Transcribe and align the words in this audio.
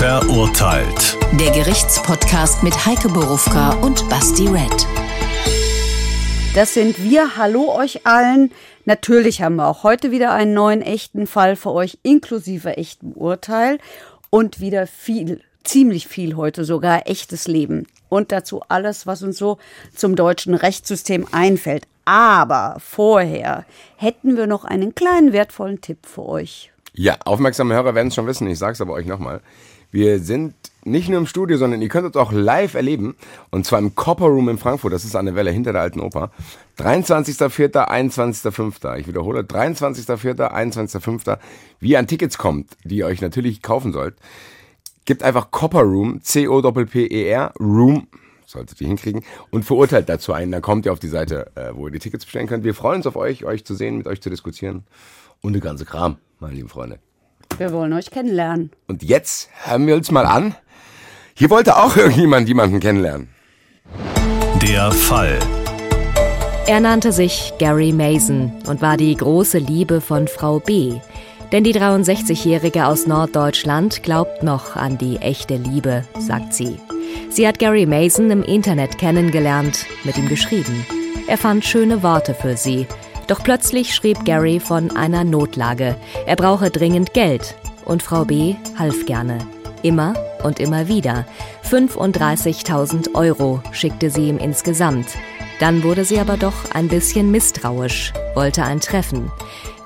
Verurteilt. 0.00 1.18
Der 1.38 1.50
Gerichtspodcast 1.50 2.62
mit 2.62 2.86
Heike 2.86 3.10
Borufka 3.10 3.74
und 3.82 4.08
Basti 4.08 4.48
Red. 4.48 4.86
Das 6.54 6.72
sind 6.72 7.02
wir. 7.04 7.36
Hallo 7.36 7.70
euch 7.70 8.06
allen. 8.06 8.50
Natürlich 8.86 9.42
haben 9.42 9.56
wir 9.56 9.66
auch 9.66 9.82
heute 9.82 10.10
wieder 10.10 10.32
einen 10.32 10.54
neuen 10.54 10.80
echten 10.80 11.26
Fall 11.26 11.54
für 11.54 11.72
euch, 11.72 11.98
inklusive 12.02 12.78
echtem 12.78 13.12
Urteil. 13.12 13.76
Und 14.30 14.58
wieder 14.58 14.86
viel, 14.86 15.42
ziemlich 15.64 16.08
viel 16.08 16.34
heute 16.34 16.64
sogar 16.64 17.06
echtes 17.06 17.46
Leben. 17.46 17.86
Und 18.08 18.32
dazu 18.32 18.62
alles, 18.68 19.06
was 19.06 19.22
uns 19.22 19.36
so 19.36 19.58
zum 19.94 20.16
deutschen 20.16 20.54
Rechtssystem 20.54 21.26
einfällt. 21.30 21.86
Aber 22.06 22.78
vorher 22.78 23.66
hätten 23.96 24.38
wir 24.38 24.46
noch 24.46 24.64
einen 24.64 24.94
kleinen 24.94 25.34
wertvollen 25.34 25.82
Tipp 25.82 26.06
für 26.06 26.24
euch. 26.26 26.72
Ja, 26.94 27.18
aufmerksame 27.26 27.74
Hörer 27.74 27.94
werden 27.94 28.08
es 28.08 28.14
schon 28.14 28.26
wissen, 28.26 28.46
ich 28.48 28.58
sage 28.58 28.72
es 28.72 28.80
aber 28.80 28.94
euch 28.94 29.06
nochmal. 29.06 29.42
Wir 29.90 30.20
sind 30.20 30.54
nicht 30.84 31.08
nur 31.08 31.18
im 31.18 31.26
Studio, 31.26 31.58
sondern 31.58 31.82
ihr 31.82 31.88
könnt 31.88 32.06
uns 32.06 32.16
auch 32.16 32.32
live 32.32 32.74
erleben. 32.74 33.16
Und 33.50 33.66
zwar 33.66 33.78
im 33.78 33.94
Copper 33.94 34.26
Room 34.26 34.48
in 34.48 34.58
Frankfurt. 34.58 34.92
Das 34.92 35.04
ist 35.04 35.16
an 35.16 35.26
der 35.26 35.34
Welle 35.34 35.50
hinter 35.50 35.72
der 35.72 35.82
alten 35.82 36.00
Oper. 36.00 36.30
23.04., 36.78 37.88
21.05. 37.88 38.96
Ich 38.96 39.06
wiederhole, 39.06 39.40
23.04., 39.40 40.52
21.05. 40.52 41.38
Wie 41.80 41.90
ihr 41.90 41.98
an 41.98 42.06
Tickets 42.06 42.38
kommt, 42.38 42.76
die 42.84 42.96
ihr 42.96 43.06
euch 43.06 43.20
natürlich 43.20 43.62
kaufen 43.62 43.92
sollt, 43.92 44.14
gibt 45.04 45.22
einfach 45.22 45.50
Copper 45.50 45.82
Room, 45.82 46.22
C-O-P-P-E-R, 46.22 47.52
Room, 47.58 48.06
solltet 48.46 48.80
ihr 48.80 48.88
hinkriegen, 48.88 49.24
und 49.50 49.64
verurteilt 49.64 50.08
dazu 50.08 50.32
ein. 50.32 50.50
Dann 50.50 50.62
kommt 50.62 50.86
ihr 50.86 50.92
auf 50.92 51.00
die 51.00 51.08
Seite, 51.08 51.50
äh, 51.56 51.74
wo 51.74 51.86
ihr 51.88 51.92
die 51.92 51.98
Tickets 51.98 52.24
bestellen 52.24 52.46
könnt. 52.46 52.64
Wir 52.64 52.74
freuen 52.74 52.98
uns 52.98 53.06
auf 53.06 53.16
euch, 53.16 53.44
euch 53.44 53.64
zu 53.64 53.74
sehen, 53.74 53.98
mit 53.98 54.06
euch 54.06 54.20
zu 54.20 54.30
diskutieren. 54.30 54.84
Und 55.40 55.54
der 55.54 55.62
ganze 55.62 55.84
Kram, 55.84 56.16
meine 56.38 56.54
lieben 56.54 56.68
Freunde. 56.68 57.00
Wir 57.58 57.72
wollen 57.72 57.92
euch 57.92 58.10
kennenlernen. 58.10 58.70
Und 58.86 59.02
jetzt 59.02 59.50
hören 59.64 59.86
wir 59.86 59.94
uns 59.94 60.10
mal 60.10 60.26
an. 60.26 60.54
Hier 61.34 61.50
wollte 61.50 61.76
auch 61.76 61.96
irgendjemand 61.98 62.48
jemanden 62.48 62.80
kennenlernen. 62.80 63.28
Der 64.62 64.90
Fall. 64.92 65.38
Er 66.66 66.80
nannte 66.80 67.12
sich 67.12 67.52
Gary 67.58 67.92
Mason 67.92 68.52
und 68.66 68.80
war 68.80 68.96
die 68.96 69.16
große 69.16 69.58
Liebe 69.58 70.00
von 70.00 70.28
Frau 70.28 70.60
B. 70.60 71.00
Denn 71.50 71.64
die 71.64 71.74
63-Jährige 71.74 72.86
aus 72.86 73.06
Norddeutschland 73.06 74.02
glaubt 74.04 74.42
noch 74.44 74.76
an 74.76 74.98
die 74.98 75.16
echte 75.16 75.56
Liebe, 75.56 76.04
sagt 76.18 76.54
sie. 76.54 76.78
Sie 77.28 77.46
hat 77.48 77.58
Gary 77.58 77.86
Mason 77.86 78.30
im 78.30 78.42
Internet 78.42 78.98
kennengelernt, 78.98 79.86
mit 80.04 80.16
ihm 80.16 80.28
geschrieben. 80.28 80.86
Er 81.26 81.38
fand 81.38 81.64
schöne 81.64 82.02
Worte 82.02 82.34
für 82.34 82.56
sie. 82.56 82.86
Doch 83.30 83.44
plötzlich 83.44 83.94
schrieb 83.94 84.24
Gary 84.24 84.58
von 84.58 84.96
einer 84.96 85.22
Notlage. 85.22 85.94
Er 86.26 86.34
brauche 86.34 86.68
dringend 86.68 87.14
Geld. 87.14 87.54
Und 87.84 88.02
Frau 88.02 88.24
B. 88.24 88.56
half 88.76 89.06
gerne. 89.06 89.38
Immer 89.84 90.14
und 90.42 90.58
immer 90.58 90.88
wieder. 90.88 91.26
35.000 91.62 93.14
Euro 93.14 93.62
schickte 93.70 94.10
sie 94.10 94.30
ihm 94.30 94.38
insgesamt. 94.38 95.06
Dann 95.60 95.84
wurde 95.84 96.04
sie 96.04 96.18
aber 96.18 96.36
doch 96.38 96.74
ein 96.74 96.88
bisschen 96.88 97.30
misstrauisch, 97.30 98.12
wollte 98.34 98.64
ein 98.64 98.80
Treffen. 98.80 99.30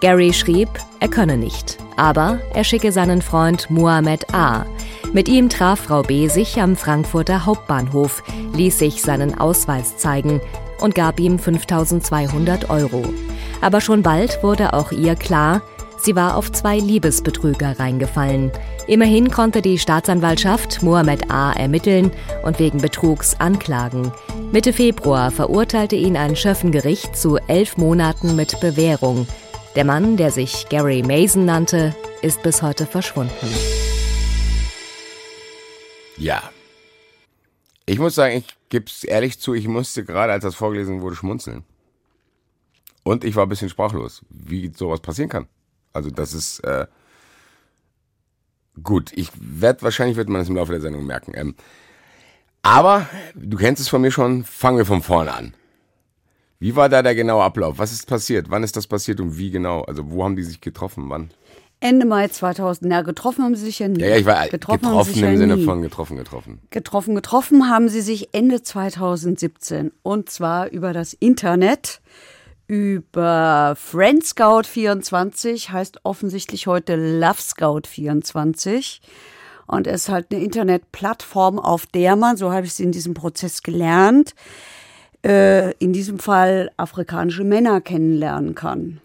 Gary 0.00 0.32
schrieb, 0.32 0.70
er 1.00 1.08
könne 1.08 1.36
nicht, 1.36 1.76
aber 1.96 2.40
er 2.54 2.64
schicke 2.64 2.92
seinen 2.92 3.20
Freund 3.20 3.68
Muhammad 3.68 4.32
A. 4.32 4.64
Mit 5.12 5.28
ihm 5.28 5.50
traf 5.50 5.80
Frau 5.80 6.02
B. 6.02 6.28
sich 6.28 6.62
am 6.62 6.76
Frankfurter 6.76 7.44
Hauptbahnhof, 7.44 8.22
ließ 8.54 8.78
sich 8.78 9.02
seinen 9.02 9.38
Ausweis 9.38 9.98
zeigen 9.98 10.40
und 10.80 10.94
gab 10.94 11.20
ihm 11.20 11.38
5200 11.38 12.70
Euro. 12.70 13.04
Aber 13.60 13.80
schon 13.80 14.02
bald 14.02 14.42
wurde 14.42 14.72
auch 14.72 14.92
ihr 14.92 15.14
klar, 15.14 15.62
sie 15.98 16.14
war 16.14 16.36
auf 16.36 16.52
zwei 16.52 16.78
Liebesbetrüger 16.78 17.78
reingefallen. 17.78 18.52
Immerhin 18.86 19.30
konnte 19.30 19.62
die 19.62 19.78
Staatsanwaltschaft 19.78 20.82
Mohammed 20.82 21.30
A. 21.30 21.52
ermitteln 21.52 22.10
und 22.42 22.58
wegen 22.58 22.80
Betrugs 22.80 23.34
anklagen. 23.40 24.12
Mitte 24.52 24.72
Februar 24.72 25.30
verurteilte 25.30 25.96
ihn 25.96 26.16
ein 26.16 26.36
Schöffengericht 26.36 27.16
zu 27.16 27.38
elf 27.48 27.76
Monaten 27.78 28.36
mit 28.36 28.60
Bewährung. 28.60 29.26
Der 29.74 29.84
Mann, 29.84 30.16
der 30.16 30.30
sich 30.30 30.68
Gary 30.68 31.02
Mason 31.02 31.46
nannte, 31.46 31.96
ist 32.22 32.42
bis 32.42 32.62
heute 32.62 32.86
verschwunden. 32.86 33.48
Ja. 36.16 36.42
Ich 37.86 37.98
muss 37.98 38.14
sagen, 38.14 38.36
ich 38.36 38.44
gebe 38.68 38.86
es 38.86 39.02
ehrlich 39.04 39.40
zu, 39.40 39.54
ich 39.54 39.66
musste 39.66 40.04
gerade, 40.04 40.32
als 40.32 40.44
das 40.44 40.54
vorgelesen 40.54 41.00
wurde, 41.00 41.16
schmunzeln. 41.16 41.64
Und 43.04 43.22
ich 43.22 43.36
war 43.36 43.44
ein 43.44 43.48
bisschen 43.48 43.68
sprachlos, 43.68 44.22
wie 44.30 44.72
sowas 44.74 45.00
passieren 45.00 45.28
kann. 45.28 45.46
Also 45.92 46.10
das 46.10 46.34
ist 46.34 46.60
äh, 46.60 46.86
gut. 48.82 49.12
Ich 49.14 49.30
werde 49.38 49.82
wahrscheinlich 49.82 50.16
wird 50.16 50.28
man 50.28 50.40
es 50.40 50.48
im 50.48 50.56
Laufe 50.56 50.72
der 50.72 50.80
Sendung 50.80 51.06
merken. 51.06 51.32
Ähm, 51.36 51.54
aber 52.62 53.06
du 53.34 53.56
kennst 53.56 53.80
es 53.80 53.88
von 53.88 54.00
mir 54.00 54.10
schon. 54.10 54.42
Fangen 54.42 54.78
wir 54.78 54.86
von 54.86 55.02
vorne 55.02 55.32
an. 55.32 55.54
Wie 56.58 56.74
war 56.76 56.88
da 56.88 57.02
der 57.02 57.14
genaue 57.14 57.44
Ablauf? 57.44 57.78
Was 57.78 57.92
ist 57.92 58.06
passiert? 58.06 58.46
Wann 58.48 58.62
ist 58.62 58.76
das 58.76 58.86
passiert 58.86 59.20
und 59.20 59.36
wie 59.36 59.50
genau? 59.50 59.82
Also 59.82 60.10
wo 60.10 60.24
haben 60.24 60.34
die 60.34 60.42
sich 60.42 60.62
getroffen? 60.62 61.10
Wann? 61.10 61.30
Ende 61.80 62.06
Mai 62.06 62.28
2000. 62.28 62.90
Ja, 62.90 63.02
getroffen 63.02 63.44
haben 63.44 63.54
sie 63.54 63.66
sich 63.66 63.80
ja 63.80 63.88
nie. 63.88 64.00
Ja, 64.00 64.08
ja 64.08 64.16
ich 64.16 64.24
war 64.24 64.48
getroffen, 64.48 64.80
getroffen, 64.80 65.12
sich 65.12 65.22
im 65.22 65.32
ja 65.32 65.36
Sinne 65.36 65.56
nie. 65.56 65.64
von 65.64 65.82
getroffen, 65.82 66.16
getroffen. 66.16 66.62
Getroffen, 66.70 67.14
getroffen 67.14 67.68
haben 67.68 67.90
sie 67.90 68.00
sich 68.00 68.32
Ende 68.32 68.62
2017. 68.62 69.92
Und 70.02 70.30
zwar 70.30 70.70
über 70.70 70.94
das 70.94 71.12
Internet, 71.12 72.00
über 72.66 73.74
Friend 73.76 74.24
Scout 74.24 74.62
24, 74.64 75.70
heißt 75.70 76.00
offensichtlich 76.04 76.66
heute 76.66 76.96
Love 76.96 77.40
Scout 77.40 77.82
24. 77.86 79.00
Und 79.66 79.86
es 79.86 80.02
ist 80.02 80.08
halt 80.08 80.26
eine 80.30 80.42
Internetplattform, 80.42 81.58
auf 81.58 81.86
der 81.86 82.16
man, 82.16 82.36
so 82.36 82.52
habe 82.52 82.66
ich 82.66 82.72
es 82.72 82.80
in 82.80 82.92
diesem 82.92 83.14
Prozess 83.14 83.62
gelernt, 83.62 84.34
äh, 85.24 85.72
in 85.78 85.92
diesem 85.92 86.18
Fall 86.18 86.70
afrikanische 86.76 87.44
Männer 87.44 87.80
kennenlernen 87.80 88.54
kann. 88.54 89.00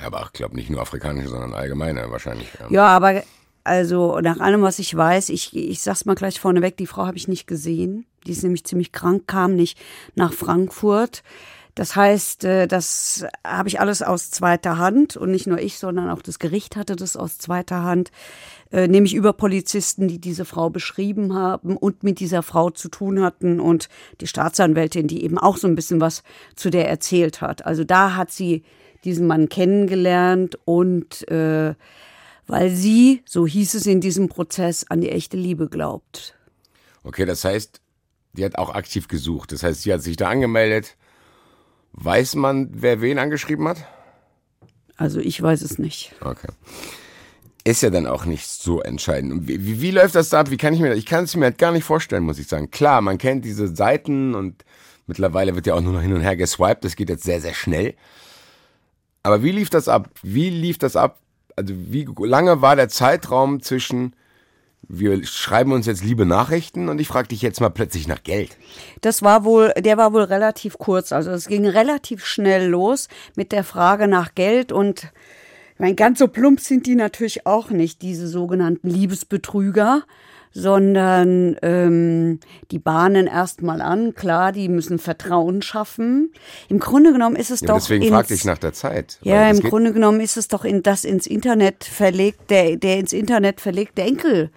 Ja, 0.00 0.06
aber 0.06 0.22
ich 0.26 0.32
glaube 0.32 0.56
nicht 0.56 0.70
nur 0.70 0.80
afrikanische, 0.80 1.28
sondern 1.28 1.54
allgemeine 1.54 2.10
wahrscheinlich. 2.10 2.48
Ja. 2.60 2.66
Ja, 2.70 2.86
aber 2.88 3.22
also 3.64 4.20
nach 4.20 4.38
allem, 4.40 4.62
was 4.62 4.78
ich 4.78 4.96
weiß, 4.96 5.30
ich, 5.30 5.54
ich 5.56 5.82
sag's 5.82 6.04
mal 6.04 6.14
gleich 6.14 6.38
vorneweg, 6.40 6.76
die 6.76 6.86
Frau 6.86 7.06
habe 7.06 7.16
ich 7.16 7.28
nicht 7.28 7.46
gesehen. 7.46 8.06
Die 8.26 8.32
ist 8.32 8.42
nämlich 8.42 8.64
ziemlich 8.64 8.92
krank, 8.92 9.26
kam 9.26 9.56
nicht 9.56 9.78
nach 10.14 10.32
Frankfurt. 10.32 11.22
Das 11.76 11.94
heißt, 11.94 12.44
äh, 12.44 12.66
das 12.66 13.26
habe 13.46 13.68
ich 13.68 13.78
alles 13.78 14.02
aus 14.02 14.30
zweiter 14.30 14.78
Hand 14.78 15.16
und 15.16 15.30
nicht 15.30 15.46
nur 15.46 15.60
ich, 15.60 15.78
sondern 15.78 16.08
auch 16.08 16.22
das 16.22 16.38
Gericht 16.38 16.74
hatte 16.74 16.96
das 16.96 17.16
aus 17.16 17.36
zweiter 17.36 17.82
Hand, 17.82 18.10
äh, 18.72 18.88
nämlich 18.88 19.14
über 19.14 19.34
Polizisten, 19.34 20.08
die 20.08 20.18
diese 20.18 20.46
Frau 20.46 20.70
beschrieben 20.70 21.34
haben 21.34 21.76
und 21.76 22.02
mit 22.02 22.18
dieser 22.18 22.42
Frau 22.42 22.70
zu 22.70 22.88
tun 22.88 23.22
hatten 23.22 23.60
und 23.60 23.90
die 24.22 24.26
Staatsanwältin, 24.26 25.06
die 25.06 25.22
eben 25.22 25.38
auch 25.38 25.58
so 25.58 25.68
ein 25.68 25.74
bisschen 25.74 26.00
was 26.00 26.22
zu 26.56 26.70
der 26.70 26.88
erzählt 26.88 27.42
hat. 27.42 27.66
Also 27.66 27.84
da 27.84 28.16
hat 28.16 28.32
sie 28.32 28.64
diesen 29.04 29.26
Mann 29.26 29.50
kennengelernt 29.50 30.58
und 30.64 31.28
äh, 31.28 31.74
weil 32.46 32.70
sie, 32.70 33.22
so 33.26 33.46
hieß 33.46 33.74
es 33.74 33.84
in 33.84 34.00
diesem 34.00 34.30
Prozess, 34.30 34.86
an 34.88 35.02
die 35.02 35.10
echte 35.10 35.36
Liebe 35.36 35.68
glaubt. 35.68 36.34
Okay, 37.04 37.26
das 37.26 37.44
heißt, 37.44 37.82
die 38.32 38.46
hat 38.46 38.56
auch 38.56 38.70
aktiv 38.70 39.08
gesucht. 39.08 39.52
Das 39.52 39.62
heißt, 39.62 39.82
sie 39.82 39.92
hat 39.92 40.00
sich 40.00 40.16
da 40.16 40.30
angemeldet. 40.30 40.96
Weiß 41.96 42.34
man, 42.34 42.68
wer 42.72 43.00
wen 43.00 43.18
angeschrieben 43.18 43.66
hat? 43.68 43.78
Also 44.96 45.20
ich 45.20 45.40
weiß 45.40 45.62
es 45.62 45.78
nicht. 45.78 46.14
Okay. 46.20 46.48
Ist 47.64 47.82
ja 47.82 47.90
dann 47.90 48.06
auch 48.06 48.26
nicht 48.26 48.46
so 48.46 48.80
entscheidend. 48.80 49.48
Wie, 49.48 49.66
wie, 49.66 49.80
wie 49.80 49.90
läuft 49.90 50.14
das 50.14 50.28
da 50.28 50.40
ab? 50.40 50.50
Wie 50.50 50.56
kann 50.56 50.72
ich 50.72 50.80
mir 50.80 50.90
das? 50.90 50.98
Ich 50.98 51.06
kann 51.06 51.24
es 51.24 51.34
mir 51.34 51.46
halt 51.46 51.58
gar 51.58 51.72
nicht 51.72 51.84
vorstellen, 51.84 52.22
muss 52.22 52.38
ich 52.38 52.46
sagen. 52.46 52.70
Klar, 52.70 53.00
man 53.00 53.18
kennt 53.18 53.44
diese 53.44 53.74
Seiten 53.74 54.34
und 54.34 54.64
mittlerweile 55.06 55.54
wird 55.54 55.66
ja 55.66 55.74
auch 55.74 55.80
nur 55.80 55.92
noch 55.92 56.02
hin 56.02 56.12
und 56.12 56.20
her 56.20 56.36
geswiped. 56.36 56.84
Das 56.84 56.96
geht 56.96 57.10
jetzt 57.10 57.24
sehr, 57.24 57.40
sehr 57.40 57.54
schnell. 57.54 57.94
Aber 59.22 59.42
wie 59.42 59.50
lief 59.50 59.70
das 59.70 59.88
ab? 59.88 60.10
Wie 60.22 60.50
lief 60.50 60.78
das 60.78 60.94
ab? 60.94 61.18
Also 61.56 61.74
wie 61.74 62.06
lange 62.18 62.62
war 62.62 62.76
der 62.76 62.88
Zeitraum 62.88 63.60
zwischen 63.62 64.14
wir 64.88 65.24
schreiben 65.26 65.72
uns 65.72 65.86
jetzt 65.86 66.04
liebe 66.04 66.26
Nachrichten 66.26 66.88
und 66.88 67.00
ich 67.00 67.08
frage 67.08 67.28
dich 67.28 67.42
jetzt 67.42 67.60
mal 67.60 67.70
plötzlich 67.70 68.06
nach 68.06 68.22
Geld. 68.22 68.56
Das 69.00 69.22
war 69.22 69.44
wohl, 69.44 69.72
der 69.78 69.96
war 69.96 70.12
wohl 70.12 70.22
relativ 70.22 70.78
kurz. 70.78 71.12
Also 71.12 71.30
es 71.30 71.48
ging 71.48 71.66
relativ 71.66 72.24
schnell 72.24 72.66
los 72.68 73.08
mit 73.34 73.52
der 73.52 73.64
Frage 73.64 74.06
nach 74.08 74.34
Geld 74.34 74.70
und 74.72 75.10
ich 75.74 75.80
meine, 75.80 75.94
ganz 75.94 76.18
so 76.20 76.28
plump 76.28 76.60
sind 76.60 76.86
die 76.86 76.94
natürlich 76.94 77.46
auch 77.46 77.68
nicht, 77.70 78.00
diese 78.00 78.28
sogenannten 78.28 78.88
Liebesbetrüger, 78.88 80.04
sondern 80.52 81.56
ähm, 81.60 82.40
die 82.70 82.78
bahnen 82.78 83.26
erstmal 83.26 83.82
an, 83.82 84.14
klar, 84.14 84.52
die 84.52 84.70
müssen 84.70 84.98
Vertrauen 84.98 85.60
schaffen. 85.60 86.32
Im 86.70 86.78
Grunde 86.78 87.12
genommen 87.12 87.36
ist 87.36 87.50
es 87.50 87.60
Ja, 87.60 87.66
doch. 87.68 87.74
deswegen 87.76 88.04
ins- 88.04 88.12
fragte 88.12 88.32
ich 88.32 88.46
nach 88.46 88.56
der 88.56 88.72
Zeit. 88.72 89.18
Ja, 89.22 89.50
im 89.50 89.60
Grunde 89.60 89.92
genommen 89.92 90.20
ist 90.20 90.38
es 90.38 90.48
doch 90.48 90.64
in 90.64 90.82
das 90.82 91.04
ins 91.04 91.26
Internet 91.26 91.84
verlegt, 91.84 92.50
der, 92.50 92.76
der 92.76 92.98
ins 92.98 93.12
Internet 93.12 93.60
verlegte 93.60 94.00
Enkel 94.02 94.50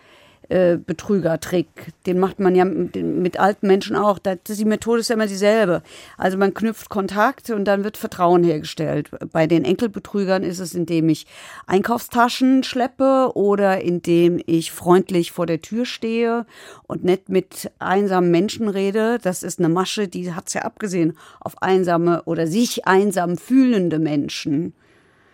äh, 0.50 0.78
Betrügertrick. 0.78 1.68
Den 2.06 2.20
macht 2.20 2.40
man 2.40 2.56
ja 2.56 2.66
mit, 2.66 3.40
alten 3.40 3.68
Menschen 3.68 3.96
auch. 3.96 4.20
Die 4.20 4.66
Methode 4.66 5.02
ist 5.02 5.10
ja 5.10 5.16
immer 5.16 5.28
dieselbe. 5.28 5.84
Also 6.18 6.38
man 6.38 6.54
knüpft 6.54 6.90
Kontakt 6.90 7.50
und 7.52 7.66
dann 7.66 7.84
wird 7.84 7.98
Vertrauen 7.98 8.44
hergestellt. 8.44 9.12
Bei 9.32 9.48
den 9.48 9.64
Enkelbetrügern 9.64 10.44
ist 10.44 10.60
es, 10.60 10.74
indem 10.74 11.10
ich 11.10 11.28
Einkaufstaschen 11.68 12.64
schleppe 12.64 13.32
oder 13.36 13.82
indem 13.82 14.42
ich 14.46 14.72
freundlich 14.72 15.32
vor 15.32 15.46
der 15.46 15.62
Tür 15.62 15.86
stehe 15.86 16.46
und 16.88 17.04
nett 17.04 17.30
mit 17.30 17.72
einsamen 17.80 18.32
Menschen 18.32 18.68
rede. 18.68 19.20
Das 19.22 19.44
ist 19.44 19.60
eine 19.60 19.70
Masche, 19.70 20.08
die 20.08 20.34
hat's 20.34 20.54
ja 20.56 20.64
abgesehen 20.64 21.16
auf 21.40 21.62
einsame 21.62 22.24
oder 22.24 22.48
sich 22.48 22.88
einsam 22.88 23.38
fühlende 23.38 24.00
Menschen. 24.00 24.74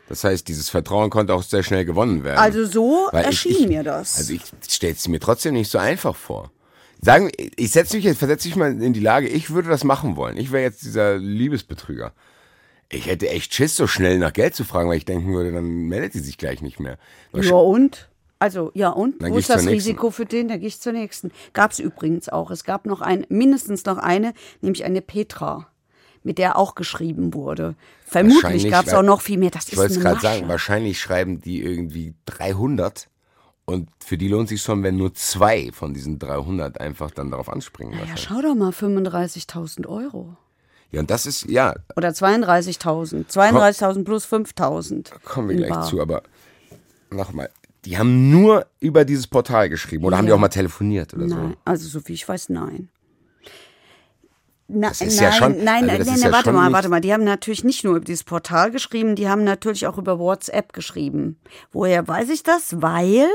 Das 0.07 0.23
heißt, 0.23 0.47
dieses 0.47 0.69
Vertrauen 0.69 1.09
konnte 1.09 1.33
auch 1.33 1.43
sehr 1.43 1.63
schnell 1.63 1.83
gewonnen 1.85 2.23
werden. 2.23 2.37
Also 2.37 2.65
so 2.65 3.07
Weil 3.11 3.21
ich- 3.21 3.27
erschien 3.27 3.51
ich, 3.63 3.67
mir 3.67 3.83
das. 3.83 4.17
Also 4.17 4.33
ich 4.33 4.41
stelle 4.69 4.93
es 4.93 5.07
mir 5.07 5.19
trotzdem 5.19 5.53
nicht 5.53 5.71
so 5.71 5.77
einfach 5.79 6.15
vor. 6.15 6.51
Sagen, 7.01 7.29
ich 7.55 7.71
setze 7.71 7.95
mich 7.97 8.05
jetzt, 8.05 8.17
versetze 8.19 8.47
mich 8.47 8.55
mal 8.55 8.71
in 8.81 8.93
die 8.93 8.99
Lage, 8.99 9.27
ich 9.27 9.49
würde 9.51 9.69
das 9.69 9.83
machen 9.83 10.15
wollen. 10.15 10.37
Ich 10.37 10.51
wäre 10.51 10.63
jetzt 10.63 10.83
dieser 10.83 11.17
Liebesbetrüger. 11.17 12.13
Ich 12.89 13.07
hätte 13.07 13.29
echt 13.29 13.53
Schiss, 13.53 13.75
so 13.75 13.87
schnell 13.87 14.19
nach 14.19 14.31
Geld 14.33 14.55
zu 14.55 14.63
fragen, 14.63 14.89
weil 14.89 14.97
ich 14.97 15.05
denken 15.05 15.33
würde, 15.33 15.51
dann 15.51 15.65
meldet 15.87 16.13
sie 16.13 16.19
sich 16.19 16.37
gleich 16.37 16.61
nicht 16.61 16.79
mehr. 16.79 16.97
Ja 17.33 17.55
und? 17.55 18.09
Also, 18.37 18.71
ja 18.75 18.89
und? 18.89 19.21
Dann 19.21 19.31
Wo 19.33 19.37
ist 19.37 19.49
ich 19.49 19.55
das. 19.55 19.65
Risiko 19.65 20.11
für 20.11 20.25
den? 20.25 20.47
Da 20.47 20.57
gehe 20.57 20.67
ich 20.67 20.79
zur 20.79 20.93
nächsten. 20.93 21.31
Gab 21.53 21.71
es 21.71 21.79
übrigens 21.79 22.29
auch. 22.29 22.51
Es 22.51 22.63
gab 22.63 22.85
noch 22.85 23.01
ein, 23.01 23.25
mindestens 23.29 23.85
noch 23.85 23.97
eine, 23.97 24.33
nämlich 24.61 24.83
eine 24.85 25.01
Petra, 25.01 25.67
mit 26.25 26.37
der 26.37 26.57
auch 26.57 26.75
geschrieben 26.75 27.33
wurde. 27.33 27.75
Vermutlich 28.05 28.69
gab 28.69 28.85
es 28.87 28.93
auch 28.93 29.03
noch 29.03 29.21
viel 29.21 29.37
mehr. 29.37 29.51
Das 29.51 29.67
Ich 29.67 29.73
ist 29.73 29.77
wollte 29.79 29.93
es 29.93 29.99
gerade 30.01 30.19
sagen, 30.19 30.47
wahrscheinlich 30.49 30.99
schreiben 30.99 31.39
die 31.39 31.61
irgendwie 31.61 32.13
300 32.25 33.07
und 33.65 33.89
für 34.03 34.17
die 34.17 34.27
lohnt 34.27 34.49
sich 34.49 34.61
schon, 34.61 34.83
wenn 34.83 34.97
nur 34.97 35.13
zwei 35.13 35.71
von 35.71 35.93
diesen 35.93 36.19
300 36.19 36.81
einfach 36.81 37.11
dann 37.11 37.31
darauf 37.31 37.47
anspringen. 37.49 37.97
Ja, 37.97 38.17
schau 38.17 38.41
doch 38.41 38.55
mal, 38.55 38.71
35.000 38.71 39.87
Euro. 39.87 40.35
Ja, 40.91 40.99
und 40.99 41.09
das 41.09 41.25
ist, 41.25 41.45
ja, 41.49 41.73
Oder 41.95 42.09
32.000. 42.09 43.25
32.000 43.27 44.03
plus 44.03 44.25
5.000. 44.25 45.11
kommen 45.23 45.49
wir 45.49 45.55
gleich 45.57 45.69
bar. 45.71 45.83
zu, 45.87 45.99
aber 46.01 46.23
nochmal, 47.09 47.49
die 47.85 47.97
haben 47.97 48.29
nur 48.31 48.65
über 48.79 49.03
dieses 49.05 49.27
Portal 49.27 49.69
geschrieben 49.69 50.05
oder 50.05 50.17
haben 50.17 50.25
die 50.25 50.29
Ja. 50.29 50.35
auch 50.35 50.39
mal 50.39 50.47
telefoniert 50.49 51.13
oder 51.13 51.27
so? 51.27 51.35
Nein, 51.35 51.57
also 51.65 51.87
so 51.87 52.07
wie 52.07 52.13
ich 52.13 52.27
weiß, 52.27 52.49
nein. 52.49 52.89
Na, 54.67 54.91
nein, 54.99 55.09
ja 55.09 55.31
schon- 55.31 55.63
nein, 55.63 55.83
also 55.83 55.85
nein, 55.85 55.97
das 55.99 56.07
nein, 56.07 56.17
ja 56.21 56.31
warte 56.31 56.51
mal, 56.51 56.71
warte 56.73 56.89
mal. 56.89 56.99
Die 57.01 57.13
haben 57.13 57.23
natürlich 57.23 57.63
nicht 57.63 57.83
nur 57.83 57.97
über 57.97 58.05
dieses 58.05 58.23
Portal 58.23 58.71
geschrieben, 58.71 59.15
die 59.15 59.29
haben 59.29 59.43
natürlich 59.43 59.85
auch 59.85 59.97
über 59.99 60.17
WhatsApp 60.17 60.73
geschrieben. 60.73 61.37
Woher 61.71 62.07
weiß 62.07 62.29
ich 62.29 62.41
das? 62.41 62.81
Weil 62.81 63.27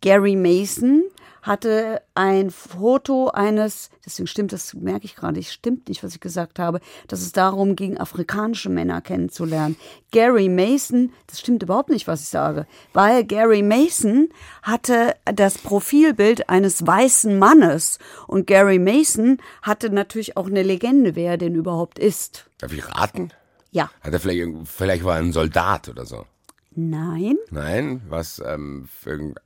Gary 0.00 0.36
Mason 0.36 1.02
hatte 1.42 2.02
ein 2.14 2.50
Foto 2.50 3.28
eines, 3.28 3.90
deswegen 4.04 4.26
stimmt 4.26 4.52
das, 4.52 4.74
merke 4.74 5.04
ich 5.04 5.16
gerade, 5.16 5.38
ich 5.40 5.52
stimmt 5.52 5.88
nicht, 5.88 6.02
was 6.02 6.14
ich 6.14 6.20
gesagt 6.20 6.58
habe, 6.58 6.80
dass 7.08 7.20
es 7.22 7.32
darum 7.32 7.76
ging, 7.76 7.98
afrikanische 7.98 8.68
Männer 8.68 9.00
kennenzulernen. 9.00 9.76
Gary 10.10 10.48
Mason, 10.48 11.12
das 11.26 11.40
stimmt 11.40 11.62
überhaupt 11.62 11.90
nicht, 11.90 12.06
was 12.06 12.22
ich 12.22 12.28
sage, 12.28 12.66
weil 12.92 13.24
Gary 13.24 13.62
Mason 13.62 14.28
hatte 14.62 15.14
das 15.24 15.58
Profilbild 15.58 16.48
eines 16.48 16.86
weißen 16.86 17.38
Mannes 17.38 17.98
und 18.26 18.46
Gary 18.46 18.78
Mason 18.78 19.38
hatte 19.62 19.90
natürlich 19.90 20.36
auch 20.36 20.46
eine 20.46 20.62
Legende, 20.62 21.14
wer 21.14 21.32
er 21.32 21.38
denn 21.38 21.54
überhaupt 21.54 21.98
ist. 21.98 22.46
Darf 22.58 22.72
ich 22.72 22.86
raten? 22.88 23.32
Ja, 23.72 23.90
Hat 24.00 24.12
er 24.12 24.20
vielleicht, 24.20 24.44
vielleicht 24.64 25.04
war 25.04 25.16
er 25.16 25.22
ein 25.22 25.32
Soldat 25.32 25.88
oder 25.88 26.04
so? 26.04 26.26
Nein, 26.74 27.36
Nein, 27.50 28.02
was, 28.08 28.40
ähm, 28.44 28.88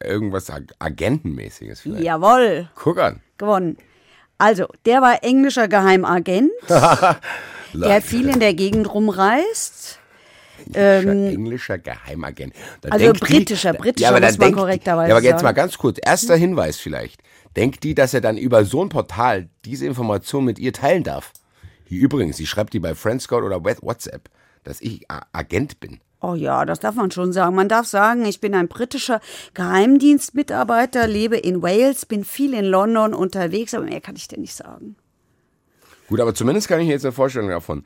irgendwas 0.03 0.51
Ag 0.51 0.65
Agentenmäßiges 0.79 1.81
vielleicht. 1.81 2.05
jawohl, 2.05 2.69
Guck 2.75 2.99
an. 2.99 3.21
gewonnen. 3.39 3.77
Also, 4.39 4.67
der 4.85 5.01
war 5.01 5.23
englischer 5.23 5.69
Geheimagent, 5.69 6.51
der 6.69 8.03
viel 8.03 8.29
in 8.29 8.41
der 8.41 8.55
Gegend 8.55 8.93
rumreist. 8.93 9.99
Englischer, 10.67 11.11
englischer 11.13 11.79
Geheimagent. 11.79 12.55
Da 12.81 12.89
Ähm, 12.89 12.93
also 12.93 13.13
britischer, 13.13 13.73
britischer 13.75 14.09
aber 14.09 14.21
dann 14.21 14.31
muss 14.31 14.39
man 14.39 14.47
denkt- 14.49 14.59
korrekterweise 14.59 15.09
Ja, 15.11 15.17
aber 15.17 15.25
jetzt 15.25 15.33
sagen. 15.35 15.45
mal 15.45 15.53
ganz 15.53 15.77
kurz. 15.79 15.99
Erster 16.03 16.37
Hinweis 16.37 16.79
vielleicht. 16.79 17.21
Denkt 17.57 17.83
die, 17.85 17.95
dass 17.95 18.15
er 18.15 18.21
dann 18.21 18.37
über 18.39 18.65
so 18.65 18.83
ein 18.83 18.89
Portal 18.89 19.49
diese 19.65 19.87
Information 19.87 20.45
mit 20.45 20.59
ihr 20.59 20.73
teilen 20.73 21.05
darf? 21.05 21.33
Hier 21.85 22.01
übrigens, 22.03 22.37
sie 22.39 22.47
schreibt 22.47 22.73
die 22.73 22.81
bei 22.81 22.95
Friendscout 22.95 23.43
oder 23.43 23.63
WhatsApp, 23.65 24.31
dass 24.65 24.81
ich 24.81 25.09
A 25.11 25.23
Agent 25.33 25.81
bin. 25.81 26.01
Oh 26.27 26.35
ja, 26.35 26.65
das 26.65 26.81
darf 26.81 26.95
man 26.95 27.11
schon 27.11 27.35
sagen. 27.35 27.55
Man 27.55 27.69
darf 27.69 27.87
sagen, 27.87 28.25
ich 28.25 28.41
bin 28.41 28.55
ein 28.55 28.67
britischer 28.67 29.21
Geheimdienstmitarbeiter, 29.53 31.07
lebe 31.07 31.37
in 31.37 31.61
Wales, 31.61 32.07
bin 32.07 32.25
viel 32.25 32.55
in 32.55 32.65
London 32.65 33.13
unterwegs, 33.13 33.75
aber 33.75 33.85
mehr 33.85 34.01
kann 34.01 34.17
ich 34.17 34.27
dir 34.27 34.41
nicht 34.41 34.55
sagen. 34.55 34.97
Gut, 36.09 36.21
aber 36.21 36.35
zumindest 36.35 36.67
kann 36.67 36.81
ich 36.81 36.87
mir 36.87 36.95
jetzt 36.95 37.05
eine 37.05 37.13
Vorstellung 37.13 37.51
davon. 37.51 37.85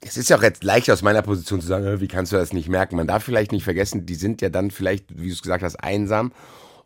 Es 0.00 0.16
ist 0.16 0.30
ja 0.30 0.38
auch 0.38 0.42
jetzt 0.42 0.64
leicht 0.64 0.90
aus 0.90 1.02
meiner 1.02 1.22
Position 1.22 1.60
zu 1.60 1.68
sagen, 1.68 2.00
wie 2.00 2.08
kannst 2.08 2.32
du 2.32 2.36
das 2.36 2.52
nicht 2.52 2.68
merken? 2.68 2.96
Man 2.96 3.06
darf 3.06 3.22
vielleicht 3.22 3.52
nicht 3.52 3.64
vergessen, 3.64 4.04
die 4.04 4.14
sind 4.16 4.42
ja 4.42 4.48
dann 4.48 4.72
vielleicht, 4.72 5.04
wie 5.16 5.28
du 5.28 5.32
es 5.32 5.42
gesagt 5.42 5.62
hast, 5.62 5.76
einsam 5.76 6.32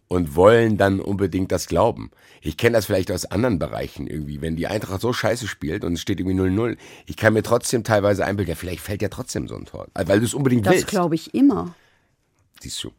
und 0.09 0.37
wollen 0.37 0.77
dann 0.77 1.01
unbedingt 1.01 1.51
das 1.53 1.67
glauben. 1.67 2.11
Ich 2.41 2.57
kenne 2.57 2.75
das 2.75 2.87
vielleicht 2.87 3.11
aus 3.11 3.25
anderen 3.25 3.59
Bereichen 3.59 4.07
irgendwie, 4.07 4.41
wenn 4.43 4.57
die 4.57 4.67
Eintracht 4.67 5.01
so 5.01 5.13
scheiße 5.13 5.47
spielt 5.49 5.85
und 5.85 5.95
es 5.95 6.01
steht 6.01 6.21
irgendwie 6.21 6.39
0-0. 6.39 6.77
Ich 7.07 7.17
kann 7.17 7.33
mir 7.33 7.43
trotzdem 7.43 7.85
teilweise 7.85 8.25
einbilden, 8.25 8.51
ja, 8.51 8.57
vielleicht 8.57 8.81
fällt 8.83 9.03
ja 9.03 9.09
trotzdem 9.09 9.49
so 9.49 9.57
ein 9.57 9.65
Tor, 9.65 9.89
weil 9.95 10.19
du 10.21 10.25
es 10.27 10.35
unbedingt 10.35 10.67
Das 10.67 10.75
willst. 10.75 10.87
glaube 10.89 11.15
ich 11.15 11.35
immer. 11.35 11.75
Siehst 12.61 12.83
du. 12.85 12.93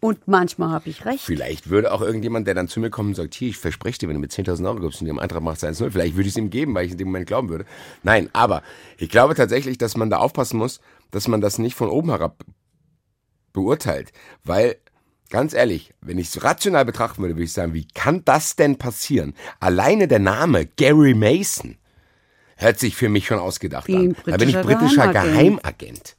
Und 0.00 0.26
manchmal 0.26 0.70
habe 0.70 0.88
ich 0.90 1.04
recht. 1.04 1.20
Vielleicht 1.20 1.70
würde 1.70 1.92
auch 1.92 2.00
irgendjemand, 2.00 2.48
der 2.48 2.54
dann 2.54 2.66
zu 2.66 2.80
mir 2.80 2.90
kommt 2.90 3.10
und 3.10 3.14
sagt, 3.14 3.34
hier, 3.34 3.50
ich 3.50 3.56
verspreche 3.58 3.98
dir, 4.00 4.08
wenn 4.08 4.14
du 4.16 4.20
mir 4.20 4.26
10.000 4.26 4.66
Euro 4.66 4.80
gibst 4.80 5.00
und 5.00 5.06
dem 5.06 5.20
Eintracht 5.20 5.42
macht 5.42 5.60
1-0, 5.62 5.90
vielleicht 5.92 6.16
würde 6.16 6.26
ich 6.28 6.34
es 6.34 6.36
ihm 6.38 6.50
geben, 6.50 6.74
weil 6.74 6.86
ich 6.86 6.92
in 6.92 6.98
dem 6.98 7.06
Moment 7.08 7.28
glauben 7.28 7.48
würde. 7.50 7.66
Nein, 8.02 8.28
aber 8.32 8.62
ich 8.98 9.10
glaube 9.10 9.36
tatsächlich, 9.36 9.78
dass 9.78 9.96
man 9.96 10.10
da 10.10 10.16
aufpassen 10.16 10.58
muss, 10.58 10.80
dass 11.12 11.28
man 11.28 11.40
das 11.40 11.58
nicht 11.58 11.76
von 11.76 11.88
oben 11.88 12.08
herab 12.10 12.44
beurteilt. 13.52 14.12
Weil, 14.42 14.76
ganz 15.32 15.54
ehrlich, 15.54 15.94
wenn 16.02 16.18
ich 16.18 16.28
es 16.28 16.44
rational 16.44 16.84
betrachten 16.84 17.22
würde, 17.22 17.34
würde 17.34 17.44
ich 17.44 17.52
sagen, 17.52 17.72
wie 17.72 17.88
kann 17.94 18.22
das 18.24 18.54
denn 18.54 18.76
passieren? 18.76 19.34
Alleine 19.60 20.06
der 20.06 20.18
Name 20.18 20.66
Gary 20.66 21.14
Mason 21.14 21.78
hört 22.56 22.78
sich 22.78 22.94
für 22.94 23.08
mich 23.08 23.26
schon 23.26 23.38
ausgedacht 23.38 23.88
Wie 23.88 23.96
an. 23.96 24.16
Da 24.26 24.36
bin 24.36 24.50
ich 24.50 24.60
britischer 24.60 25.08
Geheimagent. 25.08 25.32
Geheimagent. 25.32 26.16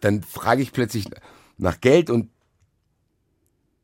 Dann 0.00 0.22
frage 0.22 0.60
ich 0.60 0.72
plötzlich 0.72 1.06
nach 1.56 1.80
Geld 1.80 2.10
und 2.10 2.28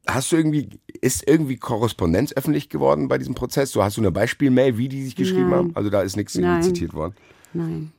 Hast 0.05 0.33
du 0.33 0.37
irgendwie, 0.37 0.69
ist 1.00 1.29
irgendwie 1.29 1.59
Korrespondenz 1.59 2.33
öffentlich 2.33 2.69
geworden 2.69 3.06
bei 3.06 3.19
diesem 3.19 3.37
Prozess? 3.37 3.71
So 3.71 3.85
hast 3.85 3.99
du 3.99 4.00
eine 4.00 4.11
Beispielmail, 4.11 4.77
wie 4.77 4.88
die 4.88 5.05
sich 5.05 5.15
geschrieben 5.15 5.50
Nein. 5.50 5.59
haben? 5.59 5.77
Also 5.77 5.91
da 5.91 6.03
ist 6.03 6.17
nichts 6.17 6.33
zitiert 6.33 6.93
worden. 6.93 7.15
Nein. 7.53 7.93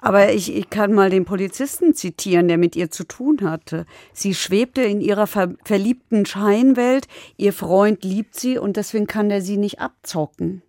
Aber 0.00 0.32
ich, 0.32 0.54
ich 0.54 0.70
kann 0.70 0.92
mal 0.92 1.10
den 1.10 1.24
Polizisten 1.24 1.94
zitieren, 1.94 2.48
der 2.48 2.58
mit 2.58 2.76
ihr 2.76 2.90
zu 2.90 3.04
tun 3.04 3.38
hatte. 3.42 3.86
Sie 4.12 4.34
schwebte 4.34 4.82
in 4.82 5.00
ihrer 5.00 5.26
ver 5.26 5.54
verliebten 5.64 6.26
Scheinwelt. 6.26 7.08
Ihr 7.36 7.52
Freund 7.52 8.04
liebt 8.04 8.38
sie 8.38 8.58
und 8.58 8.76
deswegen 8.76 9.06
kann 9.06 9.30
er 9.30 9.40
sie 9.40 9.56
nicht 9.56 9.80
abzocken. 9.80 10.62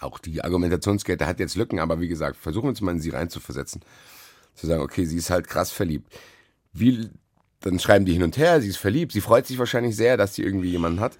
Auch 0.00 0.18
die 0.18 0.42
Argumentationskette 0.42 1.26
hat 1.26 1.40
jetzt 1.40 1.56
Lücken, 1.56 1.80
aber 1.80 2.00
wie 2.00 2.08
gesagt, 2.08 2.36
versuchen 2.36 2.64
wir 2.64 2.70
uns 2.70 2.80
mal 2.80 2.92
in 2.92 3.00
sie 3.00 3.10
reinzuversetzen. 3.10 3.82
Zu 4.54 4.66
sagen, 4.66 4.82
okay, 4.82 5.04
sie 5.04 5.16
ist 5.16 5.30
halt 5.30 5.48
krass 5.48 5.70
verliebt. 5.70 6.12
Wie, 6.72 7.08
dann 7.60 7.78
schreiben 7.78 8.04
die 8.04 8.12
hin 8.12 8.22
und 8.22 8.36
her, 8.36 8.60
sie 8.60 8.68
ist 8.68 8.76
verliebt, 8.78 9.12
sie 9.12 9.20
freut 9.20 9.46
sich 9.46 9.58
wahrscheinlich 9.58 9.96
sehr, 9.96 10.16
dass 10.16 10.34
sie 10.34 10.42
irgendwie 10.42 10.70
jemanden 10.70 11.00
hat. 11.00 11.18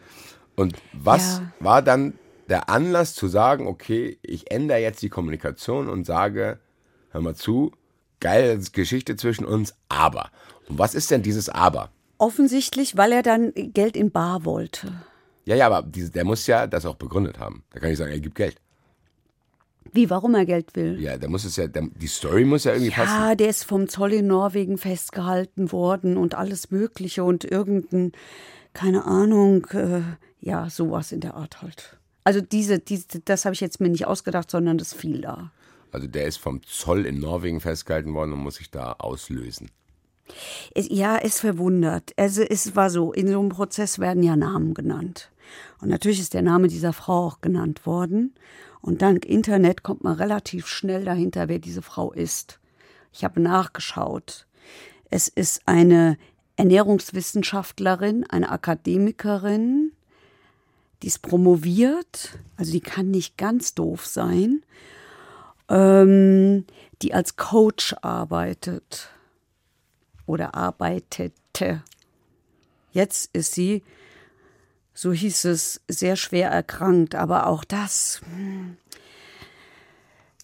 Und 0.54 0.76
was 0.92 1.38
Ja. 1.38 1.52
war 1.60 1.82
dann 1.82 2.18
der 2.48 2.68
Anlass 2.68 3.14
zu 3.14 3.28
sagen, 3.28 3.66
okay, 3.66 4.18
ich 4.22 4.50
ändere 4.50 4.78
jetzt 4.78 5.02
die 5.02 5.08
Kommunikation 5.08 5.88
und 5.88 6.06
sage, 6.06 6.58
hör 7.16 7.22
mal 7.22 7.34
zu, 7.34 7.72
geile 8.20 8.58
Geschichte 8.72 9.16
zwischen 9.16 9.44
uns, 9.44 9.74
aber. 9.88 10.30
Und 10.68 10.78
was 10.78 10.94
ist 10.94 11.10
denn 11.10 11.22
dieses 11.22 11.48
Aber? 11.48 11.90
Offensichtlich, 12.18 12.96
weil 12.96 13.12
er 13.12 13.22
dann 13.22 13.52
Geld 13.54 13.96
in 13.96 14.10
Bar 14.10 14.44
wollte. 14.44 14.92
Ja, 15.44 15.54
ja, 15.54 15.66
aber 15.66 15.86
diese, 15.86 16.10
der 16.10 16.24
muss 16.24 16.46
ja 16.46 16.66
das 16.66 16.86
auch 16.86 16.96
begründet 16.96 17.38
haben. 17.38 17.62
Da 17.70 17.80
kann 17.80 17.90
ich 17.90 17.98
sagen, 17.98 18.10
er 18.10 18.20
gibt 18.20 18.34
Geld. 18.34 18.56
Wie, 19.92 20.10
warum 20.10 20.34
er 20.34 20.44
Geld 20.44 20.74
will? 20.74 21.00
Ja, 21.00 21.16
da 21.16 21.28
muss 21.28 21.44
es 21.44 21.56
ja, 21.56 21.68
der, 21.68 21.88
die 21.94 22.08
Story 22.08 22.44
muss 22.44 22.64
ja 22.64 22.72
irgendwie 22.72 22.90
passen. 22.90 23.14
Ja, 23.14 23.34
der 23.34 23.48
ist 23.48 23.64
vom 23.64 23.88
Zoll 23.88 24.14
in 24.14 24.26
Norwegen 24.26 24.76
festgehalten 24.76 25.70
worden 25.72 26.16
und 26.16 26.34
alles 26.34 26.70
Mögliche 26.70 27.22
und 27.22 27.44
irgendein, 27.44 28.12
keine 28.72 29.04
Ahnung, 29.04 29.66
äh, 29.66 30.02
ja, 30.40 30.68
sowas 30.68 31.12
in 31.12 31.20
der 31.20 31.34
Art 31.34 31.62
halt. 31.62 31.98
Also 32.24 32.40
diese, 32.40 32.80
diese 32.80 33.20
das 33.24 33.44
habe 33.44 33.54
ich 33.54 33.60
jetzt 33.60 33.80
mir 33.80 33.88
nicht 33.88 34.06
ausgedacht, 34.06 34.50
sondern 34.50 34.78
das 34.78 34.92
fiel 34.92 35.20
da. 35.20 35.52
Also 35.96 36.08
der 36.08 36.26
ist 36.26 36.36
vom 36.36 36.62
Zoll 36.62 37.06
in 37.06 37.20
Norwegen 37.20 37.58
festgehalten 37.58 38.12
worden 38.12 38.34
und 38.34 38.40
muss 38.40 38.56
sich 38.56 38.70
da 38.70 38.92
auslösen. 38.98 39.70
Ja, 40.76 41.16
es 41.16 41.40
verwundert. 41.40 42.12
Also 42.18 42.42
es 42.42 42.76
war 42.76 42.90
so, 42.90 43.14
in 43.14 43.28
so 43.28 43.40
einem 43.40 43.48
Prozess 43.48 43.98
werden 43.98 44.22
ja 44.22 44.36
Namen 44.36 44.74
genannt. 44.74 45.30
Und 45.80 45.88
natürlich 45.88 46.20
ist 46.20 46.34
der 46.34 46.42
Name 46.42 46.68
dieser 46.68 46.92
Frau 46.92 47.28
auch 47.28 47.40
genannt 47.40 47.86
worden. 47.86 48.34
Und 48.82 49.00
dank 49.00 49.24
Internet 49.24 49.84
kommt 49.84 50.04
man 50.04 50.18
relativ 50.18 50.66
schnell 50.66 51.06
dahinter, 51.06 51.48
wer 51.48 51.60
diese 51.60 51.80
Frau 51.80 52.12
ist. 52.12 52.60
Ich 53.10 53.24
habe 53.24 53.40
nachgeschaut. 53.40 54.46
Es 55.08 55.28
ist 55.28 55.62
eine 55.64 56.18
Ernährungswissenschaftlerin, 56.56 58.26
eine 58.28 58.50
Akademikerin, 58.50 59.92
die 61.02 61.06
ist 61.06 61.22
promoviert, 61.22 62.38
also 62.58 62.70
die 62.70 62.80
kann 62.82 63.10
nicht 63.10 63.38
ganz 63.38 63.74
doof 63.74 64.04
sein, 64.04 64.62
ähm, 65.68 66.64
die 67.02 67.14
als 67.14 67.36
Coach 67.36 67.94
arbeitet 68.02 69.10
oder 70.26 70.54
arbeitete. 70.54 71.82
Jetzt 72.92 73.30
ist 73.34 73.52
sie, 73.52 73.82
so 74.94 75.12
hieß 75.12 75.44
es, 75.46 75.80
sehr 75.88 76.16
schwer 76.16 76.50
erkrankt, 76.50 77.14
aber 77.14 77.46
auch 77.46 77.64
das 77.64 78.20
hm, 78.24 78.76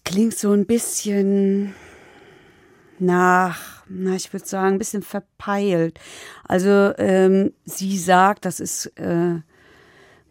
klingt 0.03 0.37
so 0.37 0.51
ein 0.51 0.65
bisschen 0.65 1.73
nach, 2.99 3.83
na, 3.89 4.15
ich 4.15 4.31
würde 4.31 4.45
sagen, 4.45 4.75
ein 4.75 4.77
bisschen 4.77 5.03
verpeilt. 5.03 5.99
Also 6.47 6.93
ähm, 6.97 7.53
sie 7.65 7.97
sagt, 7.97 8.45
das 8.45 8.59
ist 8.59 8.85
äh, 8.97 9.39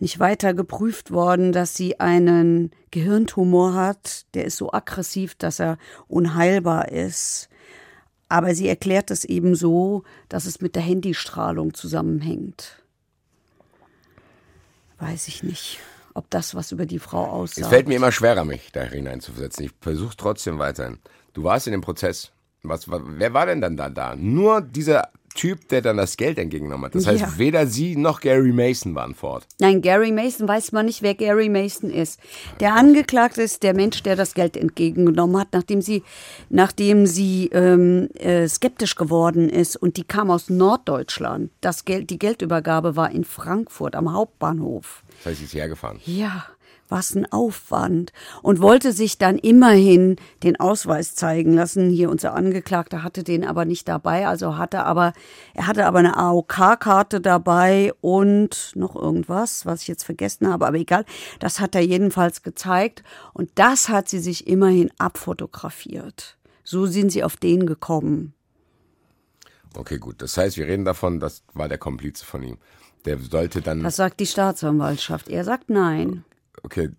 nicht 0.02 0.18
weiter 0.18 0.52
geprüft 0.52 1.12
worden, 1.12 1.52
dass 1.52 1.76
sie 1.76 2.00
einen 2.00 2.73
Gehirntumor 2.90 3.75
hat, 3.75 4.26
der 4.35 4.44
ist 4.44 4.56
so 4.56 4.73
aggressiv, 4.73 5.37
dass 5.37 5.61
er 5.61 5.78
unheilbar 6.09 6.90
ist. 6.90 7.49
Aber 8.28 8.56
sie 8.56 8.66
erklärt 8.66 9.12
es 9.12 9.25
eben 9.25 9.54
so, 9.54 10.02
dass 10.28 10.44
es 10.44 10.61
mit 10.61 10.75
der 10.75 10.82
Handystrahlung 10.82 11.73
zusammenhängt. 11.73 12.82
Weiß 14.99 15.28
ich 15.28 15.44
nicht, 15.44 15.78
ob 16.14 16.28
das 16.30 16.56
was 16.56 16.73
über 16.73 16.85
die 16.85 16.99
Frau 16.99 17.25
aussagt. 17.25 17.61
Es 17.61 17.68
fällt 17.68 17.87
mir 17.87 17.94
immer 17.94 18.11
schwerer, 18.11 18.44
mich 18.44 18.73
da 18.73 18.82
hineinzuversetzen. 18.82 19.66
Ich 19.66 19.73
versuche 19.80 20.16
trotzdem 20.16 20.59
weiterhin. 20.59 20.99
Du 21.32 21.44
warst 21.44 21.68
in 21.68 21.73
dem 21.73 21.80
Prozess. 21.80 22.32
Was, 22.64 22.87
wer 22.88 23.35
war 23.35 23.47
denn 23.47 23.61
dann 23.61 23.76
da 23.76 23.88
da? 23.88 24.16
Nur 24.16 24.62
dieser 24.62 25.11
Typ, 25.34 25.68
der 25.68 25.80
dann 25.82 25.96
das 25.96 26.16
Geld 26.16 26.38
entgegengenommen 26.38 26.86
hat. 26.86 26.94
Das 26.94 27.06
heißt, 27.06 27.20
Ja. 27.20 27.38
weder 27.38 27.66
sie 27.66 27.96
noch 27.96 28.20
Gary 28.20 28.52
Mason 28.52 28.94
waren 28.94 29.14
fort. 29.14 29.46
Nein, 29.60 29.80
Gary 29.82 30.12
Mason 30.12 30.46
weiß 30.48 30.72
man 30.72 30.86
nicht, 30.86 31.02
wer 31.02 31.14
Gary 31.14 31.48
Mason 31.48 31.90
ist. 31.90 32.20
Der 32.60 32.74
Angeklagte 32.74 33.42
ist 33.42 33.62
der 33.62 33.74
Mensch, 33.74 34.02
der 34.02 34.16
das 34.16 34.34
Geld 34.34 34.56
entgegengenommen 34.56 35.40
hat, 35.40 35.48
nachdem 35.52 35.80
sie, 35.82 36.02
nachdem 36.50 37.06
sie 37.06 37.48
ähm, 37.52 38.08
äh, 38.14 38.46
skeptisch 38.48 38.94
geworden 38.94 39.48
ist. 39.48 39.76
Und 39.76 39.96
die 39.96 40.04
kam 40.04 40.30
aus 40.30 40.50
Norddeutschland. 40.50 41.50
Das 41.60 41.84
Geld, 41.84 42.10
die 42.10 42.18
Geldübergabe 42.18 42.96
war 42.96 43.10
in 43.10 43.24
Frankfurt 43.24 43.94
am 43.94 44.12
Hauptbahnhof. 44.12 45.02
Das 45.18 45.26
heißt, 45.32 45.38
sie 45.38 45.44
ist 45.44 45.54
hergefahren. 45.54 46.00
Ja, 46.04 46.44
was 46.92 47.14
ein 47.16 47.30
Aufwand. 47.32 48.12
Und 48.42 48.61
wollte 48.61 48.92
sich 48.92 49.18
dann 49.18 49.38
immerhin 49.38 50.16
den 50.44 50.61
Ausweis 50.61 51.16
zeigen 51.16 51.54
lassen. 51.54 51.90
Hier 51.90 52.11
unser 52.11 52.34
Angeklagter 52.34 53.02
hatte 53.02 53.25
den 53.25 53.44
aber 53.44 53.64
nicht 53.64 53.88
dabei, 53.88 54.28
also 54.28 54.56
hatte 54.56 54.84
aber, 54.84 55.14
er 55.54 55.66
hatte 55.66 55.87
aber 55.87 55.99
eine 55.99 56.16
AOK-Karte 56.16 57.20
dabei 57.20 57.92
und 58.00 58.72
noch 58.76 58.94
irgendwas, 58.94 59.66
was 59.66 59.82
ich 59.82 59.88
jetzt 59.88 60.04
vergessen 60.04 60.46
habe, 60.46 60.66
aber 60.66 60.76
egal. 60.76 61.04
Das 61.40 61.58
hat 61.58 61.75
er 61.75 61.82
jedenfalls 61.82 62.42
gezeigt 62.42 63.02
und 63.32 63.50
das 63.56 63.88
hat 63.88 64.08
sie 64.08 64.20
sich 64.20 64.46
immerhin 64.46 64.90
abfotografiert. 64.99 66.37
So 66.62 66.87
sind 66.87 67.11
sie 67.11 67.25
auf 67.25 67.37
den 67.37 67.66
gekommen. 67.66 68.34
Okay, 69.75 69.99
gut. 69.99 70.20
Das 70.20 70.37
heißt, 70.37 70.58
wir 70.58 70.66
reden 70.66 70.84
davon, 70.84 71.18
das 71.18 71.42
war 71.54 71.68
der 71.68 71.78
Komplize 71.78 72.25
von 72.25 72.42
ihm. 72.42 72.58
Der 73.04 73.18
sollte 73.18 73.62
dann. 73.62 73.82
Das 73.82 73.96
sagt 73.96 74.20
die 74.20 74.26
Staatsanwaltschaft. 74.26 75.28
Er 75.28 75.44
sagt 75.44 75.70
nein. 75.70 76.25
Okay, 76.62 76.90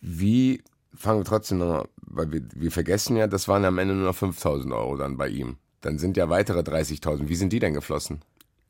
wie 0.00 0.62
fangen 0.94 1.20
wir 1.20 1.24
trotzdem 1.24 1.58
nochmal, 1.58 1.88
weil 2.00 2.32
wir, 2.32 2.42
wir 2.54 2.70
vergessen 2.70 3.16
ja, 3.16 3.26
das 3.26 3.48
waren 3.48 3.64
am 3.64 3.78
Ende 3.78 3.94
nur 3.94 4.06
noch 4.06 4.16
5000 4.16 4.72
Euro 4.74 4.96
dann 4.96 5.16
bei 5.16 5.28
ihm. 5.28 5.56
Dann 5.80 5.98
sind 5.98 6.16
ja 6.16 6.28
weitere 6.28 6.60
30.000. 6.60 7.28
Wie 7.28 7.36
sind 7.36 7.52
die 7.52 7.60
denn 7.60 7.74
geflossen? 7.74 8.20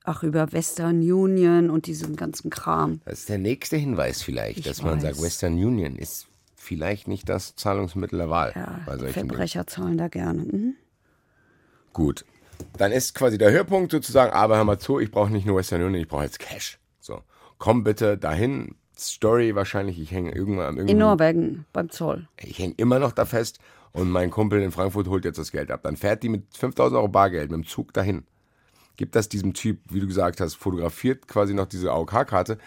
Ach, 0.04 0.22
über 0.22 0.52
Western 0.52 1.00
Union 1.00 1.70
und 1.70 1.86
diesen 1.86 2.16
ganzen 2.16 2.50
Kram. 2.50 3.00
Das 3.04 3.20
ist 3.20 3.28
der 3.28 3.38
nächste 3.38 3.76
Hinweis 3.76 4.22
vielleicht, 4.22 4.60
Ich 4.60 4.64
dass 4.64 4.82
man 4.82 5.00
sagt, 5.00 5.16
weiß. 5.16 5.22
Western 5.22 5.52
Union 5.54 5.96
ist 5.96 6.28
vielleicht 6.56 7.08
nicht 7.08 7.28
das 7.28 7.56
Zahlungsmittel 7.56 8.18
der 8.18 8.30
Wahl. 8.30 8.52
Ja, 8.54 8.80
bei 8.86 8.96
solchen 8.98 9.14
Dingen. 9.14 9.28
Verbrecher 9.28 9.66
zahlen 9.66 9.98
da 9.98 10.08
gerne. 10.08 10.42
Mhm. 10.44 10.74
Gut. 11.92 12.24
Dann 12.76 12.92
ist 12.92 13.14
quasi 13.14 13.38
der 13.38 13.52
Höhepunkt 13.52 13.92
sozusagen, 13.92 14.32
aber 14.32 14.56
hör 14.56 14.64
mal 14.64 14.78
zu, 14.78 14.98
ich 14.98 15.10
brauche 15.10 15.30
nicht 15.30 15.46
nur 15.46 15.56
Western 15.56 15.82
Union, 15.82 16.02
ich 16.02 16.08
brauche 16.08 16.24
jetzt 16.24 16.38
Cash. 16.38 16.78
So, 17.00 17.22
komm 17.58 17.84
bitte 17.84 18.18
dahin. 18.18 18.74
Story 19.00 19.54
wahrscheinlich, 19.54 19.98
ich 19.98 20.10
hänge 20.10 20.34
irgendwann 20.34 20.78
an 20.78 20.88
In 20.88 20.98
Norwegen 20.98 21.64
beim 21.72 21.90
Zoll. 21.90 22.28
ich 22.40 22.58
hänge 22.58 22.74
immer 22.76 22.98
noch 22.98 23.12
da 23.12 23.24
fest 23.24 23.58
und 23.92 24.10
mein 24.10 24.30
Kumpel 24.30 24.60
in 24.62 24.70
Frankfurt 24.72 25.08
holt 25.08 25.24
jetzt 25.24 25.38
das 25.38 25.52
Geld 25.52 25.70
ab. 25.70 25.80
Dann 25.82 25.96
fährt 25.96 26.22
die 26.22 26.28
mit 26.28 26.44
5000 26.56 26.96
Euro 26.96 27.08
Bargeld 27.08 27.50
mit 27.50 27.64
dem 27.64 27.66
Zug 27.66 27.92
dahin. 27.92 28.24
Gibt 28.96 29.14
das 29.14 29.28
diesem 29.28 29.54
Typ, 29.54 29.78
wie 29.90 30.00
du 30.00 30.06
gesagt 30.08 30.40
hast, 30.40 30.54
fotografiert 30.56 31.28
quasi 31.28 31.54
noch 31.54 31.66
diese 31.66 31.92
AOK-Karte. 31.92 32.58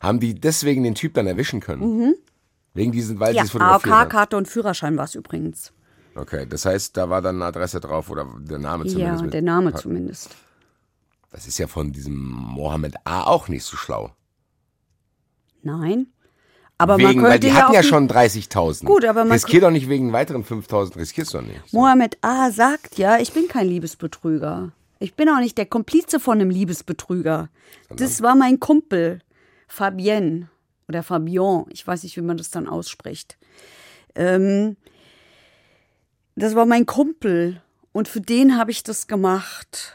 Haben 0.00 0.18
die 0.20 0.34
deswegen 0.34 0.82
den 0.82 0.94
Typ 0.94 1.14
dann 1.14 1.26
erwischen 1.26 1.60
können? 1.60 2.14
Wegen 2.72 2.90
diesen, 2.92 3.20
weil 3.20 3.34
Ja, 3.34 3.42
sie 3.42 3.46
es 3.46 3.52
fotografiert 3.52 3.94
haben. 3.94 4.02
AOK-Karte 4.02 4.36
und 4.36 4.48
Führerschein 4.48 4.96
war 4.96 5.04
es 5.04 5.14
übrigens. 5.14 5.72
Okay, 6.16 6.46
das 6.48 6.64
heißt, 6.64 6.96
da 6.96 7.10
war 7.10 7.20
dann 7.22 7.36
eine 7.36 7.44
Adresse 7.46 7.80
drauf 7.80 8.08
oder 8.08 8.26
der 8.38 8.58
Name 8.58 8.84
Ja, 8.86 8.92
zumindest. 8.92 9.22
mit- 9.24 9.34
der 9.34 9.42
Name 9.42 9.74
zumindest. 9.74 10.30
Das 11.30 11.46
ist 11.48 11.58
ja 11.58 11.66
von 11.66 11.92
diesem 11.92 12.16
Mohammed 12.16 12.94
A. 13.04 13.24
auch 13.24 13.48
nicht 13.48 13.64
so 13.64 13.76
schlau. 13.76 14.12
Nein. 15.64 16.06
Aber 16.76 16.98
wegen, 16.98 17.20
man 17.20 17.24
weil 17.24 17.30
könnte 17.32 17.46
die 17.46 17.52
ja 17.52 17.62
hatten 17.62 17.74
ja 17.74 17.82
schon 17.82 18.08
30.000. 18.08 18.84
Gut, 18.84 19.04
aber 19.04 19.24
man 19.24 19.32
Riskier 19.32 19.60
doch 19.60 19.70
nicht 19.70 19.88
wegen 19.88 20.12
weiteren 20.12 20.44
5.000, 20.44 20.96
riskierst 20.96 21.34
du 21.34 21.38
doch 21.38 21.46
nicht. 21.46 21.72
Mohammed 21.72 22.18
A. 22.20 22.50
sagt 22.50 22.98
ja, 22.98 23.18
ich 23.18 23.32
bin 23.32 23.48
kein 23.48 23.68
Liebesbetrüger. 23.68 24.72
Ich 24.98 25.14
bin 25.14 25.28
auch 25.28 25.38
nicht 25.38 25.56
der 25.56 25.66
Komplize 25.66 26.18
von 26.18 26.40
einem 26.40 26.50
Liebesbetrüger. 26.50 27.48
Das 27.90 28.22
war 28.22 28.34
mein 28.34 28.58
Kumpel, 28.58 29.20
Fabienne 29.68 30.48
oder 30.88 31.02
Fabian. 31.02 31.66
Ich 31.70 31.86
weiß 31.86 32.02
nicht, 32.02 32.16
wie 32.16 32.22
man 32.22 32.36
das 32.36 32.50
dann 32.50 32.68
ausspricht. 32.68 33.36
Ähm, 34.14 34.76
das 36.36 36.54
war 36.54 36.66
mein 36.66 36.86
Kumpel 36.86 37.62
und 37.92 38.08
für 38.08 38.20
den 38.20 38.56
habe 38.56 38.72
ich 38.72 38.82
das 38.82 39.06
gemacht. 39.06 39.94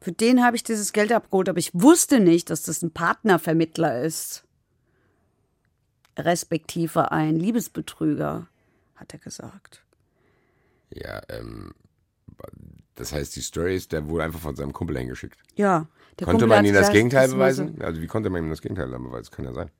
Für 0.00 0.12
den 0.12 0.44
habe 0.44 0.56
ich 0.56 0.62
dieses 0.62 0.92
Geld 0.92 1.12
abgeholt, 1.12 1.48
aber 1.48 1.58
ich 1.58 1.70
wusste 1.72 2.20
nicht, 2.20 2.50
dass 2.50 2.62
das 2.62 2.82
ein 2.82 2.92
Partnervermittler 2.92 4.02
ist. 4.02 4.43
Respektive 6.18 7.12
ein 7.12 7.36
Liebesbetrüger, 7.36 8.46
hat 8.94 9.12
er 9.12 9.18
gesagt. 9.18 9.84
Ja, 10.90 11.20
ähm, 11.28 11.72
das 12.94 13.12
heißt, 13.12 13.34
die 13.36 13.40
Story 13.40 13.76
ist, 13.76 13.92
der 13.92 14.08
wurde 14.08 14.24
einfach 14.24 14.40
von 14.40 14.56
seinem 14.56 14.72
Kumpel 14.72 14.98
hingeschickt. 14.98 15.38
Ja. 15.56 15.86
Der 16.18 16.26
Konnte 16.26 16.44
Kumpel 16.44 16.48
man 16.48 16.64
ihm 16.64 16.74
das 16.74 16.82
gesagt, 16.82 16.94
Gegenteil 16.94 17.28
beweisen? 17.28 17.82
Also 17.82 18.00
wie 18.00 18.06
konnte 18.06 18.30
man 18.30 18.44
ihm 18.44 18.50
das 18.50 18.62
Gegenteil 18.62 18.90
dann 18.90 19.02
beweisen? 19.02 19.30
Kann 19.32 19.44
ja 19.44 19.52
sein. 19.52 19.70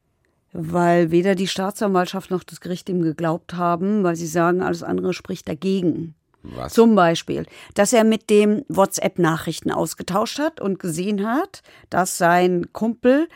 Weil 0.53 1.11
weder 1.11 1.35
die 1.35 1.47
Staatsanwaltschaft 1.47 2.31
noch 2.31 2.45
das 2.45 2.61
Gericht 2.61 2.89
ihm 2.89 3.03
geglaubt 3.03 3.55
haben, 3.55 4.03
weil 4.03 4.17
sie 4.17 4.27
sagen, 4.27 4.63
alles 4.63 4.83
andere 4.83 5.13
spricht 5.13 5.49
dagegen. 5.49 6.15
Was? 6.43 6.75
Zum 6.75 6.95
Beispiel, 6.95 7.47
dass 7.75 7.93
er 7.93 8.05
mit 8.05 8.29
dem 8.29 8.65
WhatsApp-Nachrichten 8.69 9.71
ausgetauscht 9.71 10.39
hat 10.39 10.61
und 10.61 10.79
gesehen 10.79 11.27
hat, 11.27 11.63
dass 11.89 12.19
sein 12.19 12.73
Kumpel, 12.73 13.29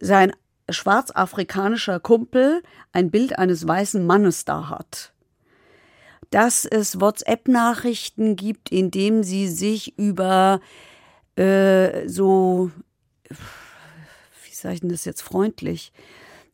sein 0.00 0.32
schwarzafrikanischer 0.68 2.00
Kumpel, 2.00 2.62
ein 2.92 3.10
Bild 3.10 3.38
eines 3.38 3.66
weißen 3.66 4.04
Mannes 4.06 4.44
da 4.44 4.68
hat. 4.68 5.12
Dass 6.30 6.64
es 6.64 7.00
WhatsApp-Nachrichten 7.00 8.36
gibt, 8.36 8.70
in 8.70 8.90
dem 8.90 9.22
sie 9.22 9.48
sich 9.48 9.98
über 9.98 10.60
äh, 11.36 12.08
so, 12.08 12.70
wie 13.28 14.54
sage 14.54 14.74
ich 14.74 14.80
denn 14.80 14.90
das 14.90 15.04
jetzt 15.04 15.22
freundlich, 15.22 15.92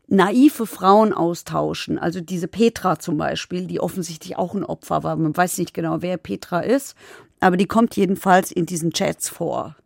naive 0.09 0.67
Frauen 0.67 1.13
austauschen. 1.13 1.99
Also 1.99 2.21
diese 2.21 2.49
Petra 2.49 2.99
zum 2.99 3.19
Beispiel, 3.19 3.67
die 3.67 3.81
offensichtlich 3.81 4.37
auch 4.37 4.55
ein 4.55 4.65
Opfer 4.65 5.03
war. 5.03 5.17
Man 5.17 5.37
weiß 5.37 5.59
nicht 5.59 5.75
genau, 5.75 6.03
wer 6.03 6.17
Petra 6.17 6.61
ist, 6.61 6.97
aber 7.41 7.57
die 7.57 7.67
kommt 7.67 7.95
jedenfalls 7.97 8.51
in 8.51 8.67
diesen 8.67 8.93
Chats 8.93 9.29
vor. 9.29 9.77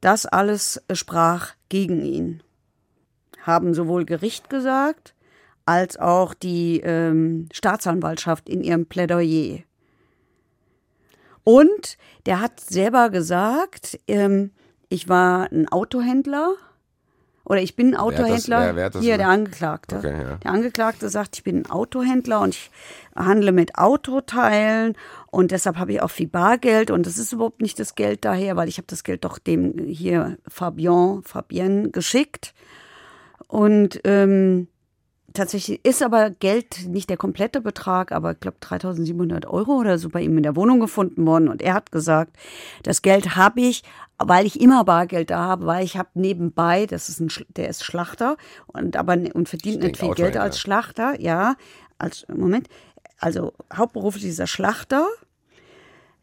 Das 0.00 0.26
alles 0.26 0.82
sprach 0.92 1.52
gegen 1.68 2.04
ihn. 2.04 2.42
Haben 3.46 3.74
sowohl 3.74 4.04
Gericht 4.04 4.50
gesagt, 4.50 5.14
als 5.64 5.96
auch 5.98 6.34
die 6.34 6.80
ähm, 6.80 7.48
Staatsanwaltschaft 7.52 8.48
in 8.48 8.62
ihrem 8.62 8.86
Plädoyer. 8.86 9.60
Und 11.44 11.96
der 12.26 12.40
hat 12.40 12.58
selber 12.60 13.10
gesagt, 13.10 13.98
ähm, 14.08 14.50
ich 14.88 15.08
war 15.08 15.50
ein 15.52 15.68
Autohändler 15.68 16.54
oder 17.44 17.60
ich 17.62 17.76
bin 17.76 17.88
ein 17.88 17.92
das- 17.92 18.00
Autohändler. 18.00 18.60
wer- 18.60 18.76
wer 18.76 18.84
hat 18.86 18.94
das 18.96 19.02
Hier, 19.02 19.12
gesagt? 19.16 19.20
der 19.20 19.28
Angeklagte. 19.28 19.96
Okay, 19.98 20.22
ja. 20.22 20.36
Der 20.38 20.50
Angeklagte 20.50 21.08
sagt, 21.08 21.36
ich 21.36 21.44
bin 21.44 21.58
ein 21.58 21.70
Autohändler 21.70 22.40
und 22.40 22.54
ich 22.54 22.70
handle 23.14 23.52
mit 23.52 23.76
Autoteilen 23.78 24.96
und 25.30 25.52
deshalb 25.52 25.76
habe 25.76 25.92
ich 25.92 26.02
auch 26.02 26.10
viel 26.10 26.26
Bargeld 26.28 26.90
und 26.90 27.06
das 27.06 27.18
ist 27.18 27.32
überhaupt 27.32 27.62
nicht 27.62 27.78
das 27.78 27.94
Geld 27.94 28.24
daher, 28.24 28.56
weil 28.56 28.68
ich 28.68 28.78
habe 28.78 28.86
das 28.88 29.04
Geld 29.04 29.24
doch 29.24 29.38
dem 29.38 29.78
hier 29.86 30.38
Fabian, 30.48 31.22
Fabienne 31.22 31.90
geschickt 31.90 32.54
und 33.48 34.00
ähm, 34.04 34.68
tatsächlich 35.36 35.84
ist 35.84 36.02
aber 36.02 36.30
Geld 36.30 36.86
nicht 36.88 37.10
der 37.10 37.16
komplette 37.16 37.60
Betrag, 37.60 38.10
aber 38.10 38.32
ich 38.32 38.40
glaube 38.40 38.56
3700 38.60 39.46
Euro 39.46 39.76
oder 39.76 39.98
so 39.98 40.08
bei 40.08 40.22
ihm 40.22 40.36
in 40.36 40.42
der 40.42 40.56
Wohnung 40.56 40.80
gefunden 40.80 41.26
worden. 41.26 41.48
Und 41.48 41.62
er 41.62 41.74
hat 41.74 41.92
gesagt, 41.92 42.36
das 42.82 43.02
Geld 43.02 43.36
habe 43.36 43.60
ich, 43.60 43.82
weil 44.18 44.46
ich 44.46 44.60
immer 44.60 44.84
Bargeld 44.84 45.30
da 45.30 45.38
habe, 45.40 45.66
weil 45.66 45.84
ich 45.84 45.96
habe 45.96 46.08
nebenbei, 46.14 46.86
das 46.86 47.08
ist 47.08 47.20
ein, 47.20 47.30
der 47.56 47.68
ist 47.68 47.84
Schlachter 47.84 48.36
und 48.66 48.96
aber 48.96 49.16
und 49.34 49.48
verdient 49.48 49.82
nicht 49.82 49.98
viel 49.98 50.14
Geld 50.14 50.36
als 50.36 50.58
Schlachter, 50.58 51.20
ja, 51.20 51.56
als 51.98 52.26
Moment, 52.28 52.68
also 53.18 53.52
hauptberuflich 53.72 54.24
ist 54.24 54.38
er 54.38 54.46
Schlachter. 54.46 55.06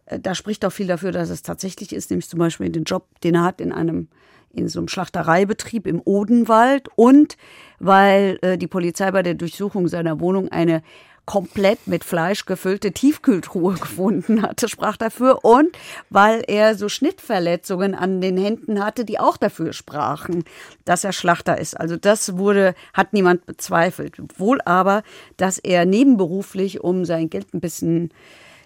Äh, 0.06 0.20
da 0.20 0.36
spricht 0.36 0.66
auch 0.66 0.72
viel 0.72 0.88
dafür, 0.88 1.12
dass 1.12 1.30
es 1.30 1.44
tatsächlich 1.44 1.94
ist, 1.94 2.10
nämlich 2.10 2.30
zum 2.30 2.40
Beispiel 2.40 2.70
den 2.70 2.84
Job, 2.84 3.08
den 3.22 3.36
er 3.36 3.44
hat 3.44 3.62
in 3.62 3.72
einem 3.72 4.10
in 4.54 4.70
so 4.70 4.80
einem 4.80 4.88
Schlachtereibetrieb 4.88 5.88
im 5.88 6.02
Odenwald 6.04 6.88
und 6.96 7.38
weil 7.80 8.38
äh, 8.42 8.58
die 8.58 8.68
Polizei 8.68 9.12
bei 9.12 9.24
der 9.24 9.34
Durchsuchung 9.34 9.88
seiner 9.88 10.20
Wohnung 10.20 10.50
eine 10.50 10.84
komplett 11.26 11.88
mit 11.88 12.04
Fleisch 12.04 12.46
gefüllte 12.46 12.92
Tiefkühltruhe 12.92 13.74
gefunden 13.80 14.42
hatte, 14.42 14.68
sprach 14.68 14.98
dafür. 14.98 15.44
Und 15.46 15.78
weil 16.10 16.44
er 16.48 16.76
so 16.76 16.90
Schnittverletzungen 16.90 17.96
an 17.96 18.22
den 18.22 18.38
Händen 18.38 18.84
hatte, 18.84 19.06
die 19.06 19.20
auch 19.20 19.38
dafür 19.38 19.74
sprachen, 19.74 20.44
dass 20.86 21.04
er 21.04 21.14
Schlachter 21.14 21.58
ist. 21.58 21.80
Also 21.80 21.98
das 21.98 22.38
wurde, 22.38 22.76
hat 22.94 23.14
niemand 23.14 23.46
bezweifelt. 23.46 24.18
Wohl 24.38 24.60
aber, 24.62 25.04
dass 25.38 25.60
er 25.60 25.86
nebenberuflich, 25.86 26.82
um 26.82 27.06
sein 27.06 27.30
Geld 27.30 27.54
ein 27.54 27.62
bisschen, 27.62 28.12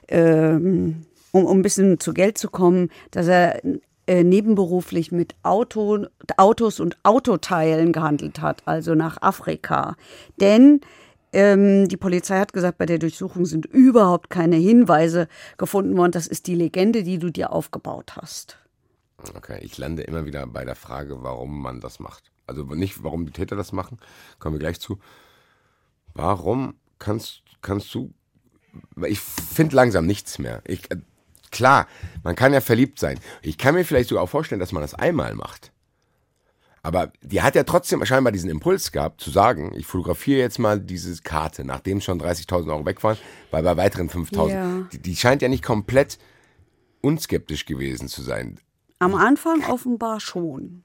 ähm, 0.08 1.06
um, 1.32 1.46
um 1.46 1.60
ein 1.60 1.64
bisschen 1.64 2.00
zu 2.00 2.14
Geld 2.14 2.38
zu 2.38 2.50
kommen, 2.50 2.90
dass 3.12 3.28
er 3.28 3.62
äh, 4.08 4.24
nebenberuflich 4.24 5.12
mit 5.12 5.36
Auto, 5.44 6.08
Autos 6.38 6.80
und 6.80 6.98
Autoteilen 7.04 7.92
gehandelt 7.92 8.42
hat, 8.42 8.64
also 8.66 8.96
nach 8.96 9.22
Afrika. 9.22 9.96
Denn 10.40 10.82
ähm, 11.34 11.88
die 11.88 11.98
Polizei 11.98 12.40
hat 12.40 12.54
gesagt, 12.54 12.78
bei 12.78 12.86
der 12.86 13.00
Durchsuchung 13.00 13.46
sind 13.46 13.66
überhaupt 13.66 14.30
keine 14.30 14.56
Hinweise 14.56 15.28
gefunden 15.58 15.98
worden. 15.98 16.14
Das 16.14 16.26
ist 16.26 16.48
die 16.48 16.56
Legende, 16.56 17.04
die 17.04 17.20
du 17.20 17.30
dir 17.30 17.52
aufgebaut 17.52 18.16
hast. 18.16 18.58
Okay, 19.36 19.60
ich 19.62 19.78
lande 19.78 20.04
immer 20.04 20.26
wieder 20.26 20.48
bei 20.48 20.64
der 20.64 20.76
Frage, 20.76 21.22
warum 21.24 21.62
man 21.62 21.82
das 21.82 22.00
macht. 22.00 22.32
Also 22.46 22.64
nicht, 22.64 23.04
warum 23.04 23.26
die 23.26 23.34
Täter 23.34 23.56
das 23.56 23.74
machen, 23.74 23.98
kommen 24.40 24.56
wir 24.56 24.60
gleich 24.60 24.80
zu. 24.80 25.00
Warum 26.14 26.76
kannst, 26.98 27.44
kannst 27.62 27.94
du, 27.94 28.14
ich 29.06 29.20
finde 29.20 29.76
langsam 29.76 30.06
nichts 30.06 30.40
mehr. 30.40 30.62
Ich, 30.66 30.84
klar, 31.58 31.88
man 32.24 32.36
kann 32.36 32.54
ja 32.54 32.62
verliebt 32.62 33.00
sein. 33.00 33.20
Ich 33.42 33.58
kann 33.58 33.74
mir 33.74 33.84
vielleicht 33.84 34.10
sogar 34.10 34.24
auch 34.24 34.30
vorstellen, 34.30 34.60
dass 34.60 34.72
man 34.72 34.82
das 34.82 34.94
einmal 34.94 35.34
macht. 35.34 35.72
Aber 36.84 37.12
die 37.22 37.42
hat 37.42 37.56
ja 37.56 37.64
trotzdem 37.64 38.06
scheinbar 38.06 38.32
diesen 38.32 38.50
Impuls 38.50 38.92
gehabt, 38.92 39.20
zu 39.20 39.32
sagen, 39.32 39.74
ich 39.76 39.86
fotografiere 39.88 40.40
jetzt 40.40 40.60
mal 40.60 40.80
diese 40.80 41.22
Karte, 41.22 41.66
nachdem 41.66 42.00
schon 42.00 42.22
30.000 42.22 42.70
Euro 42.70 42.86
weg 42.86 43.04
waren, 43.04 43.18
weil 43.52 43.64
bei 43.64 43.76
weiteren 43.76 44.10
5.000. 44.10 44.50
Ja. 44.50 44.88
Die, 44.94 45.00
die 45.00 45.16
scheint 45.16 45.42
ja 45.42 45.50
nicht 45.50 45.64
komplett 45.64 46.20
unskeptisch 47.02 47.66
gewesen 47.66 48.08
zu 48.08 48.22
sein. 48.22 48.60
Am 49.00 49.16
Anfang 49.16 49.64
offenbar 49.66 50.20
schon. 50.20 50.84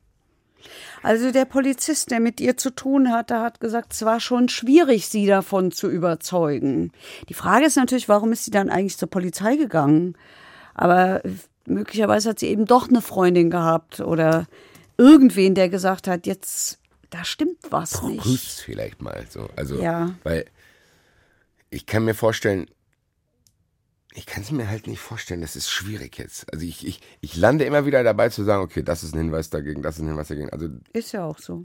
Also 1.02 1.32
der 1.32 1.44
Polizist, 1.44 2.10
der 2.10 2.20
mit 2.20 2.40
ihr 2.40 2.56
zu 2.56 2.70
tun 2.70 3.12
hatte, 3.12 3.40
hat 3.40 3.60
gesagt, 3.60 3.92
es 3.92 4.04
war 4.04 4.20
schon 4.20 4.48
schwierig, 4.48 5.08
sie 5.08 5.26
davon 5.26 5.70
zu 5.70 5.90
überzeugen. 5.90 6.92
Die 7.28 7.34
Frage 7.34 7.66
ist 7.66 7.76
natürlich, 7.76 8.08
warum 8.08 8.32
ist 8.32 8.44
sie 8.44 8.50
dann 8.50 8.70
eigentlich 8.70 8.96
zur 8.96 9.10
Polizei 9.10 9.56
gegangen? 9.56 10.16
Aber 10.74 11.22
möglicherweise 11.66 12.30
hat 12.30 12.38
sie 12.38 12.48
eben 12.48 12.66
doch 12.66 12.88
eine 12.88 13.02
Freundin 13.02 13.50
gehabt 13.50 14.00
oder 14.00 14.46
irgendwen, 14.96 15.54
der 15.54 15.68
gesagt 15.68 16.08
hat, 16.08 16.26
jetzt, 16.26 16.78
da 17.10 17.24
stimmt 17.24 17.58
was 17.70 17.92
Prüf's 17.92 18.08
nicht. 18.08 18.22
Prüf's 18.22 18.60
vielleicht 18.60 19.02
mal 19.02 19.24
so. 19.28 19.48
Also, 19.56 19.80
ja. 19.80 20.14
weil 20.22 20.46
ich 21.70 21.86
kann 21.86 22.04
mir 22.04 22.14
vorstellen, 22.14 22.66
ich 24.14 24.26
kann 24.26 24.42
es 24.42 24.50
mir 24.50 24.68
halt 24.68 24.86
nicht 24.86 25.00
vorstellen, 25.00 25.40
das 25.40 25.56
ist 25.56 25.70
schwierig 25.70 26.18
jetzt. 26.18 26.52
Also 26.52 26.66
ich, 26.66 26.86
ich, 26.86 27.00
ich 27.20 27.36
lande 27.36 27.64
immer 27.64 27.86
wieder 27.86 28.04
dabei 28.04 28.28
zu 28.28 28.44
sagen, 28.44 28.62
okay, 28.62 28.82
das 28.82 29.02
ist 29.02 29.14
ein 29.14 29.18
Hinweis 29.18 29.48
dagegen, 29.48 29.82
das 29.82 29.96
ist 29.96 30.02
ein 30.02 30.08
Hinweis 30.08 30.28
dagegen. 30.28 30.50
Also 30.50 30.68
ist 30.92 31.12
ja 31.12 31.24
auch 31.24 31.38
so. 31.38 31.64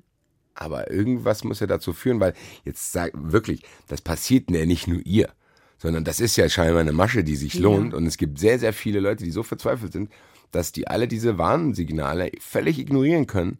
Aber 0.53 0.89
irgendwas 0.89 1.43
muss 1.43 1.59
ja 1.59 1.67
dazu 1.67 1.93
führen, 1.93 2.19
weil 2.19 2.33
jetzt 2.63 2.91
sag 2.91 3.11
wirklich, 3.13 3.63
das 3.87 4.01
passiert 4.01 4.49
ja 4.49 4.65
nicht 4.65 4.87
nur 4.87 5.05
ihr, 5.05 5.29
sondern 5.77 6.03
das 6.03 6.19
ist 6.19 6.35
ja 6.35 6.49
scheinbar 6.49 6.81
eine 6.81 6.91
Masche, 6.91 7.23
die 7.23 7.35
sich 7.35 7.59
lohnt. 7.59 7.91
Ja. 7.93 7.97
Und 7.97 8.05
es 8.07 8.17
gibt 8.17 8.39
sehr, 8.39 8.59
sehr 8.59 8.73
viele 8.73 8.99
Leute, 8.99 9.23
die 9.23 9.31
so 9.31 9.43
verzweifelt 9.43 9.93
sind, 9.93 10.11
dass 10.51 10.71
die 10.71 10.87
alle 10.87 11.07
diese 11.07 11.37
Warnsignale 11.37 12.31
völlig 12.39 12.79
ignorieren 12.79 13.27
können. 13.27 13.59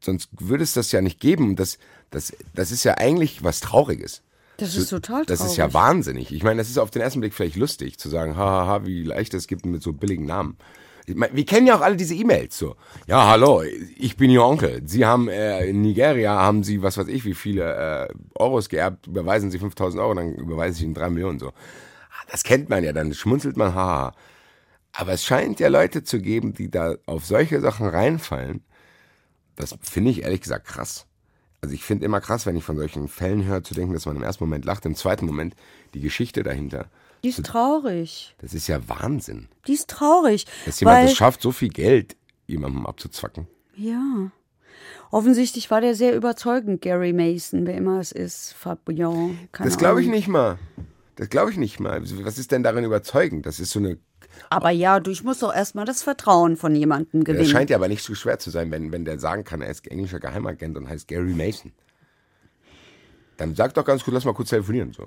Sonst 0.00 0.30
würde 0.38 0.64
es 0.64 0.72
das 0.72 0.92
ja 0.92 1.00
nicht 1.00 1.20
geben. 1.20 1.56
Das, 1.56 1.78
das, 2.10 2.32
das 2.54 2.72
ist 2.72 2.84
ja 2.84 2.98
eigentlich 2.98 3.44
was 3.44 3.60
Trauriges. 3.60 4.22
Das 4.56 4.74
ist 4.74 4.90
total 4.90 5.24
traurig. 5.24 5.26
Das 5.28 5.40
ist 5.40 5.56
ja 5.56 5.72
wahnsinnig. 5.72 6.32
Ich 6.32 6.42
meine, 6.42 6.58
das 6.58 6.68
ist 6.68 6.78
auf 6.78 6.90
den 6.90 7.00
ersten 7.00 7.20
Blick 7.20 7.32
vielleicht 7.32 7.56
lustig, 7.56 7.98
zu 7.98 8.08
sagen, 8.08 8.36
haha, 8.36 8.84
wie 8.84 9.04
leicht 9.04 9.32
es 9.34 9.46
gibt 9.46 9.64
mit 9.66 9.82
so 9.82 9.92
billigen 9.92 10.26
Namen. 10.26 10.56
Wir 11.08 11.46
kennen 11.46 11.66
ja 11.66 11.76
auch 11.76 11.80
alle 11.80 11.96
diese 11.96 12.14
E-Mails 12.14 12.58
so. 12.58 12.76
Ja, 13.06 13.28
hallo, 13.28 13.62
ich 13.96 14.16
bin 14.16 14.30
Ihr 14.30 14.42
Onkel. 14.42 14.82
Sie 14.84 15.06
haben 15.06 15.28
äh, 15.28 15.66
in 15.66 15.80
Nigeria 15.80 16.32
haben 16.32 16.62
Sie, 16.62 16.82
was 16.82 16.98
weiß 16.98 17.08
ich, 17.08 17.24
wie 17.24 17.34
viele 17.34 18.08
äh, 18.08 18.14
Euros 18.34 18.68
geerbt, 18.68 19.06
überweisen 19.06 19.50
Sie 19.50 19.58
5000 19.58 20.02
Euro, 20.02 20.14
dann 20.14 20.34
überweise 20.34 20.78
ich 20.78 20.84
Ihnen 20.84 20.94
drei 20.94 21.10
Millionen 21.10 21.38
so. 21.38 21.48
Ah, 21.48 22.24
das 22.30 22.44
kennt 22.44 22.68
man 22.68 22.84
ja, 22.84 22.92
dann 22.92 23.14
schmunzelt 23.14 23.56
man, 23.56 23.74
haha. 23.74 24.12
Aber 24.92 25.12
es 25.12 25.24
scheint 25.24 25.60
ja 25.60 25.68
Leute 25.68 26.02
zu 26.02 26.20
geben, 26.20 26.54
die 26.54 26.70
da 26.70 26.96
auf 27.06 27.24
solche 27.24 27.60
Sachen 27.60 27.86
reinfallen. 27.86 28.64
Das 29.56 29.76
finde 29.82 30.10
ich 30.10 30.22
ehrlich 30.22 30.40
gesagt 30.40 30.66
krass. 30.66 31.06
Also 31.60 31.74
ich 31.74 31.84
finde 31.84 32.04
immer 32.04 32.20
krass, 32.20 32.46
wenn 32.46 32.56
ich 32.56 32.64
von 32.64 32.76
solchen 32.76 33.08
Fällen 33.08 33.44
höre, 33.44 33.64
zu 33.64 33.74
denken, 33.74 33.92
dass 33.92 34.06
man 34.06 34.16
im 34.16 34.22
ersten 34.22 34.44
Moment 34.44 34.64
lacht, 34.64 34.86
im 34.86 34.94
zweiten 34.94 35.26
Moment 35.26 35.54
die 35.94 36.00
Geschichte 36.00 36.42
dahinter. 36.42 36.86
Die 37.22 37.28
ist 37.28 37.44
traurig. 37.44 38.34
Das 38.38 38.54
ist 38.54 38.66
ja 38.68 38.88
Wahnsinn. 38.88 39.48
Die 39.66 39.72
ist 39.72 39.88
traurig. 39.88 40.46
Dass 40.64 40.80
jemand 40.80 41.08
es 41.08 41.16
schafft, 41.16 41.42
so 41.42 41.52
viel 41.52 41.68
Geld 41.68 42.16
jemandem 42.46 42.86
abzuzwacken. 42.86 43.46
Ja. 43.76 44.30
Offensichtlich 45.10 45.70
war 45.70 45.80
der 45.80 45.94
sehr 45.94 46.14
überzeugend, 46.14 46.82
Gary 46.82 47.12
Mason, 47.12 47.66
wer 47.66 47.74
immer 47.74 47.98
es 47.98 48.12
ist, 48.12 48.52
Fabian. 48.52 49.38
Das 49.52 49.78
glaube 49.78 50.02
ich 50.02 50.08
nicht 50.08 50.28
mal. 50.28 50.58
Das 51.16 51.30
glaube 51.30 51.50
ich 51.50 51.56
nicht 51.56 51.80
mal. 51.80 52.02
Was 52.24 52.38
ist 52.38 52.52
denn 52.52 52.62
darin 52.62 52.84
überzeugend? 52.84 53.46
Das 53.46 53.58
ist 53.58 53.70
so 53.70 53.78
eine 53.78 53.98
aber 54.50 54.70
ja, 54.70 55.00
du, 55.00 55.10
ich 55.10 55.24
muss 55.24 55.40
doch 55.40 55.54
erstmal 55.54 55.84
das 55.84 56.02
Vertrauen 56.02 56.56
von 56.56 56.74
jemandem 56.74 57.24
gewinnen. 57.24 57.42
Das 57.42 57.50
scheint 57.50 57.70
ja 57.70 57.76
aber 57.76 57.88
nicht 57.88 58.02
so 58.02 58.14
schwer 58.14 58.38
zu 58.38 58.50
sein, 58.50 58.70
wenn, 58.70 58.92
wenn 58.92 59.04
der 59.04 59.18
sagen 59.18 59.44
kann, 59.44 59.60
er 59.60 59.70
ist 59.70 59.86
englischer 59.90 60.20
Geheimagent 60.20 60.76
und 60.76 60.88
heißt 60.88 61.08
Gary 61.08 61.34
Mason. 61.34 61.72
Dann 63.36 63.54
sag 63.54 63.74
doch 63.74 63.84
ganz 63.84 64.04
gut, 64.04 64.14
lass 64.14 64.24
mal 64.24 64.34
kurz 64.34 64.50
telefonieren. 64.50 64.92
So. 64.92 65.06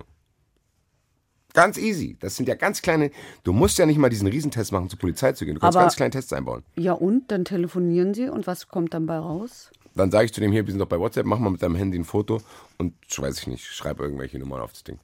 Ganz 1.54 1.78
easy. 1.78 2.18
Das 2.20 2.36
sind 2.36 2.48
ja 2.48 2.56
ganz 2.56 2.82
kleine. 2.82 3.12
Du 3.44 3.54
musst 3.54 3.78
ja 3.78 3.86
nicht 3.86 3.98
mal 3.98 4.10
diesen 4.10 4.28
Riesentest 4.28 4.72
machen, 4.72 4.90
zur 4.90 5.00
Polizei 5.00 5.34
zu 5.34 5.46
gehen. 5.46 5.56
Du 5.56 5.60
kannst 5.60 5.76
aber, 5.76 5.86
ganz 5.86 5.96
kleine 5.96 6.12
Tests 6.12 6.32
einbauen. 6.34 6.64
Ja, 6.78 6.94
und? 6.94 7.32
Dann 7.32 7.46
telefonieren 7.46 8.14
sie 8.14 8.30
und 8.30 8.48
was 8.48 8.68
kommt 8.68 8.94
dann 8.94 9.06
bei 9.06 9.18
raus? 9.18 9.72
Dann 9.96 10.12
sage 10.12 10.26
ich 10.26 10.34
zu 10.34 10.40
dem 10.40 10.52
hier, 10.52 10.66
wir 10.66 10.72
sind 10.72 10.80
doch 10.80 10.88
bei 10.88 11.00
WhatsApp, 11.00 11.26
mach 11.26 11.40
mal 11.40 11.50
mit 11.50 11.62
deinem 11.62 11.76
Handy 11.76 12.00
ein 12.00 12.06
Foto 12.06 12.42
und 12.78 12.94
weiß 13.16 13.40
ich 13.40 13.48
nicht, 13.48 13.66
schreib 13.66 14.00
irgendwelche 14.00 14.40
Nummern 14.40 14.62
auf 14.62 14.72
das 14.72 14.84
Ding. 14.84 15.00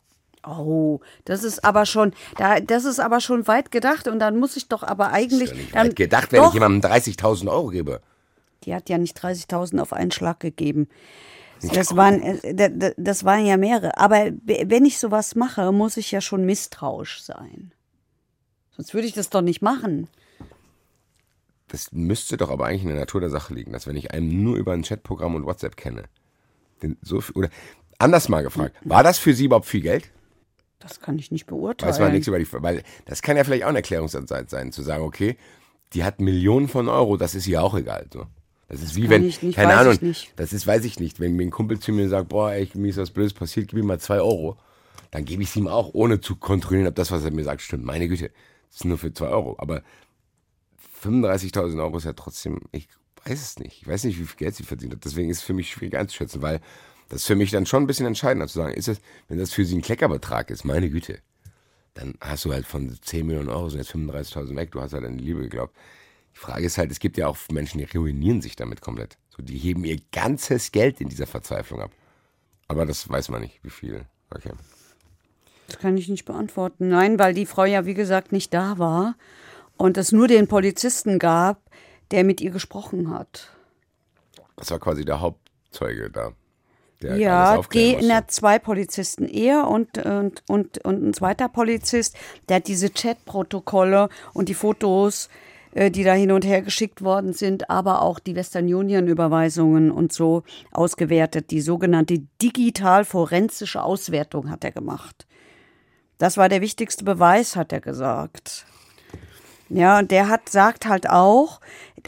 Oh, 0.45 1.01
das 1.25 1.43
ist 1.43 1.65
aber 1.65 1.85
schon, 1.85 2.13
da, 2.37 2.61
das 2.61 2.85
ist 2.85 2.99
aber 2.99 3.19
schon 3.19 3.47
weit 3.47 3.69
gedacht 3.71 4.07
und 4.07 4.19
dann 4.19 4.39
muss 4.39 4.55
ich 4.55 4.69
doch 4.69 4.83
aber 4.83 5.11
eigentlich. 5.11 5.49
Das 5.49 5.57
ist 5.57 5.63
nicht 5.63 5.75
dann, 5.75 5.87
weit 5.87 5.95
gedacht, 5.97 6.31
wenn 6.31 6.41
doch, 6.41 6.49
ich 6.49 6.53
jemandem 6.53 6.89
30.000 6.89 7.51
Euro 7.51 7.67
gebe. 7.67 8.01
Die 8.63 8.73
hat 8.73 8.89
ja 8.89 8.97
nicht 8.97 9.19
30.000 9.19 9.79
auf 9.79 9.91
einen 9.91 10.11
Schlag 10.11 10.39
gegeben. 10.39 10.87
Das 11.61 11.95
waren, 11.95 12.21
äh, 12.21 12.93
das 12.97 13.23
waren 13.23 13.45
ja 13.45 13.57
mehrere. 13.57 13.97
Aber 13.97 14.31
wenn 14.43 14.85
ich 14.85 14.99
sowas 14.99 15.35
mache, 15.35 15.71
muss 15.71 15.97
ich 15.97 16.11
ja 16.11 16.21
schon 16.21 16.45
misstrauisch 16.45 17.21
sein. 17.21 17.71
Sonst 18.75 18.93
würde 18.93 19.07
ich 19.07 19.13
das 19.13 19.29
doch 19.29 19.41
nicht 19.41 19.61
machen. 19.61 20.07
Das 21.67 21.91
müsste 21.91 22.37
doch 22.37 22.49
aber 22.49 22.67
eigentlich 22.67 22.83
in 22.83 22.89
der 22.89 22.99
Natur 22.99 23.21
der 23.21 23.29
Sache 23.29 23.53
liegen, 23.53 23.73
dass 23.73 23.87
wenn 23.87 23.97
ich 23.97 24.11
einen 24.11 24.43
nur 24.43 24.55
über 24.55 24.73
ein 24.73 24.83
Chatprogramm 24.83 25.35
und 25.35 25.45
WhatsApp 25.45 25.75
kenne, 25.75 26.03
so 27.01 27.19
viel, 27.19 27.35
oder 27.35 27.49
anders 27.97 28.29
mal 28.29 28.43
gefragt, 28.43 28.75
war 28.83 29.03
das 29.03 29.17
für 29.17 29.33
Sie 29.33 29.45
überhaupt 29.45 29.65
viel 29.65 29.81
Geld? 29.81 30.11
Das 30.79 31.01
kann 31.01 31.17
ich 31.17 31.31
nicht 31.31 31.47
beurteilen. 31.47 31.91
Weiß 31.91 31.99
man 31.99 32.11
nichts 32.11 32.27
über 32.27 32.39
die, 32.39 32.47
weil 32.51 32.83
das 33.05 33.21
kann 33.21 33.35
ja 33.35 33.43
vielleicht 33.43 33.63
auch 33.63 33.69
ein 33.69 33.75
Erklärungsansatz 33.75 34.51
sein, 34.51 34.71
zu 34.71 34.83
sagen, 34.83 35.03
okay, 35.03 35.37
die 35.93 36.03
hat 36.03 36.21
Millionen 36.21 36.67
von 36.67 36.87
Euro, 36.87 37.17
das 37.17 37.35
ist 37.35 37.47
ihr 37.47 37.61
auch 37.61 37.75
egal. 37.75 38.05
So. 38.13 38.27
Das 38.67 38.81
ist 38.81 38.89
das 38.89 38.95
wie 38.95 39.09
wenn, 39.09 39.21
nicht, 39.23 39.41
keine 39.55 39.75
Ahnung, 39.75 39.97
das 40.35 40.53
ist, 40.53 40.67
weiß 40.67 40.83
ich 40.83 40.99
nicht, 40.99 41.19
wenn 41.19 41.35
mir 41.35 41.43
ein 41.43 41.51
Kumpel 41.51 41.79
zu 41.79 41.93
mir 41.93 42.09
sagt, 42.09 42.29
boah, 42.29 42.51
ey, 42.51 42.69
mir 42.73 42.89
ist 42.89 42.97
was 42.97 43.11
Blödes 43.11 43.33
passiert, 43.33 43.69
gib 43.69 43.79
ihm 43.79 43.85
mal 43.85 43.99
zwei 43.99 44.19
Euro, 44.19 44.57
dann 45.11 45.23
gebe 45.23 45.41
ich 45.41 45.49
es 45.49 45.55
ihm 45.55 45.67
auch, 45.67 45.93
ohne 45.93 46.19
zu 46.19 46.35
kontrollieren, 46.35 46.87
ob 46.87 46.95
das, 46.95 47.11
was 47.11 47.23
er 47.23 47.31
mir 47.31 47.45
sagt, 47.45 47.61
stimmt. 47.61 47.85
Meine 47.85 48.09
Güte, 48.09 48.31
das 48.67 48.77
ist 48.77 48.85
nur 48.85 48.97
für 48.97 49.13
zwei 49.13 49.27
Euro. 49.27 49.55
Aber 49.57 49.83
35.000 51.03 51.81
Euro 51.81 51.97
ist 51.97 52.03
ja 52.03 52.13
trotzdem, 52.13 52.59
ich 52.71 52.89
weiß 53.23 53.41
es 53.41 53.59
nicht. 53.59 53.81
Ich 53.81 53.87
weiß 53.87 54.03
nicht, 54.03 54.19
wie 54.19 54.25
viel 54.25 54.37
Geld 54.37 54.55
sie 54.55 54.63
verdient 54.63 54.93
hat. 54.93 55.05
Deswegen 55.05 55.29
ist 55.29 55.37
es 55.37 55.43
für 55.43 55.53
mich 55.53 55.69
schwierig 55.69 55.95
einzuschätzen, 55.95 56.41
weil 56.41 56.59
das 57.09 57.21
ist 57.21 57.27
für 57.27 57.35
mich 57.35 57.51
dann 57.51 57.65
schon 57.65 57.83
ein 57.83 57.87
bisschen 57.87 58.05
entscheidender 58.05 58.47
zu 58.47 58.59
sagen, 58.59 58.73
ist 58.73 58.89
es, 58.89 58.99
wenn 59.29 59.37
das 59.37 59.53
für 59.53 59.63
sie 59.63 59.75
ein 59.75 59.81
Kleckerbetrag 59.81 60.49
ist, 60.49 60.65
meine 60.65 60.89
Güte, 60.89 61.19
dann 61.93 62.15
hast 62.19 62.45
du 62.45 62.51
halt 62.51 62.65
von 62.65 62.97
10 63.01 63.25
Millionen 63.25 63.49
Euro 63.49 63.69
sind 63.69 63.79
jetzt 63.79 63.95
35.000 63.95 64.55
weg, 64.55 64.71
du 64.71 64.81
hast 64.81 64.93
halt 64.93 65.05
an 65.05 65.17
die 65.17 65.23
Liebe 65.23 65.41
geglaubt. 65.41 65.75
Die 66.37 66.45
Frage 66.45 66.65
ist 66.67 66.77
halt, 66.77 66.91
es 66.91 66.99
gibt 66.99 67.17
ja 67.17 67.25
auch 67.27 67.35
Menschen, 67.51 67.79
die 67.79 67.97
ruinieren 67.97 68.41
sich 68.41 68.55
damit 68.55 68.79
komplett. 68.79 69.17
So, 69.35 69.41
die 69.41 69.57
heben 69.57 69.83
ihr 69.83 69.97
ganzes 70.11 70.71
Geld 70.71 71.01
in 71.01 71.09
dieser 71.09 71.25
Verzweiflung 71.25 71.81
ab. 71.81 71.89
Aber 72.67 72.85
das 72.85 73.09
weiß 73.09 73.29
man 73.29 73.41
nicht, 73.41 73.59
wie 73.63 73.71
viel. 73.71 74.05
Okay. 74.29 74.51
Das 75.65 75.79
kann 75.79 75.97
ich 75.97 76.07
nicht 76.09 76.25
beantworten. 76.25 76.89
Nein, 76.89 77.17
weil 77.17 77.33
die 77.33 77.47
Frau 77.47 77.65
ja, 77.65 77.87
wie 77.87 77.95
gesagt, 77.95 78.31
nicht 78.33 78.53
da 78.53 78.77
war 78.77 79.15
und 79.77 79.97
es 79.97 80.11
nur 80.11 80.27
den 80.27 80.47
Polizisten 80.47 81.17
gab, 81.17 81.59
der 82.11 82.23
mit 82.23 82.39
ihr 82.39 82.51
gesprochen 82.51 83.09
hat. 83.09 83.51
Das 84.57 84.69
war 84.69 84.77
quasi 84.79 85.05
der 85.05 85.21
Hauptzeuge 85.21 86.11
da. 86.11 86.33
Der 87.01 87.17
Ja, 87.17 87.55
aufklären 87.55 87.87
G 87.89 87.95
musste. 87.95 88.13
na, 88.13 88.27
zwei 88.27 88.59
Polizisten, 88.59 89.27
er 89.27 89.67
und, 89.67 89.97
und, 89.97 90.43
und, 90.47 90.85
und 90.85 91.03
ein 91.03 91.13
zweiter 91.15 91.49
Polizist, 91.49 92.15
der 92.47 92.57
hat 92.57 92.67
diese 92.67 92.91
Chatprotokolle 92.91 94.09
und 94.33 94.49
die 94.49 94.53
Fotos, 94.53 95.27
äh, 95.27 95.46
die 95.77 96.03
da 96.03 96.13
hin 96.13 96.31
und 96.31 96.45
her 96.45 96.61
geschickt 96.61 97.03
worden 97.03 97.33
sind, 97.33 97.69
aber 97.69 98.01
auch 98.01 98.19
die 98.19 98.35
Western 98.35 98.73
Union-Überweisungen 98.73 99.91
und 99.91 100.11
so 100.11 100.43
ausgewertet. 100.71 101.51
Die 101.51 101.61
sogenannte 101.61 102.19
digital-forensische 102.41 103.83
Auswertung 103.83 104.49
hat 104.49 104.63
er 104.63 104.71
gemacht. 104.71 105.27
Das 106.17 106.37
war 106.37 106.49
der 106.49 106.61
wichtigste 106.61 107.03
Beweis, 107.03 107.55
hat 107.55 107.71
er 107.71 107.81
gesagt. 107.81 108.65
Ja, 109.69 109.99
und 109.99 110.11
der 110.11 110.29
hat, 110.29 110.49
sagt 110.49 110.87
halt 110.87 111.09
auch, 111.09 111.59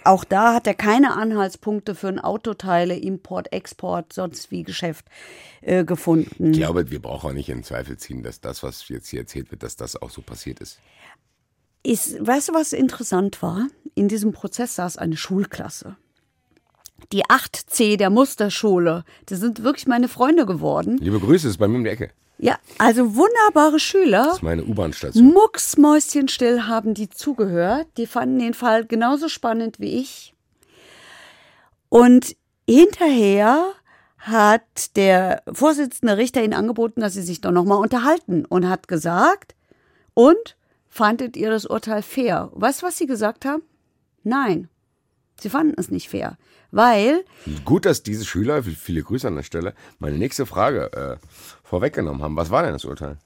auch 0.06 0.24
da 0.24 0.54
hat 0.54 0.66
er 0.66 0.74
keine 0.74 1.16
Anhaltspunkte 1.16 1.94
für 1.94 2.08
ein 2.08 2.20
Autoteile, 2.20 2.96
Import, 2.96 3.52
Export, 3.52 4.14
sonst 4.14 4.50
wie 4.50 4.64
Geschäft 4.64 5.06
äh, 5.62 5.84
gefunden. 5.84 6.52
Ich 6.52 6.60
glaube, 6.60 6.90
wir 6.90 7.02
brauchen 7.02 7.32
auch 7.32 7.34
nicht 7.34 7.50
in 7.50 7.64
Zweifel 7.64 7.98
ziehen, 7.98 8.24
dass 8.24 8.40
das, 8.40 8.64
was 8.64 8.88
jetzt 8.88 9.10
hier 9.10 9.20
erzählt 9.20 9.52
wird, 9.52 9.64
dass 9.64 9.76
das 9.76 10.02
auch 10.02 10.10
so 10.10 10.22
passiert 10.22 10.60
ist. 10.62 10.80
Ist, 11.84 12.26
weißt 12.26 12.50
du, 12.50 12.54
was 12.54 12.74
interessant 12.74 13.42
war? 13.42 13.68
In 13.96 14.08
diesem 14.08 14.32
Prozess 14.32 14.76
saß 14.76 14.98
eine 14.98 15.18
Schulklasse. 15.18 15.96
Die 17.12 17.26
8C 17.26 17.98
der 17.98 18.10
Musterschule, 18.10 19.04
das 19.26 19.40
sind 19.40 19.64
wirklich 19.64 19.88
meine 19.88 20.08
Freunde 20.08 20.46
geworden. 20.46 20.98
Liebe 21.00 21.20
Grüße, 21.20 21.48
ist 21.48 21.58
bei 21.58 21.68
mir 21.68 21.78
um 21.78 21.84
die 21.84 21.90
Ecke. 21.90 22.12
Ja, 22.38 22.58
also 22.78 23.16
wunderbare 23.16 23.80
Schüler. 23.80 24.24
Das 24.26 24.38
ist 24.38 24.44
meine 24.44 24.64
U-Bahn-Station. 24.64 25.26
Mucksmäuschenstill 25.26 26.68
haben 26.68 26.94
die 26.94 27.10
zugehört. 27.10 27.88
Die 27.98 28.08
fanden 28.08 28.40
den 28.40 28.54
Fall 28.54 28.86
genauso 28.86 29.28
spannend 29.28 29.80
wie 29.80 30.00
ich. 30.00 30.34
Und 31.90 32.36
hinterher 32.68 33.74
hat 34.20 34.96
der 34.96 35.44
Vorsitzende 35.52 36.18
Richter 36.18 36.44
ihnen 36.44 36.54
angeboten, 36.54 37.02
dass 37.02 37.14
sie 37.14 37.22
sich 37.24 37.42
doch 37.42 37.52
nochmal 37.52 37.80
unterhalten 37.80 38.46
und 38.46 38.70
hat 38.70 38.88
gesagt, 38.88 39.56
und 40.14 40.56
fandet 40.90 41.38
ihr 41.38 41.50
das 41.50 41.66
Urteil 41.66 42.02
fair? 42.02 42.50
Weißt 42.54 42.82
du, 42.82 42.88
was 42.88 42.98
sie 42.98 43.08
gesagt 43.08 43.46
haben? 43.46 43.64
Nein. 44.24 44.70
Sie 45.40 45.50
fanden 45.50 45.76
es 45.78 45.90
nicht 45.90 46.10
fair, 46.10 46.38
weil 46.72 47.24
Gut, 47.64 47.86
dass 47.86 48.04
diese 48.04 48.26
Schüler, 48.26 48.62
viele 48.64 49.02
Grüße 49.02 49.26
an 49.26 49.38
der 49.38 49.44
Stelle, 49.44 49.74
meine 49.98 50.18
nächste 50.18 50.46
Frage 50.46 50.92
äh, 50.92 51.26
vorweggenommen 51.64 52.22
haben. 52.22 52.36
Was 52.36 52.52
war 52.52 52.64
denn 52.64 52.74
das 52.74 52.84
Urteil? 52.84 53.18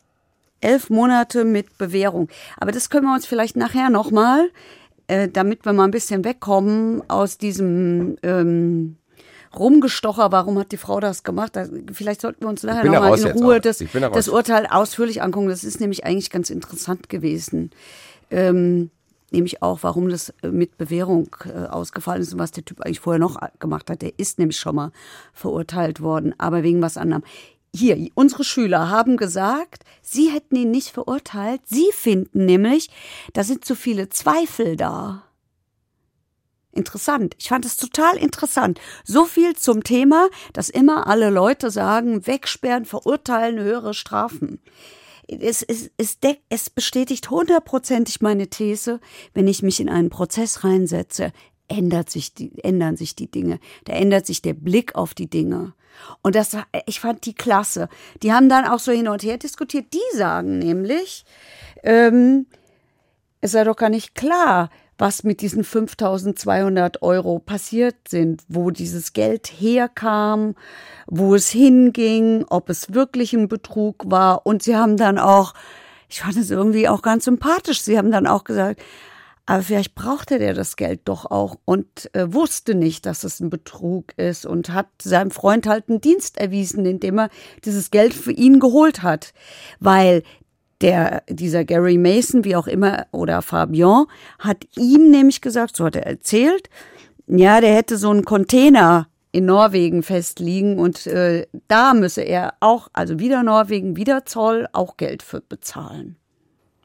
elf 0.63 0.89
Monate 0.89 1.43
mit 1.43 1.78
Bewährung. 1.78 2.30
Aber 2.58 2.71
das 2.71 2.89
können 2.89 3.06
wir 3.06 3.13
uns 3.13 3.26
vielleicht 3.26 3.56
nachher 3.56 3.89
nochmal, 3.89 4.49
äh, 5.08 5.28
damit 5.28 5.65
wir 5.65 5.73
mal 5.73 5.84
ein 5.84 5.91
bisschen 5.91 6.23
wegkommen 6.23 7.08
aus 7.10 7.38
diesem 7.38 8.15
ähm, 8.23 8.97
Rumgestocher, 9.58 10.32
warum 10.32 10.58
hat 10.58 10.72
die 10.72 10.78
Frau 10.78 11.00
das 11.00 11.24
gemacht? 11.24 11.58
Vielleicht 11.92 12.22
sollten 12.22 12.42
wir 12.42 12.50
uns 12.50 12.63
nachher 12.63 12.86
nochmal 12.86 13.20
in 13.20 13.32
Ruhe 13.32 13.60
das, 13.60 13.84
das. 14.13 14.28
Urteil 14.30 14.68
ausführlich 14.68 15.22
angucken. 15.22 15.50
Das 15.50 15.63
ist 15.63 15.80
nämlich 15.80 16.06
eigentlich 16.06 16.30
ganz 16.30 16.50
interessant 16.50 17.10
gewesen. 17.10 17.72
Ähm, 18.32 18.89
nämlich 19.34 19.62
auch, 19.62 19.80
warum 19.82 20.10
das 20.10 20.34
äh, 20.42 20.50
mit 20.50 20.78
Bewährung 20.78 21.36
äh, 21.46 21.66
ausgefallen 21.68 22.22
ist 22.22 22.34
und 22.34 22.39
was 22.39 22.52
der 22.52 22.63
Typ 22.66 22.82
eigentlich 22.82 23.00
vorher 23.00 23.20
noch 23.20 23.42
äh, 23.42 23.50
gemacht 23.60 23.89
hat. 23.89 24.02
Der 24.02 24.18
ist 24.18 24.39
nämlich 24.39 24.58
schon 24.58 24.76
mal 24.76 24.92
verurteilt 25.34 26.02
worden, 26.02 26.34
aber 26.38 26.63
wegen 26.63 26.82
was 26.82 26.98
anderem. 26.98 27.24
Hier, 27.76 28.08
unsere 28.13 28.44
Schüler 28.44 28.89
haben 28.89 29.18
gesagt, 29.18 29.84
sie 30.04 30.30
hätten 30.30 30.56
ihn 30.56 30.70
nicht 30.70 30.89
verurteilt. 30.89 31.62
Sie 31.66 31.89
finden 31.92 32.46
nämlich, 32.46 32.89
da 33.34 33.44
sind 33.44 33.66
zu 33.66 33.76
viele 33.76 34.10
Zweifel 34.10 34.78
da. 34.78 35.24
Interessant. 36.74 37.36
Ich 37.38 37.50
fand 37.50 37.66
es 37.66 37.78
total 37.78 38.18
interessant. 38.18 38.82
So 39.04 39.26
viel 39.26 39.56
zum 39.56 39.84
Thema, 39.84 40.30
dass 40.54 40.70
immer 40.70 41.06
alle 41.06 41.30
Leute 41.30 41.70
sagen, 41.70 42.26
wegsperren, 42.26 42.86
verurteilen, 42.86 43.60
höhere 43.60 43.94
Strafen. 43.94 44.60
Es, 45.28 45.62
es, 45.62 45.92
es, 45.98 46.18
es 46.50 46.70
bestätigt 46.72 47.30
hundertprozentig 47.30 48.22
meine 48.22 48.48
These, 48.48 49.00
wenn 49.36 49.48
ich 49.48 49.62
mich 49.62 49.80
in 49.80 49.88
einen 49.88 50.10
Prozess 50.10 50.64
reinsetze, 50.64 51.32
ändert 51.68 52.10
sich 52.10 52.34
die, 52.34 52.52
ändern 52.64 52.98
sich 52.98 53.16
die 53.16 53.30
Dinge. 53.30 53.60
Da 53.86 53.94
ändert 53.94 54.26
sich 54.26 54.42
der 54.42 54.54
Blick 54.54 54.96
auf 54.96 55.14
die 55.14 55.30
Dinge. 55.30 55.74
Und 56.24 56.36
das, 56.36 56.58
ich 56.88 57.00
fand 57.00 57.26
die 57.28 57.36
klasse. 57.36 57.88
Die 58.24 58.34
haben 58.34 58.50
dann 58.50 58.66
auch 58.66 58.80
so 58.80 58.92
hin 58.92 59.08
und 59.08 59.22
her 59.22 59.38
diskutiert. 59.38 59.94
Die 59.94 60.18
sagen 60.18 60.58
nämlich, 60.58 61.24
ähm, 61.84 62.48
es 63.42 63.52
sei 63.52 63.64
doch 63.64 63.76
gar 63.76 63.90
nicht 63.90 64.16
klar, 64.16 64.70
was 65.04 65.26
mit 65.26 65.42
diesen 65.42 65.66
5200 65.66 67.02
Euro 67.02 67.38
passiert 67.38 68.08
sind, 68.08 68.42
wo 68.48 68.72
dieses 68.72 69.12
Geld 69.12 69.48
herkam, 69.48 70.56
wo 71.08 71.36
es 71.36 71.50
hinging, 71.50 72.46
ob 72.50 72.70
es 72.70 72.94
wirklich 72.94 73.34
ein 73.34 73.50
Betrug 73.50 74.10
war. 74.10 74.46
Und 74.46 74.63
sie 74.63 74.78
haben 74.78 74.96
dann 74.96 75.20
auch, 75.20 75.56
ich 76.08 76.22
fand 76.22 76.38
es 76.38 76.50
irgendwie 76.52 76.88
auch 76.88 77.02
ganz 77.02 77.26
sympathisch, 77.26 77.82
sie 77.82 77.98
haben 77.98 78.12
dann 78.12 78.26
auch 78.26 78.46
gesagt, 78.46 78.82
aber 79.46 79.62
vielleicht 79.62 79.94
brauchte 79.94 80.39
der 80.39 80.54
das 80.54 80.78
Geld 80.78 81.02
doch 81.04 81.30
auch 81.30 81.58
und 81.66 82.10
äh, 82.16 82.34
wusste 82.34 82.74
nicht, 82.74 83.06
dass 83.06 83.26
es 83.26 83.42
ein 83.42 83.50
Betrug 83.50 84.18
ist 84.18 84.46
und 84.46 84.70
hat 84.70 84.88
seinem 85.02 85.32
Freund 85.32 85.68
halt 85.68 85.89
einen 85.89 86.00
Dienst 86.00 86.38
erwiesen, 86.38 86.86
indem 86.86 87.20
er 87.20 87.30
dieses 87.66 87.92
Geld 87.92 88.13
für 88.13 88.32
ihn 88.32 88.62
geholt 88.62 89.04
hat. 89.04 89.34
Weil 89.82 90.24
der, 90.84 91.24
dieser 91.28 91.65
Gary 91.65 91.98
Mason, 91.98 92.43
wie 92.43 92.56
auch 92.56 92.67
immer, 92.67 93.08
oder 93.12 93.41
Fabian, 93.41 94.06
hat 94.38 94.65
ihm 94.78 95.10
nämlich 95.10 95.41
gesagt, 95.41 95.76
so 95.76 95.86
hat 95.86 95.96
er 95.96 96.06
erzählt, 96.06 96.69
ja, 97.26 97.60
der 97.62 97.74
hätte 97.74 97.98
so 97.98 98.12
einen 98.12 98.26
Container 98.26 99.08
in 99.32 99.46
Norwegen 99.46 100.04
festliegen 100.04 100.78
und 100.78 101.08
äh, 101.08 101.48
da 101.67 101.96
müsse 101.96 102.22
er 102.22 102.54
auch, 102.60 102.89
also 102.93 103.17
wieder 103.17 103.41
Norwegen, 103.41 103.96
wieder 103.96 104.26
Zoll, 104.26 104.67
auch 104.74 104.98
Geld 104.98 105.24
für 105.24 105.41
bezahlen. 105.41 106.17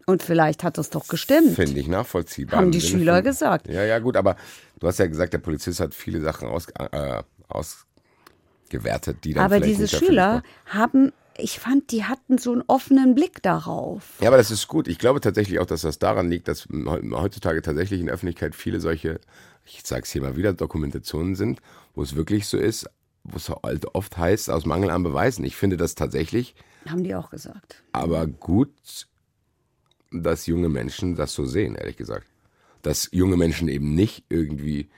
Und 0.06 0.22
vielleicht 0.22 0.64
hat 0.64 0.78
das 0.78 0.88
doch 0.88 1.06
gestimmt. 1.08 1.54
Finde 1.54 1.78
ich 1.78 1.86
nachvollziehbar. 1.88 2.60
Haben 2.60 2.70
die 2.70 2.80
Sinne 2.80 3.00
Schüler 3.00 3.14
von- 3.16 3.24
gesagt. 3.24 3.68
Ja, 3.68 3.82
ja, 3.84 3.98
gut, 3.98 4.16
aber 4.16 4.36
du 4.80 4.86
hast 4.86 4.98
ja 4.98 5.06
gesagt, 5.06 5.34
der 5.34 5.38
Polizist 5.38 5.80
hat 5.80 5.92
viele 5.92 6.22
Sachen 6.22 6.48
aus, 6.48 6.68
äh, 6.92 7.22
ausgewertet, 7.48 9.18
die 9.24 9.34
dann 9.34 9.44
Aber 9.44 9.60
diese 9.60 9.86
Schüler 9.86 10.42
haben, 10.66 11.12
ich 11.38 11.58
fand, 11.58 11.90
die 11.92 12.04
hatten 12.04 12.38
so 12.38 12.52
einen 12.52 12.62
offenen 12.66 13.14
Blick 13.14 13.42
darauf. 13.42 14.14
Ja, 14.20 14.28
aber 14.28 14.36
das 14.36 14.50
ist 14.50 14.68
gut. 14.68 14.88
Ich 14.88 14.98
glaube 14.98 15.20
tatsächlich 15.20 15.58
auch, 15.60 15.66
dass 15.66 15.82
das 15.82 15.98
daran 15.98 16.28
liegt, 16.28 16.48
dass 16.48 16.68
heutzutage 16.70 17.62
tatsächlich 17.62 18.00
in 18.00 18.06
der 18.06 18.14
Öffentlichkeit 18.14 18.54
viele 18.54 18.80
solche, 18.80 19.20
ich 19.64 19.82
sag's 19.84 20.10
hier 20.10 20.22
mal 20.22 20.36
wieder, 20.36 20.52
Dokumentationen 20.52 21.36
sind, 21.36 21.60
wo 21.94 22.02
es 22.02 22.16
wirklich 22.16 22.46
so 22.46 22.58
ist, 22.58 22.90
wo 23.24 23.36
es 23.36 23.48
halt 23.48 23.94
oft 23.94 24.16
heißt, 24.16 24.50
aus 24.50 24.66
Mangel 24.66 24.90
an 24.90 25.02
Beweisen. 25.02 25.44
Ich 25.44 25.56
finde 25.56 25.76
das 25.76 25.94
tatsächlich 25.94 26.54
Haben 26.88 27.04
die 27.04 27.14
auch 27.14 27.30
gesagt. 27.30 27.82
aber 27.92 28.26
gut, 28.26 29.06
dass 30.10 30.46
junge 30.46 30.68
Menschen 30.68 31.16
das 31.16 31.34
so 31.34 31.44
sehen, 31.44 31.74
ehrlich 31.74 31.96
gesagt. 31.96 32.26
Dass 32.82 33.08
junge 33.12 33.36
Menschen 33.36 33.68
eben 33.68 33.94
nicht 33.94 34.24
irgendwie, 34.28 34.88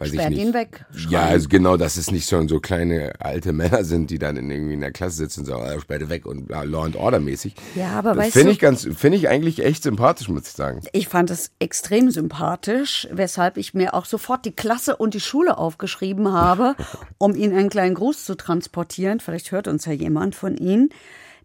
weiß 0.00 0.08
Sperrt 0.08 0.30
ich 0.32 0.36
nicht. 0.38 0.46
ihn 0.48 0.54
weg, 0.54 0.84
schreien. 0.94 1.12
Ja, 1.12 1.22
also 1.26 1.48
genau, 1.48 1.76
dass 1.76 1.96
es 1.96 2.10
nicht 2.10 2.26
so, 2.26 2.46
so 2.48 2.58
kleine 2.60 3.12
alte 3.20 3.52
Männer 3.60 3.84
sind, 3.84 4.10
die 4.10 4.18
dann 4.18 4.36
in, 4.36 4.50
irgendwie 4.50 4.74
in 4.74 4.80
der 4.80 4.92
Klasse 4.92 5.16
sitzen 5.16 5.40
und 5.40 5.46
sagen, 5.46 5.62
ah, 5.62 5.80
sperrt 5.80 6.08
weg 6.08 6.26
und 6.26 6.50
ja, 6.50 6.62
Law 6.62 6.84
and 6.84 6.96
Order 6.96 7.20
mäßig. 7.20 7.54
Ja, 7.74 7.90
aber 7.92 8.10
das 8.14 8.18
weißt 8.24 8.32
finde 8.32 8.46
du- 8.48 8.52
ich 8.52 8.58
ganz, 8.58 8.88
finde 8.96 9.18
ich 9.18 9.28
eigentlich 9.28 9.62
echt 9.64 9.82
sympathisch, 9.82 10.28
muss 10.28 10.42
ich 10.48 10.52
sagen. 10.52 10.80
Ich 10.92 11.08
fand 11.08 11.30
es 11.30 11.50
extrem 11.58 12.10
sympathisch, 12.10 13.06
weshalb 13.12 13.56
ich 13.58 13.74
mir 13.74 13.94
auch 13.94 14.04
sofort 14.06 14.44
die 14.44 14.52
Klasse 14.52 14.96
und 14.96 15.14
die 15.14 15.20
Schule 15.20 15.58
aufgeschrieben 15.58 16.32
habe, 16.32 16.74
um 17.18 17.34
Ihnen 17.34 17.56
einen 17.56 17.70
kleinen 17.70 17.94
Gruß 17.94 18.24
zu 18.24 18.34
transportieren. 18.36 19.20
Vielleicht 19.20 19.52
hört 19.52 19.68
uns 19.68 19.84
ja 19.84 19.92
jemand 19.92 20.34
von 20.34 20.56
Ihnen. 20.56 20.88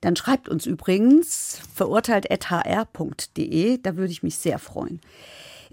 Dann 0.01 0.15
schreibt 0.15 0.49
uns 0.49 0.65
übrigens 0.65 1.59
verurteilt.hr.de, 1.73 3.79
da 3.81 3.95
würde 3.95 4.11
ich 4.11 4.23
mich 4.23 4.37
sehr 4.37 4.59
freuen. 4.59 4.99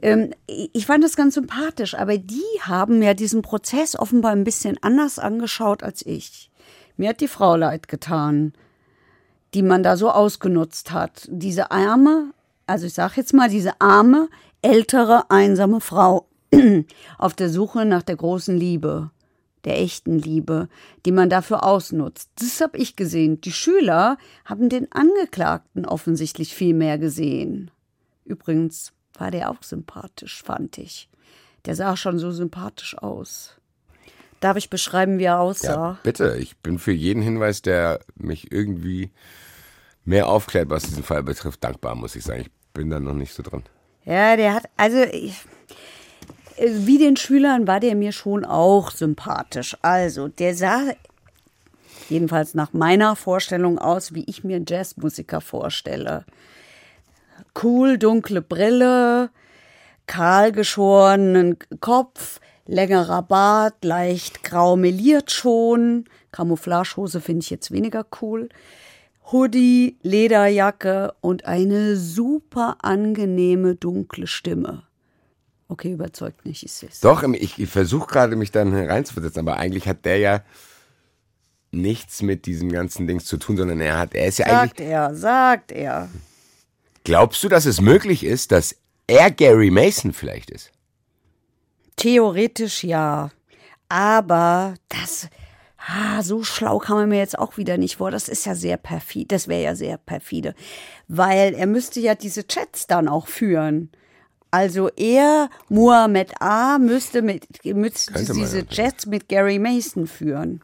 Ähm, 0.02 0.32
ich 0.46 0.86
fand 0.86 1.04
das 1.04 1.16
ganz 1.16 1.34
sympathisch, 1.34 1.94
aber 1.94 2.18
die 2.18 2.42
haben 2.60 3.02
ja 3.02 3.14
diesen 3.14 3.40
Prozess 3.40 3.96
offenbar 3.96 4.32
ein 4.32 4.44
bisschen 4.44 4.76
anders 4.82 5.18
angeschaut 5.18 5.82
als 5.82 6.04
ich. 6.04 6.50
Mir 6.96 7.10
hat 7.10 7.20
die 7.20 7.28
Frau 7.28 7.56
leid 7.56 7.88
getan, 7.88 8.52
die 9.54 9.62
man 9.62 9.82
da 9.82 9.96
so 9.96 10.10
ausgenutzt 10.10 10.92
hat. 10.92 11.26
Diese 11.30 11.70
arme, 11.70 12.32
also 12.66 12.86
ich 12.86 12.94
sage 12.94 13.14
jetzt 13.16 13.32
mal, 13.32 13.48
diese 13.48 13.80
arme, 13.80 14.28
ältere, 14.60 15.30
einsame 15.30 15.80
Frau 15.80 16.26
auf 17.18 17.34
der 17.34 17.48
Suche 17.48 17.84
nach 17.84 18.02
der 18.02 18.16
großen 18.16 18.56
Liebe, 18.56 19.10
der 19.64 19.80
echten 19.80 20.18
Liebe, 20.18 20.68
die 21.06 21.12
man 21.12 21.30
dafür 21.30 21.64
ausnutzt. 21.64 22.30
Das 22.40 22.60
habe 22.60 22.78
ich 22.78 22.96
gesehen. 22.96 23.40
Die 23.40 23.52
Schüler 23.52 24.18
haben 24.44 24.68
den 24.68 24.90
Angeklagten 24.90 25.86
offensichtlich 25.86 26.54
viel 26.54 26.74
mehr 26.74 26.98
gesehen. 26.98 27.70
Übrigens 28.24 28.92
war 29.22 29.30
der 29.30 29.50
auch 29.50 29.62
sympathisch, 29.62 30.42
fand 30.42 30.78
ich. 30.78 31.08
Der 31.64 31.76
sah 31.76 31.96
schon 31.96 32.18
so 32.18 32.32
sympathisch 32.32 32.98
aus. 32.98 33.56
Darf 34.40 34.56
ich 34.56 34.68
beschreiben, 34.68 35.20
wie 35.20 35.24
er 35.24 35.38
aussah? 35.38 35.72
Ja, 35.92 35.98
bitte. 36.02 36.36
Ich 36.40 36.56
bin 36.56 36.80
für 36.80 36.90
jeden 36.90 37.22
Hinweis, 37.22 37.62
der 37.62 38.00
mich 38.16 38.50
irgendwie 38.50 39.12
mehr 40.04 40.26
aufklärt, 40.26 40.70
was 40.70 40.82
diesen 40.82 41.04
Fall 41.04 41.22
betrifft, 41.22 41.62
dankbar, 41.62 41.94
muss 41.94 42.16
ich 42.16 42.24
sagen. 42.24 42.40
Ich 42.40 42.50
bin 42.74 42.90
da 42.90 42.98
noch 42.98 43.14
nicht 43.14 43.32
so 43.32 43.44
dran. 43.44 43.62
Ja, 44.04 44.34
der 44.34 44.54
hat, 44.54 44.64
also 44.76 45.00
ich, 45.04 45.36
wie 46.58 46.98
den 46.98 47.16
Schülern 47.16 47.68
war 47.68 47.78
der 47.78 47.94
mir 47.94 48.10
schon 48.10 48.44
auch 48.44 48.90
sympathisch. 48.90 49.76
Also, 49.82 50.26
der 50.26 50.56
sah 50.56 50.82
jedenfalls 52.08 52.54
nach 52.54 52.72
meiner 52.72 53.14
Vorstellung 53.14 53.78
aus, 53.78 54.14
wie 54.14 54.24
ich 54.24 54.42
mir 54.42 54.56
einen 54.56 54.66
Jazzmusiker 54.66 55.40
vorstelle. 55.40 56.24
Cool, 57.60 57.98
dunkle 57.98 58.42
Brille, 58.42 59.30
kahl 60.06 60.52
geschorenen 60.52 61.56
Kopf, 61.80 62.40
längerer 62.66 63.22
Bart, 63.22 63.84
leicht 63.84 64.42
grau 64.42 64.76
meliert 64.76 65.30
schon. 65.30 66.04
Camouflagehose 66.32 67.20
finde 67.20 67.42
ich 67.42 67.50
jetzt 67.50 67.70
weniger 67.70 68.06
cool. 68.20 68.48
Hoodie, 69.30 69.98
Lederjacke 70.02 71.14
und 71.20 71.46
eine 71.46 71.96
super 71.96 72.76
angenehme 72.82 73.76
dunkle 73.76 74.26
Stimme. 74.26 74.82
Okay, 75.68 75.92
überzeugt 75.92 76.44
nicht, 76.44 76.64
ist 76.64 76.82
es. 76.82 77.00
Doch, 77.00 77.22
ich, 77.22 77.58
ich 77.58 77.68
versuche 77.68 78.06
gerade 78.06 78.36
mich 78.36 78.50
dann 78.50 78.74
reinzuversetzen, 78.74 79.40
aber 79.40 79.56
eigentlich 79.56 79.88
hat 79.88 80.04
der 80.04 80.18
ja 80.18 80.42
nichts 81.70 82.20
mit 82.20 82.44
diesem 82.44 82.70
ganzen 82.70 83.06
Dings 83.06 83.24
zu 83.24 83.38
tun, 83.38 83.56
sondern 83.56 83.80
er 83.80 83.98
hat, 83.98 84.14
er 84.14 84.26
ist 84.26 84.38
ja 84.38 84.48
sagt 84.48 84.80
eigentlich. 84.80 84.88
er, 84.88 85.14
sagt 85.14 85.72
er. 85.72 86.08
Glaubst 87.04 87.42
du, 87.42 87.48
dass 87.48 87.66
es 87.66 87.80
möglich 87.80 88.24
ist, 88.24 88.52
dass 88.52 88.76
er 89.06 89.30
Gary 89.30 89.70
Mason 89.70 90.12
vielleicht 90.12 90.50
ist? 90.50 90.70
Theoretisch 91.96 92.84
ja. 92.84 93.30
Aber 93.88 94.74
das, 94.88 95.28
ah, 95.76 96.22
so 96.22 96.44
schlau 96.44 96.78
kam 96.78 96.98
er 96.98 97.06
mir 97.06 97.18
jetzt 97.18 97.38
auch 97.38 97.56
wieder 97.56 97.76
nicht 97.76 97.96
vor. 97.96 98.10
Das 98.10 98.28
ist 98.28 98.46
ja 98.46 98.54
sehr 98.54 98.76
perfide. 98.76 99.26
Das 99.26 99.48
wäre 99.48 99.62
ja 99.62 99.74
sehr 99.74 99.98
perfide. 99.98 100.54
Weil 101.08 101.54
er 101.54 101.66
müsste 101.66 102.00
ja 102.00 102.14
diese 102.14 102.46
Chats 102.46 102.86
dann 102.86 103.08
auch 103.08 103.26
führen. 103.26 103.90
Also 104.50 104.90
er, 104.96 105.48
Muhammad 105.68 106.40
A., 106.40 106.78
müsste, 106.78 107.22
mit, 107.22 107.46
müsste 107.64 108.32
diese. 108.34 108.66
Chats 108.66 109.06
mit 109.06 109.28
Gary 109.28 109.58
Mason 109.58 110.06
führen. 110.06 110.60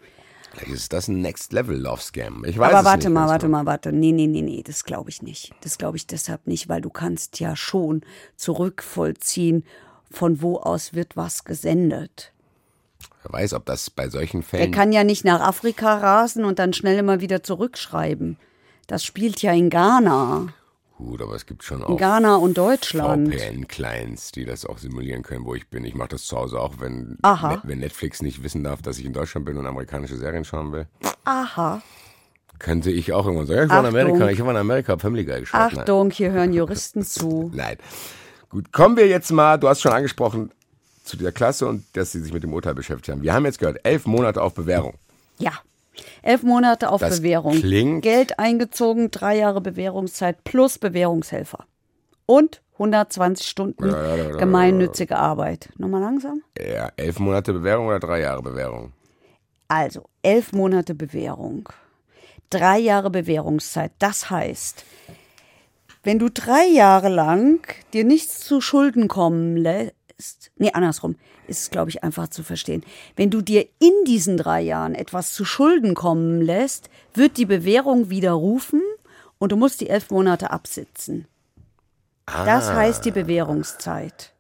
Vielleicht 0.59 0.75
ist 0.75 0.93
das 0.93 1.09
ein 1.09 1.21
Next-Level-Love-Scam. 1.21 2.45
Ich 2.45 2.59
weiß 2.59 2.71
Aber 2.71 2.81
es 2.81 2.85
warte 2.85 3.09
nicht 3.09 3.15
mal, 3.15 3.29
warte 3.29 3.49
mal, 3.49 3.67
warte. 3.67 3.93
Nee, 3.93 4.13
nee, 4.13 4.27
nee, 4.27 4.43
nee, 4.43 4.63
das 4.67 4.85
glaube 4.85 5.11
ich 5.11 5.23
nicht. 5.23 5.53
Das 5.63 5.79
glaube 5.79 5.97
ich 5.97 6.07
deshalb 6.07 6.47
nicht, 6.47 6.69
weil 6.69 6.81
du 6.81 6.91
kannst 6.91 7.41
ja 7.41 7.57
schon 7.57 8.03
zurückvollziehen, 8.37 9.65
von 10.11 10.43
wo 10.43 10.57
aus 10.57 10.95
wird 10.95 11.17
was 11.17 11.45
gesendet. 11.45 12.33
Wer 13.23 13.33
weiß, 13.41 13.53
ob 13.55 13.67
das 13.67 13.91
bei 13.91 14.09
solchen 14.09 14.41
Er 14.41 14.45
Fällen. 14.45 14.73
kann 14.73 14.93
ja 14.93 15.05
nicht 15.05 15.25
nach 15.25 15.41
Afrika 15.41 15.97
rasen 15.99 16.45
und 16.45 16.59
dann 16.59 16.73
schnell 16.73 16.99
immer 16.99 17.21
wieder 17.21 17.43
zurückschreiben. 17.43 18.37
Das 18.87 19.05
spielt 19.05 19.43
ja 19.43 19.53
in 19.53 19.71
Ghana. 19.71 20.49
Gut, 20.99 21.23
aber 21.23 21.37
es 21.37 21.47
gibt 21.47 21.63
schon 21.63 21.85
auch 21.85 21.97
Ghana 21.97 22.35
und 22.35 22.59
Deutschland. 22.59 23.33
VPN-Clients, 23.33 24.33
die 24.33 24.45
das 24.45 24.67
auch 24.67 24.79
simulieren 24.79 25.23
können, 25.23 25.45
wo 25.45 25.55
ich 25.55 25.69
bin. 25.69 25.85
Ich 25.85 25.95
mache 25.95 26.09
das 26.09 26.25
zu 26.25 26.37
Hause 26.37 26.59
auch, 26.59 26.81
wenn, 26.81 27.19
Aha. 27.23 27.61
Wenn 27.63 27.79
Netflix 27.79 28.21
nicht 28.21 28.43
wissen 28.43 28.65
darf, 28.65 28.83
dass 28.83 28.99
ich 28.99 29.05
in 29.05 29.13
Deutschland 29.13 29.47
bin 29.47 29.57
und 29.59 29.67
amerikanische 29.67 30.17
Serien 30.17 30.45
schauen 30.45 30.73
will. 30.73 30.89
Aha. 31.23 31.83
Könnte 32.59 32.91
ich 32.91 33.13
auch 33.13 33.27
irgendwann 33.27 33.47
sagen, 33.47 33.63
ich 33.67 33.71
war 33.71 33.79
in. 33.79 33.87
Amerika, 33.87 34.29
ich 34.29 34.43
war 34.43 34.51
in 34.51 34.57
Amerika, 34.57 34.99
Family 34.99 35.25
Guy 35.25 35.39
geschaut. 35.39 35.71
Nein. 35.71 35.79
Achtung, 35.79 36.11
hier 36.11 36.33
hören 36.33 36.53
Juristen 36.53 37.03
zu. 37.05 37.53
Nein. 37.55 37.77
Gut, 38.51 38.73
kommen 38.73 38.97
wir 38.97 39.07
jetzt 39.07 39.31
mal, 39.31 39.57
du 39.57 39.69
hast 39.69 39.81
schon 39.81 39.93
angesprochen, 39.93 40.51
zu 41.05 41.17
dieser 41.17 41.31
Klasse 41.31 41.69
und 41.69 41.85
dass 41.93 42.11
sie 42.11 42.21
sich 42.21 42.33
mit 42.33 42.43
dem 42.43 42.53
Urteil 42.53 42.75
beschäftigt 42.75 43.11
haben. 43.11 43.23
Wir 43.23 43.35
haben 43.35 43.45
jetzt 43.45 43.61
gehört, 43.61 43.79
elf 43.85 44.05
Monate 44.07 44.43
auf 44.43 44.53
Bewährung. 44.53 44.95
Ja. 45.39 45.53
Elf 46.23 46.43
Monate 46.43 46.91
auf 46.91 47.01
Das 47.01 47.19
Bewährung. 47.19 47.55
klingt- 47.55 48.03
Geld 48.03 48.39
eingezogen, 48.39 49.11
drei 49.11 49.37
Jahre 49.37 49.61
Bewährungszeit 49.61 50.45
plus 50.45 50.79
Bewährungshelfer. 50.79 51.65
Und 52.27 52.61
120 52.79 53.47
Stunden 53.49 53.91
gemeinnützige 54.39 55.17
Arbeit. 55.17 55.71
Nochmal 55.79 56.01
langsam. 56.01 56.43
Ja, 56.59 56.91
elf 56.97 57.19
Monate 57.19 57.53
Bewährung 57.53 57.87
oder 57.89 57.99
drei 58.01 58.21
Jahre 58.21 58.43
Bewährung? 58.43 58.93
Also, 59.69 60.05
elf 60.23 60.53
Monate 60.53 60.95
Bewährung. 60.95 61.69
Drei 62.51 62.79
Jahre 62.79 63.11
Bewährungszeit. 63.11 63.93
Das 63.99 64.31
heißt, 64.31 64.85
wenn 66.05 66.19
du 66.19 66.31
drei 66.31 66.67
Jahre 66.67 67.09
lang 67.09 67.61
dir 67.93 68.05
nichts 68.05 68.41
zu 68.41 68.61
Schulden 68.61 69.09
kommen 69.09 69.57
lässt, 69.57 70.51
nee, 70.57 70.71
andersrum, 70.73 71.17
ist 71.49 71.71
glaube 71.71 71.91
ich, 71.91 72.05
einfach 72.05 72.29
zu 72.29 72.43
verstehen. 72.43 72.83
Wenn 73.17 73.31
du 73.31 73.41
dir 73.41 73.67
in 73.79 73.93
diesen 74.07 74.37
drei 74.37 74.61
Jahren 74.61 74.95
etwas 74.95 75.33
zu 75.33 75.45
Schulden 75.45 75.95
kommen 75.95 76.41
lässt, 76.41 76.91
wird 77.15 77.37
die 77.37 77.47
Bewährung 77.47 78.11
widerrufen 78.11 78.83
und 79.39 79.53
du 79.53 79.57
musst 79.57 79.81
die 79.81 79.89
elf 79.89 80.11
Monate 80.11 80.51
absitzen. 80.51 81.27
Das 82.27 82.71
heißt 82.71 83.05
die 83.05 83.11
Bewährungszeit. 83.11 84.33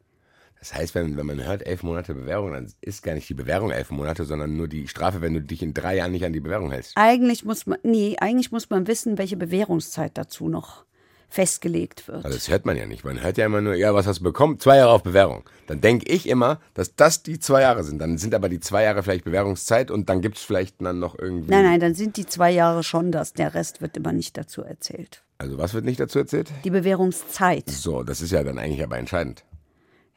Das 0.59 0.75
heißt, 0.75 0.94
wenn, 0.94 1.16
wenn 1.16 1.27
man 1.27 1.44
hört, 1.44 1.64
elf 1.66 1.83
Monate 1.83 2.14
Bewährung, 2.14 2.53
dann 2.53 2.73
ist 2.81 3.03
gar 3.03 3.14
nicht 3.14 3.29
die 3.29 3.35
Bewährung 3.35 3.71
elf 3.71 3.90
Monate, 3.90 4.25
sondern 4.25 4.57
nur 4.57 4.66
die 4.68 4.88
Strafe, 4.88 5.21
wenn 5.21 5.35
du 5.35 5.40
dich 5.40 5.62
in 5.62 5.73
drei 5.73 5.97
Jahren 5.97 6.11
nicht 6.11 6.25
an 6.25 6.33
die 6.33 6.40
Bewährung 6.40 6.73
hältst. 6.73 6.92
Eigentlich 6.97 7.44
muss 7.44 7.66
man, 7.66 7.79
nee, 7.85 8.16
eigentlich 8.18 8.51
muss 8.51 8.68
man 8.68 8.87
wissen, 8.87 9.18
welche 9.18 9.37
Bewährungszeit 9.37 10.18
dazu 10.18 10.49
noch 10.49 10.85
festgelegt 11.29 12.09
wird. 12.09 12.25
Also 12.25 12.37
das 12.37 12.49
hört 12.49 12.64
man 12.67 12.77
ja 12.77 12.87
nicht. 12.87 13.05
Man 13.05 13.23
hört 13.23 13.37
ja 13.38 13.47
immer 13.47 13.61
nur, 13.61 13.75
ja, 13.75 13.95
was 13.95 14.07
hast 14.07 14.21
du 14.21 14.25
bekommen? 14.25 14.59
Zwei 14.61 14.79
Jahre 14.79 14.93
auf 14.93 15.03
Bewährung. 15.03 15.45
Dann 15.67 15.81
denke 15.81 16.07
ich 16.11 16.29
immer, 16.29 16.59
dass 16.75 16.95
das 16.97 17.23
die 17.23 17.38
zwei 17.38 17.61
Jahre 17.62 17.85
sind. 17.85 17.99
Dann 17.99 18.17
sind 18.19 18.35
aber 18.35 18.49
die 18.49 18.61
zwei 18.61 18.85
Jahre 18.85 19.03
vielleicht 19.03 19.25
Bewährungszeit 19.25 19.91
und 19.91 20.09
dann 20.09 20.23
gibt 20.23 20.38
es 20.38 20.43
vielleicht 20.43 20.81
dann 20.81 20.99
noch 20.99 21.19
irgendwie. 21.19 21.51
Nein, 21.51 21.64
nein, 21.64 21.81
dann 21.81 21.95
sind 21.95 22.17
die 22.17 22.27
zwei 22.27 22.51
Jahre 22.51 22.83
schon 22.83 23.12
das. 23.12 23.35
Der 23.35 23.55
Rest 23.55 23.81
wird 23.83 23.97
immer 23.97 24.12
nicht 24.12 24.37
dazu 24.38 24.62
erzählt. 24.62 25.23
Also 25.37 25.59
was 25.59 25.75
wird 25.75 25.85
nicht 25.85 26.01
dazu 26.01 26.19
erzählt? 26.19 26.51
Die 26.64 26.71
Bewährungszeit. 26.71 27.69
So, 27.71 28.03
das 28.03 28.21
ist 28.23 28.33
ja 28.33 28.43
dann 28.43 28.59
eigentlich 28.59 28.83
aber 28.83 28.99
entscheidend. 28.99 29.45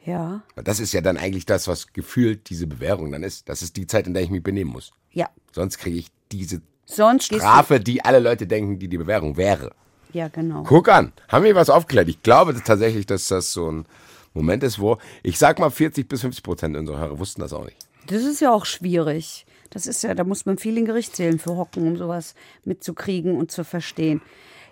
Ja, 0.04 0.42
Das 0.56 0.80
ist 0.80 0.92
ja 0.92 1.00
dann 1.00 1.16
eigentlich 1.16 1.46
das, 1.46 1.68
was 1.68 1.92
gefühlt 1.92 2.50
diese 2.50 2.66
Bewährung 2.66 3.12
dann 3.12 3.22
ist. 3.22 3.48
Das 3.48 3.62
ist 3.62 3.76
die 3.76 3.86
Zeit, 3.86 4.08
in 4.08 4.14
der 4.14 4.22
ich 4.24 4.30
mich 4.30 4.42
benehmen 4.42 4.72
muss. 4.72 4.90
ja. 5.12 5.28
Sonst 5.52 5.78
kriege 5.78 5.98
ich 5.98 6.08
diese 6.32 6.62
Sonst 6.86 7.26
Strafe, 7.26 7.78
die 7.78 8.02
alle 8.04 8.18
Leute 8.18 8.46
denken, 8.46 8.78
die 8.78 8.88
die 8.88 8.96
Bewährung 8.98 9.36
wäre. 9.36 9.70
Ja, 10.12 10.28
genau. 10.28 10.62
Guck 10.64 10.88
an, 10.88 11.12
haben 11.28 11.44
wir 11.44 11.54
was 11.54 11.70
aufgeklärt. 11.70 12.08
Ich 12.08 12.22
glaube 12.22 12.54
tatsächlich, 12.62 13.06
dass 13.06 13.28
das 13.28 13.52
so 13.52 13.70
ein 13.70 13.86
Moment 14.34 14.62
ist, 14.62 14.78
wo 14.78 14.98
ich 15.22 15.38
sag 15.38 15.58
mal 15.58 15.70
40 15.70 16.08
bis 16.08 16.22
50 16.22 16.42
Prozent 16.42 16.76
unserer 16.76 16.98
Hörer 16.98 17.18
wussten 17.18 17.40
das 17.40 17.52
auch 17.52 17.64
nicht. 17.64 17.76
Das 18.06 18.22
ist 18.22 18.40
ja 18.40 18.52
auch 18.52 18.64
schwierig. 18.64 19.46
Das 19.70 19.86
ist 19.86 20.02
ja, 20.02 20.14
da 20.14 20.24
muss 20.24 20.44
man 20.44 20.58
viel 20.58 20.76
in 20.76 20.84
Gerichtssälen 20.84 21.38
für 21.38 21.56
hocken, 21.56 21.86
um 21.86 21.96
sowas 21.96 22.34
mitzukriegen 22.64 23.36
und 23.36 23.50
zu 23.50 23.64
verstehen. 23.64 24.20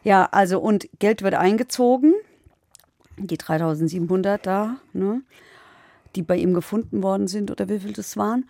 Ja, 0.04 0.28
also 0.30 0.60
und 0.60 0.88
Geld 0.98 1.22
wird 1.22 1.34
eingezogen, 1.34 2.14
die 3.16 3.38
3700 3.38 4.44
da, 4.46 4.76
ne, 4.92 5.22
die 6.16 6.22
bei 6.22 6.36
ihm 6.36 6.54
gefunden 6.54 7.02
worden 7.02 7.28
sind 7.28 7.50
oder 7.50 7.68
wie 7.68 7.80
viel 7.80 7.92
das 7.92 8.16
waren. 8.16 8.48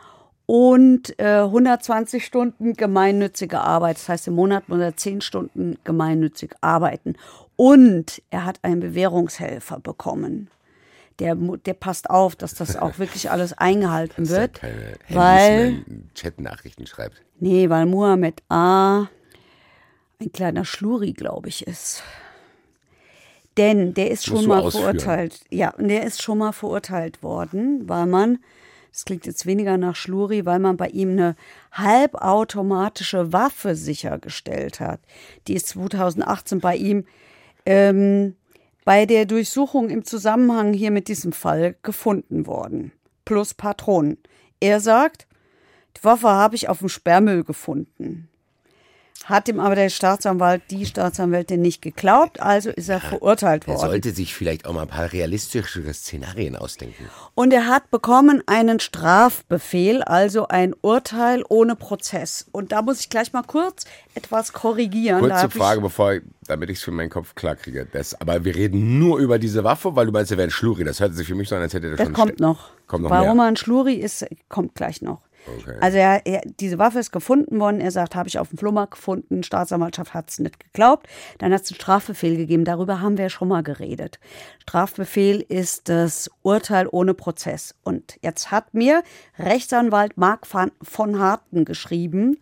Und 0.53 1.17
äh, 1.21 1.43
120 1.43 2.25
Stunden 2.25 2.73
gemeinnützige 2.73 3.61
Arbeit. 3.61 3.99
Das 3.99 4.09
heißt, 4.09 4.27
im 4.27 4.35
Monat 4.35 4.69
muss 4.69 4.81
er 4.81 4.97
10 4.97 5.21
Stunden 5.21 5.79
gemeinnützig 5.85 6.57
arbeiten. 6.61 7.15
Und 7.55 8.21
er 8.31 8.47
hat 8.47 8.59
einen 8.63 8.81
Bewährungshelfer 8.81 9.79
bekommen. 9.79 10.51
Der, 11.21 11.37
der 11.37 11.75
passt 11.75 12.11
auf, 12.11 12.35
dass 12.35 12.55
das 12.55 12.75
auch 12.75 12.99
wirklich 12.99 13.31
alles 13.31 13.53
eingehalten 13.53 14.29
wird. 14.29 14.55
keine 14.55 14.75
Handys 14.75 15.17
Weil, 15.17 15.85
Chatnachrichten 16.17 16.89
schreibt. 16.89 17.23
nee, 17.39 17.71
weil 17.71 17.87
Muhammad 17.87 18.43
A. 18.49 19.03
ein 20.21 20.33
kleiner 20.33 20.65
Schluri, 20.65 21.13
glaube 21.13 21.49
ich, 21.49 21.65
ist. 21.65 22.03
Denn 23.57 23.95
der 23.95 24.11
ist 24.11 24.29
Musst 24.29 24.43
schon 24.43 24.49
mal 24.49 24.63
ausführen. 24.63 24.99
verurteilt. 24.99 25.43
Ja, 25.51 25.71
und 25.75 25.87
der 25.87 26.03
ist 26.03 26.21
schon 26.21 26.39
mal 26.39 26.51
verurteilt 26.51 27.23
worden, 27.23 27.89
weil 27.89 28.07
man, 28.07 28.39
das 28.91 29.05
klingt 29.05 29.27
jetzt 29.27 29.47
weniger 29.47 29.77
nach 29.77 29.97
Schluri, 29.97 30.45
weil 30.47 30.59
man 30.59 30.77
bei 30.77 30.89
ihm 30.89 31.11
eine 31.11 31.37
halbautomatische 31.73 33.33
Waffe 33.33 33.77
sichergestellt 33.77 34.81
hat. 34.81 35.01
Die 35.47 35.55
ist 35.55 35.69
2018 35.69 36.61
bei 36.61 36.77
ihm 36.77 37.05
ähm, 37.67 38.35
bei 38.85 39.07
der 39.07 39.27
Durchsuchung 39.27 39.91
im 39.91 40.05
Zusammenhang 40.05 40.73
hier 40.73 40.91
mit 40.91 41.09
diesem 41.09 41.33
Fall 41.33 41.77
gefunden 41.83 42.47
worden. 42.47 42.93
Plus 43.25 43.55
Patronen. 43.55 44.19
Er 44.59 44.81
sagt, 44.81 45.27
die 45.97 46.05
Waffe 46.05 46.29
habe 46.29 46.57
ich 46.57 46.69
auf 46.69 46.81
dem 46.81 46.89
Sperrmüll 46.89 47.45
gefunden. 47.45 48.29
Hat 49.27 49.49
ihm 49.49 49.61
aber 49.61 49.75
der 49.75 49.91
Staatsanwalt, 49.91 50.63
die 50.71 50.87
Staatsanwältin 50.87 51.61
nicht 51.61 51.83
geglaubt, 51.83 52.41
also 52.41 52.71
ist 52.71 52.89
er 52.89 53.01
verurteilt 53.01 53.65
Er 53.65 53.75
worden. 53.75 53.81
sollte 53.91 54.11
sich 54.13 54.35
vielleicht 54.35 54.67
auch 54.67 54.73
mal 54.73 54.83
ein 54.83 54.89
paar 54.89 55.13
realistischere 55.13 55.93
Szenarien 55.93 56.57
ausdenken. 56.57 57.05
Und 57.35 57.53
er 57.53 57.67
hat 57.67 57.91
bekommen 57.91 58.43
einen 58.47 58.81
Strafbefehl, 58.81 60.03
also 60.03 60.49
ein 60.49 60.75
Urteil 60.81 61.45
ohne 61.49 61.77
Prozess. 61.77 62.47
Und 62.51 62.73
da 62.73 62.83
muss 62.83 63.01
ich 63.01 63.11
gleich 63.11 63.33
mal 63.33 63.43
kurz 63.43 63.85
etwas 64.15 64.53
korrigieren. 64.53 65.21
Kurze 65.21 65.51
Frage, 65.51 65.81
bevor, 65.81 66.15
ich- 66.15 66.23
damit 66.47 66.71
ich 66.71 66.79
es 66.79 66.85
für 66.85 66.91
meinen 66.91 67.11
Kopf 67.11 67.35
klar 67.35 67.55
kriege. 67.57 67.87
Das, 67.93 68.19
aber 68.21 68.45
wir 68.45 68.55
reden 68.57 68.99
nur 68.99 69.19
über 69.19 69.39
diese 69.39 69.63
Waffe, 69.65 69.95
weil 69.95 70.07
du 70.07 70.13
meinst, 70.13 70.31
er 70.33 70.39
wäre 70.39 70.49
ein 70.49 70.51
Schluri. 70.51 70.83
Das 70.85 70.99
hört 70.99 71.15
sich 71.15 71.29
für 71.29 71.35
mich 71.35 71.49
so 71.49 71.55
an, 71.57 71.63
als 71.63 71.75
hätte 71.75 71.87
er 71.89 71.93
Ich, 71.93 71.99
das 71.99 72.07
schon. 72.07 72.15
kommt 72.15 72.33
ste- 72.35 72.43
noch. 72.43 72.71
Kommt 72.87 73.05
noch 73.05 73.11
Warum 73.11 73.37
mehr. 73.37 73.45
er 73.47 73.49
ein 73.49 73.57
Schluri 73.57 73.95
ist, 73.95 74.27
kommt 74.49 74.75
gleich 74.75 75.03
noch. 75.03 75.21
Okay. 75.47 75.77
Also 75.81 75.99
er, 75.99 76.27
er, 76.27 76.43
diese 76.45 76.79
Waffe 76.79 76.99
ist 76.99 77.13
gefunden 77.13 77.61
worden. 77.61 77.81
Er 77.81 77.91
sagt, 77.91 78.15
habe 78.15 78.29
ich 78.29 78.39
auf 78.39 78.49
dem 78.51 78.59
Flohmarkt 78.59 78.93
gefunden. 78.93 79.43
Staatsanwaltschaft 79.43 80.15
hat 80.15 80.31
es 80.31 80.39
nicht 80.39 80.61
geglaubt. 80.61 81.09
Dann 81.39 81.53
hat 81.53 81.63
es 81.63 81.71
einen 81.71 81.77
Strafbefehl 81.77 82.37
gegeben. 82.37 82.65
Darüber 82.65 83.01
haben 83.01 83.17
wir 83.17 83.25
ja 83.25 83.31
schon 83.31 83.49
mal 83.49 83.63
geredet. 83.63 84.19
Strafbefehl 84.63 85.45
ist 85.49 85.89
das 85.89 86.31
Urteil 86.43 86.89
ohne 86.91 87.15
Prozess. 87.15 87.75
Und 87.83 88.19
jetzt 88.23 88.51
hat 88.51 88.75
mir 88.75 89.03
Rechtsanwalt 89.39 90.17
Marc 90.17 90.53
van, 90.53 90.73
von 90.83 91.19
Harten 91.19 91.65
geschrieben, 91.65 92.37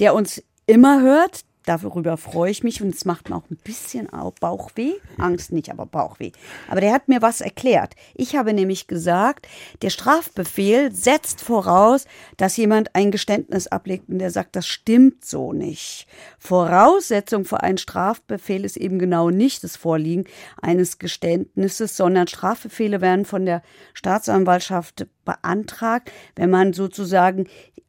der 0.00 0.14
uns 0.14 0.42
immer 0.66 1.02
hört. 1.02 1.44
Darüber 1.68 2.16
freue 2.16 2.50
ich 2.50 2.64
mich 2.64 2.80
und 2.80 2.94
es 2.94 3.04
macht 3.04 3.28
mir 3.28 3.36
auch 3.36 3.50
ein 3.50 3.58
bisschen 3.62 4.10
auch 4.10 4.32
Bauchweh. 4.32 4.94
Angst 5.18 5.52
nicht, 5.52 5.70
aber 5.70 5.84
Bauchweh. 5.84 6.32
Aber 6.70 6.80
der 6.80 6.94
hat 6.94 7.08
mir 7.08 7.20
was 7.20 7.42
erklärt. 7.42 7.92
Ich 8.14 8.36
habe 8.36 8.54
nämlich 8.54 8.86
gesagt, 8.86 9.46
der 9.82 9.90
Strafbefehl 9.90 10.92
setzt 10.92 11.42
voraus, 11.42 12.06
dass 12.38 12.56
jemand 12.56 12.94
ein 12.94 13.10
Geständnis 13.10 13.66
ablegt 13.66 14.08
und 14.08 14.18
der 14.18 14.30
sagt, 14.30 14.56
das 14.56 14.66
stimmt 14.66 15.26
so 15.26 15.52
nicht. 15.52 16.06
Voraussetzung 16.38 17.44
für 17.44 17.62
einen 17.62 17.76
Strafbefehl 17.76 18.64
ist 18.64 18.78
eben 18.78 18.98
genau 18.98 19.28
nicht 19.28 19.62
das 19.62 19.76
Vorliegen 19.76 20.24
eines 20.62 20.98
Geständnisses, 20.98 21.98
sondern 21.98 22.28
Strafbefehle 22.28 23.02
werden 23.02 23.26
von 23.26 23.44
der 23.44 23.60
Staatsanwaltschaft 23.92 25.06
beantragt, 25.26 26.10
wenn 26.34 26.48
man 26.48 26.72
sozusagen 26.72 27.46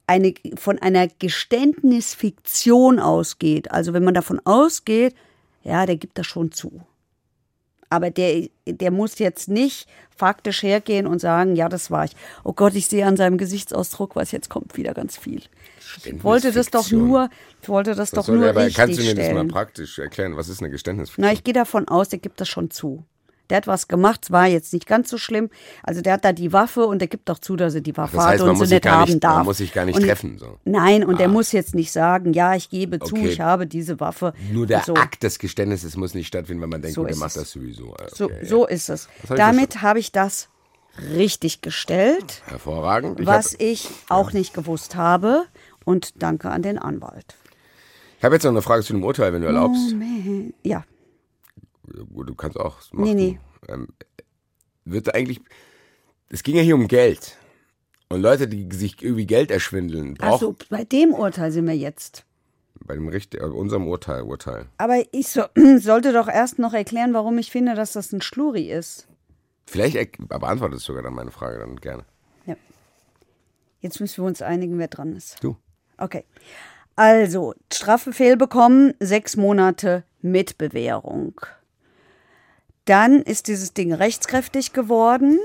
eine, 0.10 0.34
von 0.56 0.80
einer 0.80 1.08
Geständnisfiktion 1.08 3.00
ausgeht, 3.00 3.72
also 3.72 3.94
wenn 3.94 4.04
man 4.04 4.16
davon 4.16 4.42
ausgeht, 4.44 5.16
ja, 5.64 5.86
der 5.86 5.98
gibt 5.98 6.18
das 6.18 6.26
schon 6.26 6.52
zu. 6.52 6.82
Aber 7.92 8.10
der, 8.10 8.50
der 8.68 8.92
muss 8.92 9.20
jetzt 9.20 9.50
nicht 9.50 9.88
faktisch 10.16 10.64
hergehen 10.64 11.08
und 11.08 11.20
sagen, 11.20 11.56
ja, 11.56 11.70
das 11.70 11.92
war 11.92 12.06
ich. 12.06 12.16
Oh 12.44 12.54
Gott, 12.54 12.76
ich 12.76 12.88
sehe 12.88 13.06
an 13.06 13.18
seinem 13.18 13.38
Gesichtsausdruck, 13.38 14.16
was 14.16 14.32
jetzt 14.32 14.50
kommt, 14.50 14.78
wieder 14.78 14.94
ganz 14.94 15.18
viel. 15.18 15.44
Ich 16.04 16.24
wollte 16.24 16.52
das 16.52 16.70
doch 16.70 16.92
nur, 16.92 17.30
ich 17.62 17.70
wollte 17.70 17.92
das 17.96 18.12
Was 18.14 18.26
doch 18.26 18.34
nur 18.34 18.50
aber 18.50 18.62
richtig 18.62 18.78
kannst 18.78 19.00
du 19.00 19.04
mir 19.04 19.16
das 19.16 19.26
mal 19.26 19.32
stellen. 19.32 19.48
praktisch 19.48 20.00
erklären? 20.00 20.38
Was 20.38 20.50
ist 20.50 20.60
eine 20.62 20.70
Geständnisfiktion? 20.70 21.26
Na, 21.26 21.34
ich 21.34 21.44
gehe 21.44 21.54
davon 21.54 21.88
aus, 21.88 22.10
der 22.10 22.20
gibt 22.20 22.42
das 22.42 22.48
schon 22.48 22.70
zu. 22.72 23.04
Der 23.50 23.58
hat 23.58 23.68
was 23.68 23.88
gemacht, 23.88 24.22
es 24.26 24.32
war 24.32 24.48
jetzt 24.48 24.74
nicht 24.74 24.86
ganz 24.86 25.10
so 25.10 25.18
schlimm. 25.18 25.50
Also 25.84 26.02
der 26.02 26.14
hat 26.14 26.26
da 26.26 26.34
die 26.34 26.54
Waffe 26.54 26.86
und 26.86 27.00
der 27.00 27.08
gibt 27.08 27.30
doch 27.30 27.40
zu, 27.40 27.56
dass 27.56 27.74
er 27.76 27.82
die 27.82 27.98
Waffe 27.98 28.18
das 28.18 28.26
heißt, 28.26 28.42
man 28.46 28.52
und 28.58 28.66
sie 28.68 28.76
nicht 28.76 28.88
haben 28.88 29.10
nicht, 29.12 29.24
darf. 29.24 29.38
man 29.38 29.46
muss 29.46 29.58
sich 29.58 29.74
gar 29.74 29.86
nicht 29.86 29.96
und, 29.98 30.04
treffen. 30.06 30.38
So. 30.38 30.58
Nein, 30.66 31.04
und 31.04 31.20
der 31.20 31.28
Ah. 31.28 31.32
muss 31.32 31.52
jetzt 31.52 31.74
nicht 31.74 31.92
sagen, 31.92 32.34
ja, 32.34 32.56
ich 32.56 32.70
gebe 32.70 33.00
zu, 33.00 33.16
Okay. 33.16 33.28
ich 33.30 33.42
habe 33.42 33.66
diese 33.68 34.00
Waffe. 34.00 34.34
Nur 34.52 34.68
der 34.68 34.82
so. 34.84 34.94
Akt 34.94 35.24
des 35.24 35.40
Geständnisses 35.40 35.98
muss 35.98 36.14
nicht 36.14 36.28
stattfinden, 36.28 36.62
wenn 36.62 36.70
man 36.70 36.82
denkt, 36.82 36.96
So 36.96 37.06
der 37.06 37.16
macht 37.18 37.30
es. 37.30 37.34
das 37.36 37.52
sowieso. 37.52 37.96
So, 38.14 38.26
okay, 38.26 38.46
so 38.46 38.66
ja. 38.68 38.74
ist 38.74 38.90
es. 38.90 39.08
Hab 39.24 39.32
ich 39.32 39.38
Damit 39.38 39.82
habe 39.82 40.00
ich 40.00 40.12
das 40.12 40.50
richtig 41.16 41.62
gestellt, 41.62 42.42
Hervorragend. 42.46 43.20
Ich 43.20 43.26
was 43.26 43.54
habe 43.54 43.64
ich 43.64 43.90
auch 44.10 44.32
nicht 44.34 44.54
gewusst 44.54 44.96
habe. 44.96 45.46
Und 45.86 46.22
danke 46.22 46.52
an 46.52 46.62
den 46.62 46.78
Anwalt. 46.78 47.36
hab 48.22 48.32
jetzt 48.34 48.44
noch 48.44 48.52
eine 48.52 48.62
Frage 48.62 48.84
zu 48.84 48.94
dem 48.94 49.04
Urteil, 49.04 49.34
wenn 49.34 49.42
du 49.42 49.48
erlaubst. 49.48 49.92
Moment. 49.94 50.54
Ja, 50.64 50.84
du 52.06 52.36
kannst 52.36 52.60
auch. 52.60 52.80
mach 52.92 53.06
Nee, 53.06 53.14
nee. 53.14 53.40
Ähm, 53.68 53.88
wird 54.86 55.14
eigentlich. 55.14 55.42
Es 56.30 56.44
ging 56.44 56.56
ja 56.56 56.62
hier 56.62 56.76
um 56.76 56.88
Geld. 56.88 57.38
Und 58.10 58.22
Leute, 58.22 58.48
die 58.48 58.68
sich 58.76 59.02
irgendwie 59.02 59.26
Geld 59.28 59.52
erschwindeln, 59.52 60.16
brauchen 60.16 60.32
also 60.32 60.56
bei 60.70 60.84
dem 60.84 61.14
Urteil 61.14 61.52
sind 61.52 61.68
wir 61.68 61.76
jetzt. 61.76 62.26
bei 62.86 62.96
dem 62.96 63.08
Richt 63.08 63.36
äh, 63.36 63.44
unserem 63.44 63.88
Urteil, 63.88 64.24
Urteil. 64.24 64.66
Aber 64.78 65.04
ich 65.12 65.28
so, 65.28 65.44
sollte 65.80 66.12
doch 66.12 66.28
erst 66.28 66.58
noch 66.60 66.74
erklären, 66.74 67.14
warum 67.14 67.38
ich 67.38 67.52
finde, 67.52 67.76
dass 67.76 67.94
das 67.94 68.12
ein 68.12 68.22
Schluri 68.22 68.72
ist. 68.72 69.08
Vielleicht 69.68 70.18
beantwortest 70.28 70.84
du 70.84 70.94
sogar 70.94 71.04
dann 71.04 71.14
meine 71.14 71.30
Frage 71.30 71.60
dann 71.60 71.76
gerne. 71.76 72.04
Ja. 72.48 72.56
Jetzt 73.82 74.00
müssen 74.00 74.24
wir 74.24 74.28
uns 74.28 74.42
einigen, 74.42 74.80
wer 74.80 74.88
dran 74.88 75.16
ist. 75.16 75.38
Du. 75.44 75.56
Okay. 75.98 76.24
Also, 76.96 77.54
Strafbefehl 77.72 78.36
bekommen, 78.36 78.94
sechs 79.00 79.38
Monate 79.38 80.04
mit 80.22 80.58
Bewährung. 80.58 81.40
Dann 82.90 83.22
ist 83.22 83.48
dieses 83.48 83.76
Ding 83.76 83.94
rechtskräftig 83.94 84.74
geworden. 84.74 85.38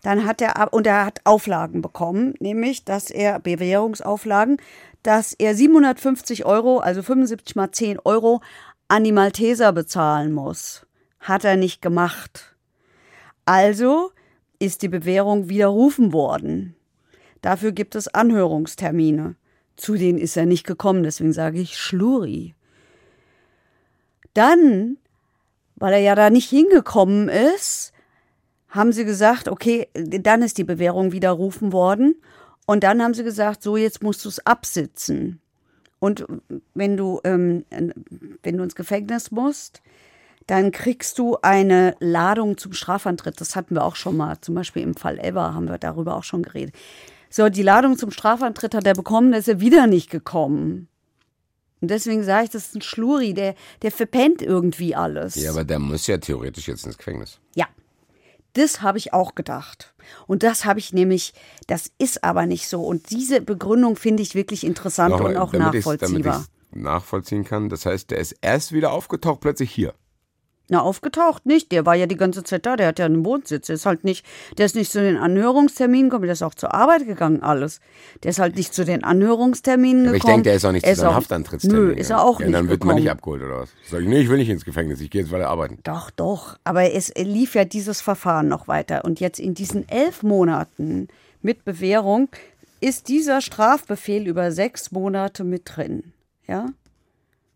Dann 0.00 0.24
hat 0.24 0.40
er, 0.40 0.72
und 0.72 0.86
er 0.86 1.04
hat 1.04 1.20
Auflagen 1.24 1.82
bekommen, 1.82 2.32
nämlich, 2.40 2.86
dass 2.86 3.10
er, 3.10 3.38
Bewährungsauflagen, 3.38 4.56
dass 5.02 5.34
er 5.34 5.54
750 5.54 6.46
Euro, 6.46 6.78
also 6.78 7.02
75 7.02 7.54
mal 7.54 7.70
10 7.70 7.98
Euro, 8.06 8.40
an 8.88 9.04
die 9.04 9.12
Malteser 9.12 9.74
bezahlen 9.74 10.32
muss. 10.32 10.86
Hat 11.20 11.44
er 11.44 11.58
nicht 11.58 11.82
gemacht. 11.82 12.56
Also 13.44 14.10
ist 14.58 14.80
die 14.80 14.88
Bewährung 14.88 15.50
widerrufen 15.50 16.14
worden. 16.14 16.76
Dafür 17.42 17.72
gibt 17.72 17.94
es 17.94 18.08
Anhörungstermine. 18.08 19.36
Zu 19.76 19.96
denen 19.96 20.16
ist 20.18 20.38
er 20.38 20.46
nicht 20.46 20.66
gekommen, 20.66 21.02
deswegen 21.02 21.34
sage 21.34 21.60
ich 21.60 21.76
Schluri. 21.76 22.54
Dann, 24.32 24.96
weil 25.76 25.92
er 25.94 26.00
ja 26.00 26.14
da 26.14 26.30
nicht 26.30 26.48
hingekommen 26.48 27.28
ist, 27.28 27.92
haben 28.68 28.92
sie 28.92 29.04
gesagt, 29.04 29.48
okay, 29.48 29.88
dann 29.94 30.42
ist 30.42 30.58
die 30.58 30.64
Bewährung 30.64 31.12
widerrufen 31.12 31.72
worden. 31.72 32.16
Und 32.66 32.82
dann 32.82 33.02
haben 33.02 33.14
sie 33.14 33.24
gesagt, 33.24 33.62
so 33.62 33.76
jetzt 33.76 34.02
musst 34.02 34.24
du 34.24 34.28
es 34.28 34.44
absitzen. 34.44 35.40
Und 35.98 36.26
wenn 36.74 36.96
du, 36.96 37.20
ähm, 37.24 37.64
wenn 38.42 38.56
du 38.56 38.62
ins 38.62 38.74
Gefängnis 38.74 39.30
musst, 39.30 39.82
dann 40.46 40.70
kriegst 40.70 41.18
du 41.18 41.38
eine 41.42 41.96
Ladung 41.98 42.56
zum 42.56 42.72
Strafantritt. 42.72 43.40
Das 43.40 43.56
hatten 43.56 43.74
wir 43.74 43.84
auch 43.84 43.96
schon 43.96 44.16
mal. 44.16 44.40
Zum 44.40 44.54
Beispiel 44.54 44.82
im 44.82 44.94
Fall 44.94 45.18
Ever 45.18 45.54
haben 45.54 45.68
wir 45.68 45.78
darüber 45.78 46.16
auch 46.16 46.24
schon 46.24 46.42
geredet. 46.42 46.74
So, 47.30 47.48
die 47.48 47.62
Ladung 47.62 47.96
zum 47.96 48.10
Strafantritt 48.10 48.74
hat 48.74 48.86
er 48.86 48.94
bekommen, 48.94 49.32
da 49.32 49.38
ist 49.38 49.48
er 49.48 49.60
wieder 49.60 49.86
nicht 49.86 50.10
gekommen. 50.10 50.88
Und 51.86 51.90
deswegen 51.92 52.24
sage 52.24 52.46
ich, 52.46 52.50
das 52.50 52.66
ist 52.66 52.74
ein 52.74 52.82
Schluri, 52.82 53.32
der, 53.32 53.54
der 53.82 53.92
verpennt 53.92 54.42
irgendwie 54.42 54.96
alles. 54.96 55.36
Ja, 55.36 55.52
aber 55.52 55.62
der 55.62 55.78
muss 55.78 56.08
ja 56.08 56.18
theoretisch 56.18 56.66
jetzt 56.66 56.84
ins 56.84 56.98
Gefängnis. 56.98 57.38
Ja, 57.54 57.66
das 58.54 58.82
habe 58.82 58.98
ich 58.98 59.12
auch 59.12 59.36
gedacht. 59.36 59.94
Und 60.26 60.42
das 60.42 60.64
habe 60.64 60.80
ich 60.80 60.92
nämlich, 60.92 61.32
das 61.68 61.92
ist 61.98 62.24
aber 62.24 62.46
nicht 62.46 62.68
so. 62.68 62.82
Und 62.82 63.10
diese 63.10 63.40
Begründung 63.40 63.94
finde 63.94 64.24
ich 64.24 64.34
wirklich 64.34 64.64
interessant 64.64 65.10
Nochmal, 65.12 65.36
und 65.36 65.36
auch 65.36 65.52
damit 65.52 65.74
ich's- 65.74 65.86
nachvollziehbar. 65.86 66.32
Damit 66.32 66.48
ich 66.74 66.82
nachvollziehen 66.82 67.44
kann. 67.44 67.68
Das 67.68 67.86
heißt, 67.86 68.10
der 68.10 68.18
ist 68.18 68.34
erst 68.40 68.72
wieder 68.72 68.90
aufgetaucht, 68.92 69.40
plötzlich 69.40 69.70
hier. 69.70 69.94
Na, 70.68 70.80
aufgetaucht 70.80 71.46
nicht. 71.46 71.70
Der 71.70 71.86
war 71.86 71.94
ja 71.94 72.06
die 72.06 72.16
ganze 72.16 72.42
Zeit 72.42 72.66
da. 72.66 72.74
Der 72.76 72.88
hat 72.88 72.98
ja 72.98 73.04
einen 73.06 73.24
Wohnsitz. 73.24 73.68
Der 73.68 73.74
ist 73.76 73.86
halt 73.86 74.02
nicht, 74.02 74.26
der 74.58 74.66
ist 74.66 74.74
nicht 74.74 74.90
zu 74.90 75.00
den 75.00 75.16
Anhörungsterminen 75.16 76.10
gekommen. 76.10 76.24
Der 76.24 76.32
ist 76.32 76.42
auch 76.42 76.54
zur 76.54 76.74
Arbeit 76.74 77.06
gegangen, 77.06 77.40
alles. 77.42 77.80
Der 78.24 78.30
ist 78.30 78.40
halt 78.40 78.56
nicht 78.56 78.74
zu 78.74 78.84
den 78.84 79.04
Anhörungsterminen 79.04 80.08
Aber 80.08 80.16
ich 80.16 80.22
gekommen. 80.22 80.42
denke, 80.42 80.48
der 80.48 80.56
ist 80.56 80.64
auch 80.64 80.72
nicht 80.72 80.84
Er 80.84 80.94
zu 80.94 81.02
seinem 81.02 81.14
Haftantrittstermin. 81.14 81.86
Nö, 81.88 81.92
ist 81.92 82.10
er 82.10 82.22
auch 82.24 82.40
ja, 82.40 82.46
nicht 82.46 82.54
Dann 82.56 82.68
wird 82.68 82.80
gekommen. 82.80 82.94
man 82.96 83.02
nicht 83.02 83.10
abgeholt 83.10 83.42
oder 83.42 83.60
was? 83.60 83.70
Sag 83.88 84.00
ich, 84.00 84.08
nee, 84.08 84.20
ich 84.20 84.28
will 84.28 84.38
nicht 84.38 84.48
ins 84.48 84.64
Gefängnis. 84.64 85.00
Ich 85.00 85.10
gehe 85.10 85.22
jetzt 85.22 85.30
weiter 85.30 85.48
arbeiten. 85.48 85.78
Doch, 85.84 86.10
doch. 86.10 86.58
Aber 86.64 86.92
es 86.92 87.12
lief 87.16 87.54
ja 87.54 87.64
dieses 87.64 88.00
Verfahren 88.00 88.48
noch 88.48 88.66
weiter. 88.66 89.04
Und 89.04 89.20
jetzt 89.20 89.38
in 89.38 89.54
diesen 89.54 89.88
elf 89.88 90.24
Monaten 90.24 91.06
mit 91.42 91.64
Bewährung 91.64 92.28
ist 92.80 93.06
dieser 93.08 93.40
Strafbefehl 93.40 94.26
über 94.26 94.50
sechs 94.50 94.90
Monate 94.90 95.44
mit 95.44 95.62
drin. 95.76 96.12
Ja? 96.48 96.66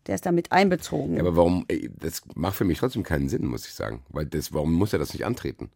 Der 0.07 0.15
ist 0.15 0.25
damit 0.25 0.51
einbezogen. 0.51 1.15
Ja, 1.15 1.21
aber 1.21 1.35
warum, 1.35 1.65
das 1.99 2.23
macht 2.35 2.55
für 2.55 2.63
mich 2.65 2.79
trotzdem 2.79 3.03
keinen 3.03 3.29
Sinn, 3.29 3.45
muss 3.45 3.67
ich 3.67 3.73
sagen. 3.73 4.03
Weil 4.09 4.25
das, 4.25 4.51
warum 4.53 4.73
muss 4.73 4.93
er 4.93 4.99
das 4.99 5.13
nicht 5.13 5.25
antreten? 5.25 5.69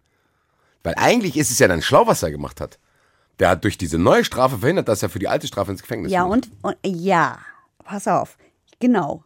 Weil 0.84 0.96
eigentlich 0.98 1.38
ist 1.38 1.52
es 1.52 1.60
ja 1.60 1.68
dann 1.68 1.82
schlau, 1.82 2.08
was 2.08 2.24
er 2.24 2.32
gemacht 2.32 2.60
hat. 2.62 2.80
Der 3.40 3.50
hat 3.50 3.64
durch 3.64 3.78
diese 3.78 3.98
neue 4.00 4.24
Strafe 4.26 4.58
verhindert, 4.60 4.88
dass 4.88 5.04
er 5.04 5.10
für 5.10 5.20
die 5.20 5.28
alte 5.28 5.46
Strafe 5.48 5.72
ins 5.72 5.82
Gefängnis 5.82 6.12
Ja, 6.12 6.26
muss. 6.26 6.38
und, 6.38 6.52
und 6.64 6.78
ja, 6.86 7.38
pass 7.84 8.08
auf. 8.08 8.38
Genau. 8.80 9.24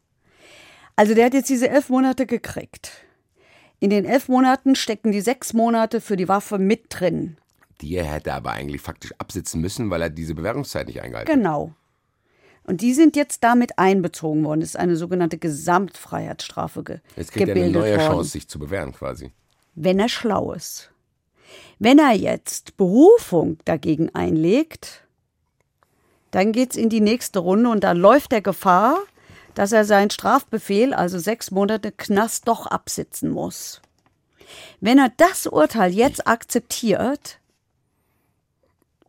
Also 0.95 1.13
der 1.15 1.25
hat 1.27 1.33
jetzt 1.33 1.49
diese 1.49 1.69
elf 1.69 1.89
Monate 1.89 2.25
gekriegt. 2.25 2.91
In 3.79 3.89
den 3.89 4.03
elf 4.03 4.27
Monaten 4.27 4.75
stecken 4.75 5.11
die 5.13 5.21
sechs 5.21 5.53
Monate 5.53 6.01
für 6.01 6.17
die 6.17 6.27
Waffe 6.27 6.57
mit 6.57 6.85
drin. 6.89 7.37
Die 7.79 8.03
hätte 8.03 8.31
er 8.31 8.35
aber 8.35 8.51
eigentlich 8.51 8.81
faktisch 8.81 9.13
absitzen 9.17 9.61
müssen, 9.61 9.89
weil 9.89 10.01
er 10.01 10.09
diese 10.09 10.35
Bewährungszeit 10.35 10.87
nicht 10.87 11.01
eingehalten 11.01 11.31
hat. 11.31 11.37
Genau. 11.37 11.73
Und 12.69 12.81
die 12.81 12.93
sind 12.93 13.15
jetzt 13.15 13.43
damit 13.43 13.79
einbezogen 13.79 14.45
worden. 14.45 14.59
Das 14.59 14.69
ist 14.69 14.75
eine 14.75 14.95
sogenannte 14.95 15.39
Gesamtfreiheitsstrafe 15.39 16.83
ge 16.83 16.99
Jetzt 17.15 17.31
kriegt 17.31 17.47
er 17.47 17.55
eine 17.55 17.65
gebildet 17.65 17.81
neue 17.81 17.97
worden. 17.97 18.11
Chance, 18.11 18.29
sich 18.29 18.47
zu 18.47 18.59
bewähren 18.59 18.93
quasi. 18.93 19.31
Wenn 19.73 19.99
er 19.99 20.07
schlau 20.07 20.53
ist. 20.53 20.91
Wenn 21.79 21.97
er 21.97 22.11
jetzt 22.11 22.77
Berufung 22.77 23.57
dagegen 23.65 24.13
einlegt, 24.13 25.03
dann 26.29 26.51
geht's 26.51 26.75
in 26.75 26.89
die 26.89 27.01
nächste 27.01 27.39
Runde 27.39 27.71
und 27.71 27.83
dann 27.83 27.97
läuft 27.97 28.33
er 28.33 28.41
Gefahr, 28.41 28.99
dass 29.55 29.71
er 29.71 29.83
seinen 29.83 30.11
Strafbefehl, 30.11 30.93
also 30.93 31.17
sechs 31.17 31.49
Monate 31.49 31.91
Knast, 31.91 32.47
doch 32.47 32.67
absitzen 32.67 33.31
muss. 33.31 33.81
Wenn 34.79 34.99
er 34.99 35.11
das 35.17 35.47
Urteil 35.47 35.91
jetzt 35.91 36.27
akzeptiert, 36.27 37.39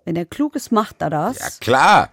wenn 0.07 0.16
er 0.16 0.24
klug 0.24 0.57
ist, 0.57 0.72
macht 0.72 1.03
er 1.03 1.11
das. 1.11 1.39
Ja, 1.39 1.49
klar. 1.61 2.11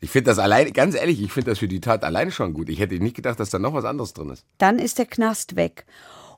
Ich 0.00 0.10
finde 0.10 0.30
das 0.30 0.38
alleine, 0.38 0.72
ganz 0.72 0.94
ehrlich, 0.94 1.22
ich 1.22 1.32
finde 1.32 1.50
das 1.50 1.58
für 1.58 1.68
die 1.68 1.80
Tat 1.80 2.04
alleine 2.04 2.30
schon 2.30 2.52
gut. 2.52 2.68
Ich 2.68 2.80
hätte 2.80 2.94
nicht 2.98 3.16
gedacht, 3.16 3.40
dass 3.40 3.50
da 3.50 3.58
noch 3.58 3.72
was 3.72 3.84
anderes 3.84 4.12
drin 4.12 4.30
ist. 4.30 4.44
dann 4.58 4.78
ist 4.78 4.98
der 4.98 5.06
Knast 5.06 5.56
weg. 5.56 5.86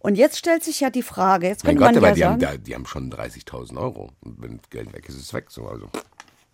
Und 0.00 0.14
jetzt 0.14 0.38
stellt 0.38 0.62
sich 0.62 0.78
ja 0.78 0.90
die 0.90 1.02
Frage, 1.02 1.48
jetzt 1.48 1.64
Mein 1.64 1.76
könnte 1.76 1.94
Gott, 1.94 2.02
man 2.02 2.10
aber 2.10 2.18
ja 2.18 2.34
die 2.34 2.40
sagen, 2.40 2.52
haben, 2.52 2.64
die 2.64 2.74
haben 2.74 2.86
schon 2.86 3.12
30.000 3.12 3.76
Euro. 3.76 4.12
Und 4.20 4.40
wenn 4.40 4.60
Geld 4.70 4.92
weg 4.92 5.08
ist, 5.08 5.16
ist 5.16 5.22
es 5.22 5.34
weg. 5.34 5.46
So, 5.50 5.66
also, 5.66 5.90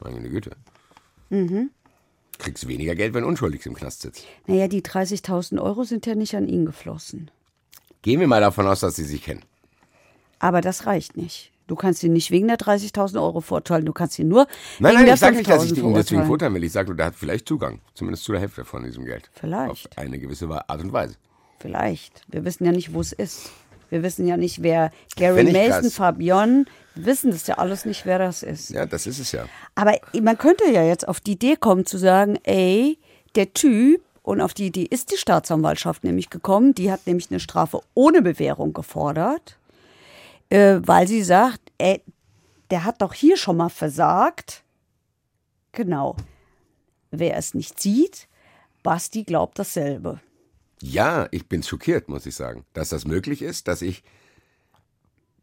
meine 0.00 0.28
Güte. 0.30 0.52
Kriegst 2.38 2.66
weniger 2.68 2.94
Geld, 2.94 3.12
wenn 3.12 3.22
du 3.22 3.28
unschuldig 3.28 3.66
im 3.66 3.74
Knast 3.74 4.02
sitzt. 4.02 4.24
Naja, 4.46 4.66
die 4.68 4.82
30.000 4.82 5.61
Euro 5.61 5.84
sind 5.84 6.07
ja 6.07 6.14
nicht 6.14 6.34
an 6.36 6.48
ihn 6.48 6.64
geflossen. 6.64 7.30
Gehen 8.00 8.20
wir 8.20 8.28
mal 8.28 8.40
davon 8.40 8.66
aus, 8.66 8.80
dass 8.80 8.96
sie 8.96 9.05
sich 9.05 9.22
kennen. 9.22 9.42
Aber 10.38 10.61
das 10.61 10.86
reicht 10.86 11.16
nicht. 11.16 11.52
Du 11.66 11.76
kannst 11.76 12.02
ihn 12.02 12.12
nicht 12.12 12.30
wegen 12.30 12.48
der 12.48 12.58
30.000 12.58 13.20
Euro 13.20 13.40
verurteilen. 13.40 13.86
Du 13.86 13.92
kannst 13.92 14.18
ihn 14.18 14.28
nur 14.28 14.46
Nein, 14.78 14.92
wegen 14.92 14.94
nein, 14.96 15.04
der 15.06 15.14
ich 15.14 15.20
sage 15.20 15.36
nicht, 15.36 15.50
dass 15.50 15.64
ich 15.64 15.72
5.000 15.72 15.82
ihn 15.82 15.94
deswegen 15.94 16.22
verurteilen. 16.22 16.54
will. 16.54 16.64
Ich 16.64 16.72
sage 16.72 16.88
nur, 16.88 16.96
der 16.96 17.06
hat 17.06 17.14
vielleicht 17.14 17.48
Zugang, 17.48 17.80
zumindest 17.94 18.24
zu 18.24 18.32
der 18.32 18.40
Hälfte 18.40 18.64
von 18.64 18.84
diesem 18.84 19.04
Geld. 19.04 19.30
Vielleicht. 19.32 19.70
Auf 19.70 19.86
eine 19.96 20.18
gewisse 20.18 20.48
Art 20.50 20.80
und 20.82 20.92
Weise. 20.92 21.16
Vielleicht. 21.58 22.22
Wir 22.28 22.44
wissen 22.44 22.64
ja 22.64 22.72
nicht, 22.72 22.92
wo 22.92 23.00
es 23.00 23.12
ist. 23.12 23.50
Wir 23.88 24.02
wissen 24.02 24.26
ja 24.26 24.36
nicht, 24.36 24.62
wer 24.62 24.90
Gary 25.16 25.44
Mason. 25.44 25.90
Fabian, 25.90 26.66
wissen 26.94 27.30
das 27.30 27.46
ja 27.46 27.58
alles 27.58 27.84
nicht, 27.84 28.04
wer 28.06 28.18
das 28.18 28.42
ist. 28.42 28.70
Ja, 28.70 28.86
das 28.86 29.06
ist 29.06 29.18
es 29.18 29.32
ja. 29.32 29.46
Aber 29.74 29.94
man 30.20 30.36
könnte 30.36 30.68
ja 30.70 30.82
jetzt 30.82 31.06
auf 31.06 31.20
die 31.20 31.32
Idee 31.32 31.56
kommen 31.56 31.86
zu 31.86 31.96
sagen, 31.96 32.38
ey, 32.42 32.98
der 33.34 33.54
Typ, 33.54 34.02
und 34.22 34.40
auf 34.40 34.54
die 34.54 34.66
Idee 34.66 34.84
ist 34.84 35.12
die 35.12 35.16
Staatsanwaltschaft 35.18 36.02
nämlich 36.02 36.30
gekommen, 36.30 36.74
die 36.74 36.90
hat 36.90 37.06
nämlich 37.06 37.30
eine 37.30 37.40
Strafe 37.40 37.80
ohne 37.92 38.22
Bewährung 38.22 38.72
gefordert, 38.72 39.58
äh, 40.51 40.80
weil 40.82 41.07
sie 41.09 41.22
sagt, 41.22 41.61
ey, 41.78 42.03
der 42.70 42.84
hat 42.84 43.03
doch 43.03 43.14
hier 43.14 43.36
schon 43.36 43.57
mal 43.57 43.68
versagt. 43.68 44.62
Genau. 45.72 46.16
Wer 47.11 47.36
es 47.36 47.55
nicht 47.55 47.80
sieht, 47.80 48.28
Basti 48.82 49.24
glaubt 49.24 49.59
dasselbe. 49.59 50.20
Ja, 50.80 51.28
ich 51.30 51.49
bin 51.49 51.62
schockiert, 51.62 52.09
muss 52.09 52.26
ich 52.26 52.34
sagen, 52.34 52.64
dass 52.72 52.90
das 52.90 53.07
möglich 53.07 53.42
ist, 53.42 53.68
dass 53.68 53.82
ich 53.82 54.03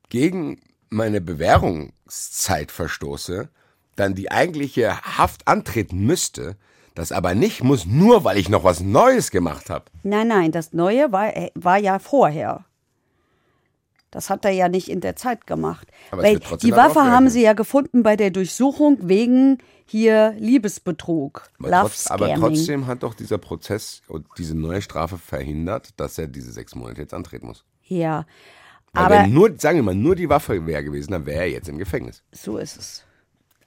gegen 0.10 0.62
meine 0.90 1.22
Bewährungszeit 1.22 2.72
verstoße, 2.72 3.50
dann 3.96 4.14
die 4.14 4.30
eigentliche 4.30 5.02
Haft 5.02 5.48
antreten 5.48 6.06
müsste, 6.06 6.58
das 6.96 7.12
aber 7.12 7.34
nicht 7.34 7.64
muss, 7.64 7.86
nur 7.86 8.24
weil 8.24 8.38
ich 8.38 8.50
noch 8.50 8.64
was 8.64 8.82
Neues 8.82 9.32
gemacht 9.32 9.70
habe. 9.70 9.86
Nein, 10.04 10.28
nein, 10.28 10.52
das 10.52 10.74
Neue 10.74 11.12
war, 11.12 11.36
äh, 11.36 11.52
war 11.56 11.78
ja 11.78 12.00
vorher. 12.00 12.66
Das 14.12 14.30
hat 14.30 14.44
er 14.46 14.52
ja 14.52 14.68
nicht 14.68 14.90
in 14.90 15.00
der 15.00 15.16
Zeit 15.16 15.48
gemacht. 15.48 15.88
Aber 16.12 16.24
Weil 16.24 16.40
die 16.62 16.74
Waffe 16.74 17.02
haben 17.02 17.30
sie 17.30 17.42
ja 17.42 17.54
gefunden 17.54 18.04
bei 18.04 18.18
der 18.18 18.30
Durchsuchung 18.30 18.98
wegen 19.02 19.58
hier 19.86 20.36
Liebesbetrug. 20.38 21.50
Aber, 21.60 21.70
Love 21.70 21.82
trotz, 21.90 22.08
aber 22.08 22.34
trotzdem 22.36 22.88
hat 22.88 23.04
doch 23.04 23.14
dieser 23.14 23.38
Prozess 23.38 24.02
und 24.08 24.26
diese 24.38 24.56
neue 24.56 24.82
Strafe 24.82 25.18
verhindert, 25.18 25.90
dass 25.98 26.18
er 26.18 26.28
diese 26.28 26.52
sechs 26.52 26.76
Monate 26.76 27.02
jetzt 27.02 27.14
antreten 27.14 27.48
muss. 27.48 27.66
Ja, 27.84 28.26
Weil 28.94 29.06
aber 29.06 29.16
wenn 29.16 29.34
nur, 29.34 29.58
sagen 29.58 29.78
wir 29.80 29.84
mal, 29.84 29.96
nur 29.96 30.16
die 30.16 30.30
Waffe 30.30 30.66
wäre 30.66 30.84
gewesen, 30.84 31.12
dann 31.12 31.26
wäre 31.26 31.42
er 31.42 31.50
jetzt 31.50 31.70
im 31.70 31.78
Gefängnis. 31.78 32.22
so 32.32 32.58
ist 32.58 32.78
es. 32.78 33.04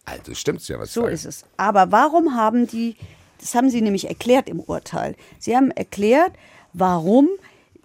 Also 0.06 0.34
stimmt's 0.34 0.68
ja, 0.68 0.78
was 0.78 0.92
So 0.92 1.06
ist 1.06 1.24
es. 1.24 1.44
Aber 1.56 1.90
warum 1.90 2.34
haben 2.34 2.66
die, 2.66 2.96
das 3.38 3.54
haben 3.54 3.70
sie 3.70 3.80
nämlich 3.80 4.08
erklärt 4.08 4.48
im 4.48 4.60
Urteil. 4.60 5.16
Sie 5.38 5.56
haben 5.56 5.70
erklärt, 5.70 6.32
warum 6.74 7.28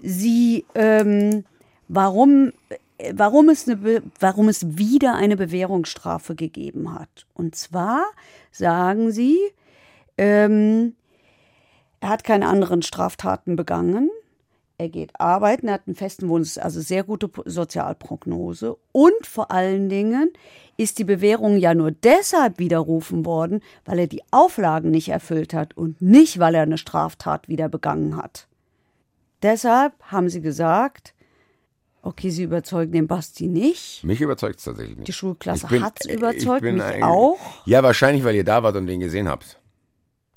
sie, 0.01 0.65
ähm, 0.75 1.45
warum, 1.89 2.53
äh, 2.97 3.13
warum, 3.13 3.49
es 3.49 3.67
eine, 3.67 4.01
warum 4.19 4.47
es 4.47 4.77
wieder 4.77 5.15
eine 5.15 5.35
Bewährungsstrafe 5.35 6.35
gegeben 6.35 6.93
hat. 6.97 7.25
Und 7.33 7.55
zwar 7.55 8.05
sagen 8.51 9.11
sie, 9.11 9.37
ähm, 10.17 10.95
er 11.99 12.09
hat 12.09 12.23
keine 12.23 12.47
anderen 12.47 12.81
Straftaten 12.81 13.57
begangen. 13.57 14.09
Er 14.77 14.87
geht 14.87 15.11
arbeiten, 15.19 15.67
er 15.67 15.73
hat 15.73 15.87
einen 15.87 15.97
festen 15.97 16.29
Wohnsitz, 16.29 16.57
also 16.57 16.79
sehr 16.79 17.03
gute 17.03 17.29
Sozialprognose. 17.43 18.77
Und 18.93 19.27
vor 19.27 19.51
allen 19.51 19.89
Dingen 19.89 20.31
ist 20.77 20.99
die 20.99 21.03
Bewährung 21.03 21.57
ja 21.57 21.73
nur 21.73 21.91
deshalb 21.91 22.59
widerrufen 22.59 23.25
worden, 23.25 23.61
weil 23.83 23.99
er 23.99 24.07
die 24.07 24.21
Auflagen 24.31 24.91
nicht 24.91 25.09
erfüllt 25.09 25.53
hat 25.53 25.75
und 25.75 26.01
nicht, 26.01 26.39
weil 26.39 26.55
er 26.55 26.61
eine 26.61 26.77
Straftat 26.77 27.49
wieder 27.49 27.67
begangen 27.67 28.15
hat. 28.15 28.47
Deshalb 29.41 29.93
haben 30.03 30.29
sie 30.29 30.41
gesagt, 30.41 31.13
okay, 32.01 32.29
sie 32.29 32.43
überzeugen 32.43 32.91
den 32.91 33.07
Basti 33.07 33.47
nicht. 33.47 34.03
Mich 34.03 34.21
überzeugt 34.21 34.59
es 34.59 34.65
tatsächlich 34.65 34.97
nicht. 34.97 35.07
Die 35.07 35.13
Schulklasse 35.13 35.67
Ich 35.71 35.81
hat's 35.81 36.05
ich 36.05 36.13
überzeugt, 36.13 36.61
bin 36.61 36.77
mich 36.77 37.03
auch. 37.03 37.37
Ja, 37.65 37.83
wahrscheinlich, 37.83 38.23
weil 38.23 38.35
ihr 38.35 38.43
da 38.43 38.63
wart 38.63 38.75
und 38.75 38.87
den 38.87 38.99
gesehen 38.99 39.27
habt. 39.27 39.59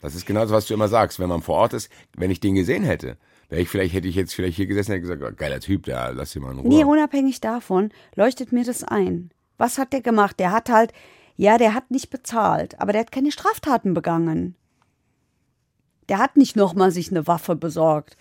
Das 0.01 0.15
ist 0.15 0.27
genau 0.27 0.41
das, 0.41 0.51
was 0.51 0.67
du 0.67 0.75
immer 0.75 0.89
sagst. 0.89 1.21
Wenn 1.21 1.29
man 1.29 1.43
vor 1.43 1.57
Ort 1.57 1.75
ist, 1.75 1.91
wenn 2.17 2.31
ich 2.31 2.41
den 2.41 2.57
gesehen 2.57 2.83
hätte, 2.83 3.17
wäre 3.49 3.63
ich 3.63 3.69
vielleicht, 3.69 3.95
hätte 3.95 4.09
ich 4.09 4.17
jetzt 4.17 4.35
vielleicht 4.35 4.57
hier 4.57 4.67
gesessen 4.67 4.91
und 4.91 4.97
hätte 4.97 5.09
gesagt, 5.09 5.23
oh, 5.23 5.37
geiler 5.37 5.61
Typ, 5.61 5.85
der 5.85 6.13
lass 6.13 6.35
ihn 6.35 6.43
mal 6.43 6.53
in 6.53 6.59
Ruhe. 6.59 6.69
Nee, 6.69 6.85
unabhängig 6.85 7.41
davon 7.41 7.91
leuchtet 8.17 8.53
mir 8.53 8.65
das 8.65 8.83
ein. 8.83 9.31
Was 9.59 9.79
hat 9.79 9.93
der 9.93 10.01
gemacht? 10.01 10.41
Der 10.41 10.51
hat 10.51 10.69
halt, 10.69 10.93
ja, 11.37 11.57
der 11.57 11.75
hat 11.75 11.91
nicht 11.91 12.11
bezahlt, 12.11 12.81
aber 12.81 12.93
der 12.93 13.03
hat 13.03 13.13
keine 13.13 13.31
Straftaten 13.31 13.95
begangen. 13.95 14.57
Der 16.09 16.19
hat 16.19 16.37
nicht 16.37 16.57
nochmal 16.57 16.91
sich 16.91 17.11
eine 17.11 17.29
Waffe 17.29 17.55
besorgt, 17.55 18.17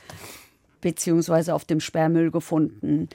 beziehungsweise 0.82 1.54
auf 1.54 1.66
dem 1.66 1.80
Sperrmüll 1.80 2.32
gefunden. 2.32 3.10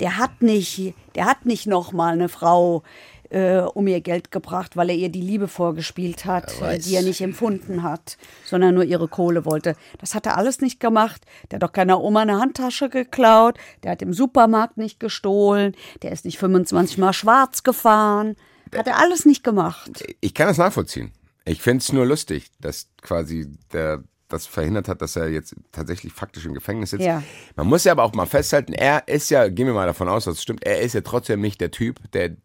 Der 0.00 0.16
hat 0.16 0.42
nicht, 0.42 0.94
der 1.14 1.26
hat 1.26 1.44
nicht 1.44 1.66
nochmal 1.66 2.12
eine 2.12 2.28
Frau 2.28 2.84
äh, 3.30 3.58
um 3.58 3.86
ihr 3.86 4.00
Geld 4.00 4.30
gebracht, 4.30 4.76
weil 4.76 4.90
er 4.90 4.96
ihr 4.96 5.08
die 5.08 5.20
Liebe 5.20 5.48
vorgespielt 5.48 6.24
hat, 6.24 6.60
weiß. 6.60 6.84
die 6.84 6.94
er 6.94 7.02
nicht 7.02 7.20
empfunden 7.20 7.82
hat, 7.82 8.16
sondern 8.44 8.74
nur 8.74 8.84
ihre 8.84 9.08
Kohle 9.08 9.44
wollte. 9.44 9.76
Das 9.98 10.14
hat 10.14 10.26
er 10.26 10.36
alles 10.36 10.60
nicht 10.60 10.80
gemacht. 10.80 11.26
Der 11.50 11.56
hat 11.56 11.62
doch 11.62 11.72
keiner 11.72 12.00
Oma 12.00 12.22
eine 12.22 12.40
Handtasche 12.40 12.88
geklaut. 12.88 13.58
Der 13.82 13.92
hat 13.92 14.02
im 14.02 14.12
Supermarkt 14.12 14.76
nicht 14.76 15.00
gestohlen. 15.00 15.74
Der 16.02 16.12
ist 16.12 16.24
nicht 16.24 16.38
25 16.38 16.98
Mal 16.98 17.12
schwarz 17.12 17.62
gefahren. 17.62 18.36
Hat 18.74 18.86
er 18.86 18.98
alles 18.98 19.24
nicht 19.24 19.44
gemacht. 19.44 20.04
Ich 20.20 20.34
kann 20.34 20.48
das 20.48 20.58
nachvollziehen. 20.58 21.12
Ich 21.44 21.62
finde 21.62 21.82
es 21.82 21.92
nur 21.92 22.04
lustig, 22.04 22.50
dass 22.60 22.88
quasi 23.00 23.48
der 23.72 24.04
das 24.28 24.46
verhindert 24.46 24.88
hat, 24.88 25.02
dass 25.02 25.16
er 25.16 25.28
jetzt 25.28 25.54
tatsächlich 25.72 26.12
faktisch 26.12 26.44
im 26.44 26.54
Gefängnis 26.54 26.90
sitzt. 26.90 27.04
Ja. 27.04 27.22
Man 27.56 27.66
muss 27.66 27.84
ja 27.84 27.92
aber 27.92 28.04
auch 28.04 28.14
mal 28.14 28.26
festhalten, 28.26 28.74
er 28.74 29.08
ist 29.08 29.30
ja, 29.30 29.48
gehen 29.48 29.66
wir 29.66 29.74
mal 29.74 29.86
davon 29.86 30.08
aus, 30.08 30.24
dass 30.24 30.34
es 30.34 30.42
stimmt, 30.42 30.64
er 30.64 30.80
ist 30.80 30.94
ja 30.94 31.00
trotzdem 31.00 31.40
nicht 31.40 31.60
der 31.60 31.70
Typ, 31.70 32.00
der 32.12 32.36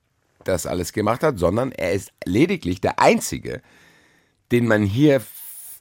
das 0.43 0.65
alles 0.65 0.93
gemacht 0.93 1.23
hat, 1.23 1.39
sondern 1.39 1.71
er 1.71 1.93
ist 1.93 2.11
lediglich 2.25 2.81
der 2.81 2.99
Einzige, 2.99 3.61
den 4.51 4.67
man 4.67 4.84
hier 4.84 5.21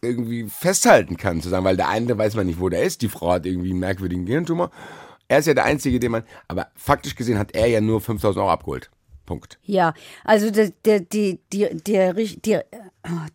irgendwie 0.01 0.49
festhalten 0.49 1.17
kann, 1.17 1.41
zu 1.41 1.49
sagen, 1.49 1.65
weil 1.65 1.77
der 1.77 1.89
eine 1.89 2.19
weiß 2.19 2.35
man 2.35 2.47
nicht, 2.47 2.61
wo 2.61 2.69
der 2.69 2.83
ist, 2.83 3.03
die 3.03 3.09
Frau 3.09 3.33
hat 3.33 3.47
irgendwie 3.47 3.71
einen 3.71 3.79
merkwürdigen 3.79 4.27
Gehirntumor. 4.27 4.71
Er 5.29 5.39
ist 5.39 5.47
ja 5.47 5.55
der 5.55 5.65
Einzige, 5.65 6.01
den 6.01 6.11
man, 6.11 6.25
aber 6.49 6.69
faktisch 6.75 7.15
gesehen 7.15 7.39
hat 7.39 7.55
er 7.55 7.67
ja 7.67 7.81
nur 7.81 8.01
5000 8.01 8.43
Euro 8.43 8.51
abgeholt. 8.51 8.91
Punkt. 9.25 9.59
Ja, 9.63 9.95
also 10.25 10.51
der, 10.51 10.73
der, 10.85 11.01
die, 11.01 11.39
die, 11.53 11.69
der, 11.87 12.15
der, 12.15 12.65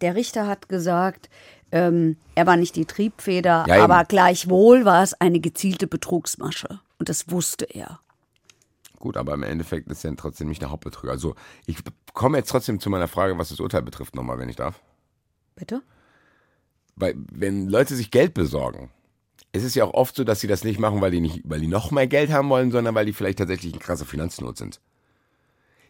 der 0.01 0.15
Richter 0.15 0.45
hat 0.45 0.68
gesagt, 0.68 1.30
ähm, 1.72 2.18
er 2.36 2.47
war 2.47 2.57
nicht 2.57 2.76
die 2.76 2.86
Triebfeder, 2.86 3.65
Ja, 3.68 3.84
aber 3.84 4.05
gleichwohl 4.05 4.86
war 4.86 5.03
es 5.03 5.13
eine 5.13 5.39
gezielte 5.39 5.88
Betrugsmasche. 5.88 6.80
Und 6.99 7.09
das 7.09 7.30
wusste 7.30 7.65
er. 7.65 7.99
Gut, 8.99 9.18
aber 9.18 9.34
im 9.34 9.43
Endeffekt 9.43 9.89
ist 9.89 10.03
er 10.03 10.15
trotzdem 10.15 10.47
nicht 10.47 10.61
der 10.61 10.72
Hauptbetrüger. 10.72 11.11
Also 11.11 11.36
ich 11.65 11.78
komme 12.13 12.38
jetzt 12.38 12.49
trotzdem 12.49 12.80
zu 12.80 12.89
meiner 12.89 13.07
Frage, 13.07 13.38
was 13.38 13.49
das 13.49 13.59
Urteil 13.59 13.84
betrifft, 13.84 14.15
nochmal, 14.15 14.39
wenn 14.39 14.49
ich 14.49 14.55
darf. 14.55 14.82
Bitte? 15.55 15.82
Weil 16.95 17.15
wenn 17.32 17.68
Leute 17.68 17.95
sich 17.95 18.09
Geld 18.09 18.34
besorgen, 18.34 18.89
ist 19.51 19.63
es 19.63 19.76
ja 19.76 19.86
auch 19.86 19.93
oft 19.93 20.15
so, 20.15 20.24
dass 20.24 20.39
sie 20.39 20.47
das 20.47 20.63
nicht 20.63 20.80
machen, 20.80 21.01
weil 21.01 21.11
die 21.11 21.22
nicht, 21.22 21.41
weil 21.43 21.59
die 21.59 21.68
noch 21.68 21.91
mehr 21.91 22.07
Geld 22.07 22.32
haben 22.32 22.49
wollen, 22.49 22.72
sondern 22.72 22.95
weil 22.95 23.05
die 23.05 23.13
vielleicht 23.13 23.38
tatsächlich 23.38 23.74
in 23.74 23.80
krasser 23.80 24.05
Finanznot 24.05 24.57
sind. 24.57 24.80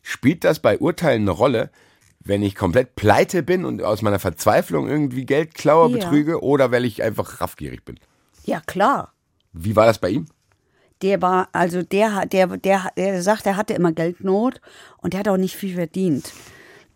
Spielt 0.02 0.44
das 0.44 0.60
bei 0.60 0.78
Urteilen 0.78 1.24
eine 1.24 1.32
Rolle, 1.32 1.72
wenn 2.20 2.42
ich 2.42 2.56
komplett 2.56 2.96
pleite 2.96 3.44
bin 3.44 3.64
und 3.66 3.82
aus 3.84 4.02
meiner 4.02 4.20
Verzweiflung 4.20 4.88
irgendwie 4.90 5.26
Geld 5.26 5.54
klaue, 5.56 5.90
Ja. 5.90 5.98
betrüge 5.98 6.42
oder 6.44 6.72
weil 6.72 6.86
ich 6.86 7.02
einfach 7.04 7.40
raffgierig 7.42 7.86
bin? 7.86 8.00
Ja, 8.44 8.62
klar. 8.66 9.14
Wie 9.54 9.76
war 9.76 9.86
das 9.86 10.00
bei 10.00 10.10
ihm? 10.10 10.26
Der 11.02 11.22
war, 11.22 11.50
also 11.52 11.84
der, 11.84 12.16
hat- 12.16 12.34
der, 12.34 12.48
der, 12.58 12.92
der 12.98 13.22
sagt, 13.22 13.46
er 13.46 13.56
hatte 13.56 13.74
immer 13.74 13.92
Geldnot 13.92 14.62
und 14.98 15.14
der 15.14 15.20
hat 15.22 15.28
auch 15.28 15.38
nicht 15.38 15.56
viel 15.56 15.76
verdient. 15.76 16.34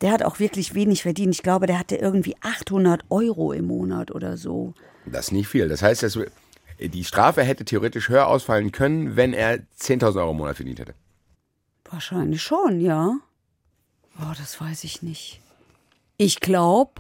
Der 0.01 0.11
hat 0.11 0.24
auch 0.24 0.39
wirklich 0.39 0.74
wenig 0.74 1.03
verdient. 1.03 1.36
Ich 1.36 1.43
glaube, 1.43 1.67
der 1.67 1.78
hatte 1.78 1.95
irgendwie 1.95 2.36
800 2.41 3.03
Euro 3.09 3.53
im 3.53 3.65
Monat 3.65 4.09
oder 4.09 4.36
so. 4.38 4.74
Das 5.05 5.26
ist 5.28 5.32
nicht 5.32 5.47
viel. 5.47 5.67
Das 5.69 5.84
heißt, 5.84 6.01
dass 6.01 6.17
die 6.80 7.03
Strafe 7.03 7.43
hätte 7.43 7.63
theoretisch 7.63 8.09
höher 8.09 8.26
ausfallen 8.28 8.72
können, 8.72 9.15
wenn 9.15 9.34
er 9.34 9.59
10.000 9.80 10.17
Euro 10.17 10.32
im 10.32 10.38
Monat 10.38 10.55
verdient 10.55 10.80
hätte. 10.80 10.95
Wahrscheinlich 11.89 12.41
schon, 12.41 12.80
ja. 12.80 13.17
Oh, 14.20 14.34
das 14.38 14.59
weiß 14.59 14.84
ich 14.84 15.01
nicht. 15.01 15.39
Ich 16.18 16.39
glaube, 16.39 16.91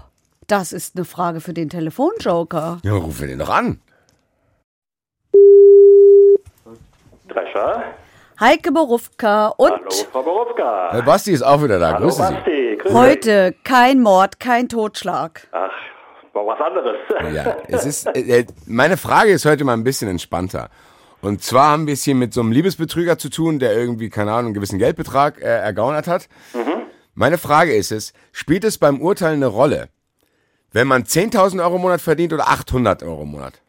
das 0.47 0.73
ist 0.73 0.95
eine 0.95 1.05
Frage 1.05 1.41
für 1.41 1.53
den 1.53 1.69
Telefonjoker. 1.69 2.79
Ja, 2.83 2.93
ruf 2.93 3.19
wir 3.19 3.27
den 3.27 3.39
doch 3.39 3.49
an. 3.49 3.79
Drescher. 7.27 7.83
Heike 8.39 8.71
Borufka 8.71 9.47
und 9.49 9.71
Hallo, 9.71 9.89
Frau 10.11 10.23
Borowka. 10.23 10.89
Herr 10.91 11.03
Basti 11.03 11.31
ist 11.31 11.43
auch 11.43 11.63
wieder 11.63 11.77
da. 11.79 11.93
Hallo, 11.93 12.07
Grüße 12.07 12.27
Sie. 12.27 12.33
Basti. 12.33 12.75
Grüß 12.79 12.91
dich. 12.91 12.93
heute 12.93 13.55
kein 13.63 14.01
Mord, 14.01 14.39
kein 14.39 14.67
Totschlag. 14.67 15.47
Ach, 15.51 15.69
war 16.33 16.47
was 16.47 16.59
anderes. 16.59 16.95
Ja, 17.35 17.57
es 17.67 17.85
ist, 17.85 18.07
äh, 18.07 18.39
äh, 18.39 18.45
meine 18.65 18.97
Frage 18.97 19.31
ist 19.31 19.45
heute 19.45 19.63
mal 19.63 19.73
ein 19.73 19.83
bisschen 19.83 20.09
entspannter. 20.09 20.69
Und 21.21 21.43
zwar 21.43 21.69
haben 21.69 21.85
wir 21.85 21.93
es 21.93 22.03
hier 22.03 22.15
mit 22.15 22.33
so 22.33 22.41
einem 22.41 22.51
Liebesbetrüger 22.51 23.19
zu 23.19 23.29
tun, 23.29 23.59
der 23.59 23.77
irgendwie, 23.77 24.09
keine 24.09 24.31
Ahnung, 24.31 24.45
einen 24.47 24.53
gewissen 24.55 24.79
Geldbetrag 24.79 25.39
äh, 25.39 25.43
ergaunert 25.45 26.07
hat. 26.07 26.27
Meine 27.21 27.37
Frage 27.37 27.75
ist 27.75 27.91
es, 27.91 28.13
spielt 28.31 28.63
es 28.63 28.79
beim 28.79 28.99
Urteil 28.99 29.33
eine 29.33 29.45
Rolle, 29.45 29.89
Wenn 30.71 30.87
man 30.87 31.03
10.000 31.03 31.63
Euro 31.63 31.75
im 31.75 31.83
Monat 31.83 32.01
verdient 32.01 32.33
oder 32.33 32.47
800 32.47 33.03
Euro 33.03 33.21
im 33.21 33.29
Monat? 33.29 33.61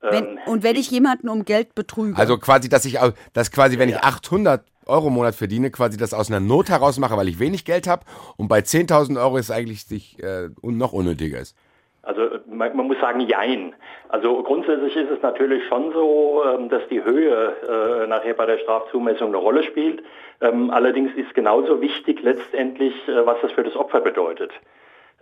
Wenn, 0.00 0.38
und 0.46 0.62
wenn 0.62 0.76
ich 0.76 0.90
jemanden 0.90 1.28
um 1.28 1.44
Geld 1.44 1.74
betrüge. 1.74 2.16
Also 2.16 2.38
quasi, 2.38 2.70
dass 2.70 2.86
ich, 2.86 2.98
dass 3.34 3.50
quasi, 3.50 3.78
wenn 3.78 3.90
ich 3.90 3.98
800 3.98 4.64
Euro 4.86 5.08
im 5.08 5.12
Monat 5.12 5.34
verdiene, 5.34 5.70
quasi 5.70 5.98
das 5.98 6.14
aus 6.14 6.30
einer 6.30 6.40
Not 6.40 6.70
heraus 6.70 6.98
mache, 6.98 7.18
weil 7.18 7.28
ich 7.28 7.38
wenig 7.38 7.66
Geld 7.66 7.86
habe 7.86 8.06
und 8.38 8.48
bei 8.48 8.60
10.000 8.60 9.20
Euro 9.20 9.36
ist 9.36 9.50
eigentlich 9.50 9.84
sich, 9.84 10.18
äh, 10.22 10.48
noch 10.62 10.94
unnötiger 10.94 11.38
ist. 11.38 11.54
Also 12.00 12.22
man, 12.46 12.74
man 12.74 12.86
muss 12.86 12.98
sagen, 12.98 13.20
jein. 13.20 13.74
Also 14.12 14.42
grundsätzlich 14.42 14.96
ist 14.96 15.10
es 15.10 15.22
natürlich 15.22 15.64
schon 15.68 15.92
so, 15.92 16.42
ähm, 16.44 16.68
dass 16.68 16.86
die 16.88 17.04
Höhe 17.04 17.54
äh, 18.02 18.06
nachher 18.08 18.34
bei 18.34 18.44
der 18.44 18.58
Strafzumessung 18.58 19.28
eine 19.28 19.36
Rolle 19.36 19.62
spielt. 19.62 20.02
Ähm, 20.40 20.70
allerdings 20.70 21.14
ist 21.14 21.32
genauso 21.34 21.80
wichtig 21.80 22.20
letztendlich, 22.22 22.92
äh, 23.08 23.24
was 23.24 23.40
das 23.40 23.52
für 23.52 23.62
das 23.62 23.76
Opfer 23.76 24.00
bedeutet. 24.00 24.50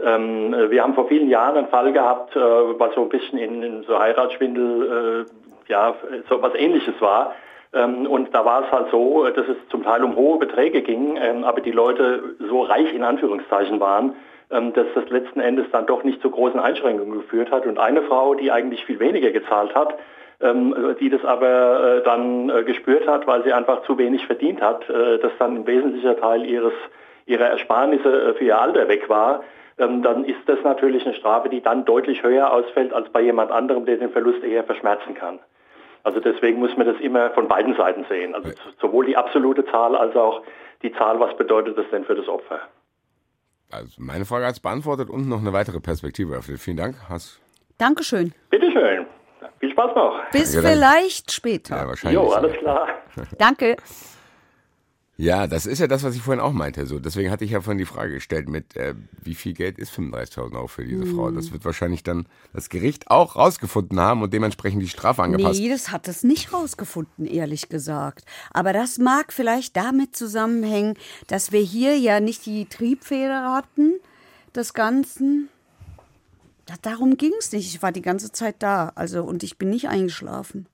Ähm, 0.01 0.55
äh, 0.55 0.71
wir 0.71 0.83
haben 0.83 0.95
vor 0.95 1.07
vielen 1.09 1.29
Jahren 1.29 1.59
einen 1.59 1.69
Fall 1.69 1.93
gehabt, 1.93 2.35
was 2.35 2.95
so 2.95 3.03
ein 3.03 3.11
bisschen 3.11 3.39
in, 3.39 3.83
so 3.83 3.99
Heiratsschwindel, 3.99 5.27
ja, 5.67 5.95
so 6.29 6.41
was 6.41 6.55
ähnliches 6.55 6.95
war. 7.01 7.35
Und 7.73 8.35
da 8.35 8.45
war 8.47 8.65
es 8.65 8.73
halt 8.73 8.91
so, 8.91 9.29
dass 9.29 9.47
es 9.47 9.57
zum 9.69 9.83
Teil 9.83 10.03
um 10.03 10.17
hohe 10.17 10.39
Beträge 10.39 10.81
ging, 10.81 11.19
aber 11.45 11.61
die 11.61 11.73
Leute 11.73 12.37
so 12.49 12.63
reich 12.63 12.95
in 12.95 13.05
Anführungszeichen 13.05 13.79
waren, 13.79 14.17
dass 14.51 14.87
das 14.95 15.11
letzten 15.11 15.41
Endes 15.41 15.67
dann 15.73 15.87
doch 15.87 16.05
nicht 16.05 16.23
zu 16.23 16.31
großen 16.31 16.59
Einschränkungen 16.59 17.19
geführt 17.19 17.51
hat. 17.51 17.67
Und 17.67 17.79
eine 17.79 18.01
Frau, 18.03 18.35
die 18.35 18.51
eigentlich 18.51 18.85
viel 18.87 18.99
weniger 18.99 19.31
gezahlt 19.31 19.75
hat, 19.75 19.99
ähm, 20.41 20.97
die 21.01 21.11
das 21.11 21.25
aber 21.25 21.99
äh, 21.99 22.03
dann 22.03 22.49
äh, 22.49 22.63
gespürt 22.63 23.07
hat, 23.07 23.27
weil 23.27 23.43
sie 23.45 23.53
einfach 23.53 23.83
zu 23.83 23.99
wenig 23.99 24.27
verdient 24.27 24.63
hat, 24.63 24.89
äh, 24.89 25.19
dass 25.19 25.33
dann 25.39 25.57
ein 25.57 25.67
wesentlicher 25.67 26.17
Teil 26.17 26.45
ihres 26.47 26.73
ihrer 27.27 27.47
Ersparnisse 27.47 28.35
für 28.39 28.45
ihr 28.45 28.59
Alter 28.59 28.89
weg 28.89 29.09
war, 29.09 29.43
ähm, 29.79 30.03
dann 30.03 30.25
ist 30.25 30.41
das 30.47 30.59
natürlich 30.65 31.05
eine 31.05 31.15
Strafe, 31.15 31.49
die 31.49 31.61
dann 31.61 31.85
deutlich 31.85 32.23
höher 32.23 32.53
ausfällt 32.53 32.93
als 32.93 33.11
bei 33.11 33.21
jemand 33.21 33.53
anderem, 33.53 33.85
der 33.85 33.99
den 33.99 34.11
Verlust 34.11 34.43
eher 34.43 34.65
verschmerzen 34.65 35.15
kann. 35.15 35.39
Also 36.05 36.21
deswegen 36.21 36.59
muss 36.59 36.77
man 36.77 36.87
das 36.87 36.99
immer 37.01 37.31
von 37.31 37.49
beiden 37.49 37.77
Seiten 37.77 38.05
sehen. 38.09 38.35
Also 38.35 38.51
sowohl 38.81 39.05
die 39.05 39.17
absolute 39.17 39.67
Zahl 39.67 39.95
als 39.95 40.17
auch 40.17 40.43
die 40.83 40.93
Zahl, 40.93 41.21
was 41.21 41.37
bedeutet 41.37 41.77
das 41.77 41.89
denn 41.91 42.05
für 42.05 42.15
das 42.15 42.29
Opfer? 42.29 42.61
Also 43.71 43.95
meine 43.99 44.25
Frage 44.25 44.47
hat 44.47 44.55
es 44.55 44.61
beantwortet 44.61 45.11
und 45.11 45.29
noch 45.29 45.41
eine 45.41 45.53
weitere 45.53 45.81
Perspektive 45.81 46.33
eröffnet. 46.35 46.61
Vielen 46.61 46.77
Dank. 46.77 46.97
Hast, 47.09 47.41
Dankeschön. 47.77 48.33
Bitteschön. 48.51 49.07
Viel 49.61 49.73
Spaß 49.73 49.95
noch. 49.95 50.31
Bis 50.31 50.53
Danke, 50.53 50.69
vielleicht 50.69 51.33
später. 51.33 51.77
ja, 51.77 51.89
wahrscheinlich. 51.89 52.21
Jo, 52.23 52.31
alles 52.31 52.57
klar. 52.59 52.89
Danke. 53.39 53.77
Ja, 55.21 55.49
das 55.49 55.67
ist 55.67 55.81
ja 55.81 55.89
das, 55.89 56.05
was 56.05 56.15
ich 56.15 56.23
vorhin 56.23 56.41
auch 56.41 56.53
meinte. 56.53 56.87
So, 56.87 57.01
deswegen 57.01 57.33
hatte 57.33 57.45
ich 57.45 57.51
ja 57.51 57.61
vorhin 57.61 57.79
die 57.79 57.87
Frage 57.87 58.15
gestellt 58.15 58.49
mit, 58.49 58.77
äh, 58.77 58.95
wie 59.21 59.35
viel 59.35 59.53
Geld 59.53 59.77
ist 59.77 59.91
35.000 59.93 60.55
Euro 60.55 60.69
für 60.69 60.85
diese 60.85 61.07
Frau? 61.07 61.33
Das 61.33 61.51
wird 61.51 61.65
wahrscheinlich 61.65 62.05
dann 62.05 62.27
das 62.53 62.69
Gericht 62.69 63.11
auch 63.11 63.35
rausgefunden 63.35 63.99
haben 63.99 64.23
und 64.23 64.33
dementsprechend 64.33 64.81
die 64.81 64.89
Strafe 64.89 65.25
angepasst. 65.25 65.59
Nee, 65.59 65.71
das 65.71 65.91
hat 65.91 66.07
es 66.07 66.23
nicht 66.23 66.53
rausgefunden, 66.53 67.27
ehrlich 67.27 67.69
gesagt. 67.69 68.27
Aber 68.53 68.73
das 68.73 68.99
mag 68.99 69.33
vielleicht 69.33 69.77
damit 69.77 70.15
zusammenhängen, 70.15 70.95
dass 71.27 71.51
wir 71.51 71.63
hier 71.63 71.99
ja 71.99 72.21
nicht 72.21 72.47
die 72.47 72.67
Triebfeder 72.67 73.53
hatten 73.53 73.95
des 74.55 74.73
Ganzen. 74.73 75.49
Darum 76.83 77.17
ging 77.17 77.33
es 77.41 77.51
nicht. 77.51 77.75
Ich 77.75 77.83
war 77.83 77.91
die 77.91 78.03
ganze 78.03 78.31
Zeit 78.31 78.57
da. 78.61 78.93
Also, 78.95 79.25
und 79.25 79.43
ich 79.43 79.59
bin 79.59 79.71
nicht 79.71 79.89
eingeschlafen. 79.89 80.67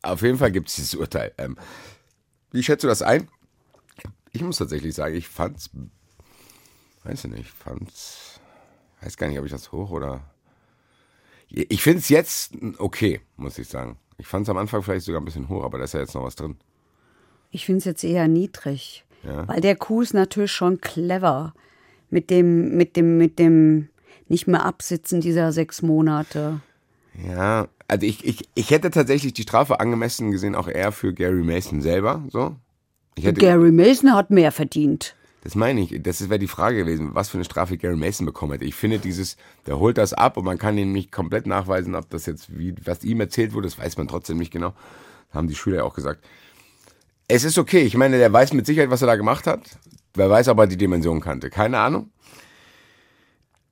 Auf 0.00 0.22
jeden 0.22 0.38
Fall 0.38 0.50
gibt 0.50 0.68
es 0.68 0.76
dieses 0.76 0.94
Urteil. 0.94 1.32
Ähm, 1.36 1.56
wie 2.54 2.62
schätzt 2.62 2.84
du 2.84 2.88
das 2.88 3.02
ein? 3.02 3.28
Ich 4.32 4.42
muss 4.42 4.58
tatsächlich 4.58 4.94
sagen, 4.94 5.14
ich 5.16 5.28
fand's, 5.28 5.70
weiß 7.02 7.24
ich 7.24 7.30
nicht, 7.30 7.50
fand's, 7.50 8.40
weiß 9.02 9.16
gar 9.16 9.26
nicht, 9.26 9.38
ob 9.38 9.44
ich 9.44 9.50
das 9.50 9.72
hoch 9.72 9.90
oder. 9.90 10.22
Ich 11.48 11.82
finde 11.82 11.98
es 11.98 12.08
jetzt 12.08 12.52
okay, 12.78 13.20
muss 13.36 13.58
ich 13.58 13.68
sagen. 13.68 13.98
Ich 14.18 14.26
fand 14.26 14.44
es 14.44 14.50
am 14.50 14.56
Anfang 14.56 14.82
vielleicht 14.82 15.04
sogar 15.04 15.20
ein 15.20 15.24
bisschen 15.24 15.48
hoch, 15.48 15.64
aber 15.64 15.78
da 15.78 15.84
ist 15.84 15.94
ja 15.94 16.00
jetzt 16.00 16.14
noch 16.14 16.22
was 16.22 16.36
drin. 16.36 16.56
Ich 17.50 17.66
finde 17.66 17.78
es 17.78 17.84
jetzt 17.84 18.04
eher 18.04 18.28
niedrig. 18.28 19.04
Ja. 19.24 19.46
Weil 19.48 19.60
der 19.60 19.76
Kuh 19.76 20.02
ist 20.02 20.14
natürlich 20.14 20.52
schon 20.52 20.80
clever. 20.80 21.54
Mit 22.10 22.30
dem, 22.30 22.76
mit 22.76 22.96
dem, 22.96 23.18
mit 23.18 23.38
dem 23.38 23.88
nicht 24.28 24.46
mehr 24.46 24.64
absitzen 24.64 25.20
dieser 25.20 25.52
sechs 25.52 25.82
Monate. 25.82 26.60
Ja, 27.28 27.68
also 27.88 28.06
ich, 28.06 28.24
ich, 28.24 28.48
ich 28.54 28.70
hätte 28.70 28.90
tatsächlich 28.90 29.34
die 29.34 29.42
Strafe 29.42 29.80
angemessen 29.80 30.30
gesehen, 30.30 30.54
auch 30.54 30.68
eher 30.68 30.92
für 30.92 31.12
Gary 31.12 31.42
Mason 31.42 31.80
selber. 31.80 32.22
So. 32.30 32.56
Hätte, 33.18 33.40
Gary 33.40 33.72
Mason 33.72 34.14
hat 34.14 34.30
mehr 34.30 34.52
verdient. 34.52 35.14
Das 35.42 35.54
meine 35.54 35.82
ich, 35.82 36.02
das 36.02 36.26
wäre 36.30 36.38
die 36.38 36.48
Frage 36.48 36.78
gewesen, 36.78 37.10
was 37.12 37.28
für 37.28 37.36
eine 37.36 37.44
Strafe 37.44 37.76
Gary 37.76 37.96
Mason 37.96 38.24
bekommen 38.24 38.52
hätte. 38.52 38.64
Ich 38.64 38.74
finde 38.74 38.98
dieses, 38.98 39.36
der 39.66 39.78
holt 39.78 39.98
das 39.98 40.14
ab 40.14 40.38
und 40.38 40.44
man 40.44 40.56
kann 40.56 40.78
ihn 40.78 40.92
nicht 40.92 41.12
komplett 41.12 41.46
nachweisen, 41.46 41.94
ob 41.94 42.08
das 42.08 42.24
jetzt, 42.24 42.56
wie, 42.58 42.74
was 42.84 43.04
ihm 43.04 43.20
erzählt 43.20 43.52
wurde, 43.52 43.68
das 43.68 43.78
weiß 43.78 43.98
man 43.98 44.08
trotzdem 44.08 44.38
nicht 44.38 44.52
genau. 44.52 44.72
Haben 45.30 45.48
die 45.48 45.54
Schüler 45.54 45.78
ja 45.78 45.84
auch 45.84 45.94
gesagt. 45.94 46.24
Es 47.28 47.44
ist 47.44 47.58
okay, 47.58 47.82
ich 47.82 47.96
meine, 47.96 48.16
der 48.16 48.32
weiß 48.32 48.54
mit 48.54 48.64
Sicherheit, 48.64 48.90
was 48.90 49.02
er 49.02 49.06
da 49.06 49.16
gemacht 49.16 49.46
hat. 49.46 49.60
Wer 50.14 50.30
weiß, 50.30 50.48
ob 50.48 50.58
er 50.58 50.66
die 50.66 50.78
Dimension 50.78 51.20
kannte. 51.20 51.50
Keine 51.50 51.78
Ahnung. 51.78 52.10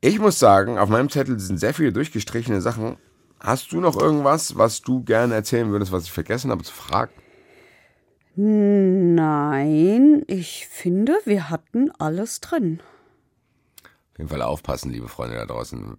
Ich 0.03 0.19
muss 0.19 0.39
sagen, 0.39 0.79
auf 0.79 0.89
meinem 0.89 1.09
Zettel 1.09 1.39
sind 1.39 1.59
sehr 1.59 1.73
viele 1.73 1.93
durchgestrichene 1.93 2.61
Sachen. 2.61 2.97
Hast 3.43 3.73
du 3.73 3.81
noch 3.81 3.97
irgendwas, 4.01 4.57
was 4.57 4.83
du 4.83 5.03
gerne 5.03 5.35
erzählen 5.35 5.71
würdest, 5.71 5.91
was 5.91 6.05
ich 6.05 6.13
vergessen 6.13 6.51
habe 6.51 6.63
zu 6.63 6.73
fragen? 6.73 7.13
Nein, 8.37 10.23
ich 10.27 10.67
finde, 10.69 11.15
wir 11.25 11.51
hatten 11.51 11.91
alles 11.99 12.41
drin. 12.41 12.81
Auf 14.13 14.19
jeden 14.19 14.31
Fall 14.31 14.43
aufpassen, 14.43 14.91
liebe 14.93 15.09
Freunde 15.09 15.37
da 15.37 15.47
draußen. 15.47 15.97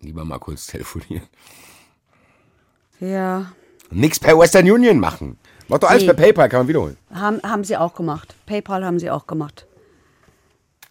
Lieber 0.00 0.24
mal 0.24 0.38
kurz 0.38 0.66
telefonieren. 0.66 1.26
Ja, 3.00 3.52
Nix 3.90 4.18
per 4.18 4.36
Western 4.38 4.68
Union 4.70 4.98
machen. 4.98 5.38
Mach 5.68 5.78
doch 5.78 5.90
alles 5.90 6.02
Nee. 6.02 6.06
per 6.08 6.14
PayPal, 6.16 6.48
kann 6.48 6.60
man 6.60 6.68
wiederholen. 6.68 6.96
haben, 7.12 7.40
haben 7.42 7.62
sie 7.62 7.76
auch 7.76 7.94
gemacht. 7.94 8.34
PayPal 8.46 8.84
haben 8.84 8.98
sie 8.98 9.10
auch 9.10 9.26
gemacht. 9.26 9.66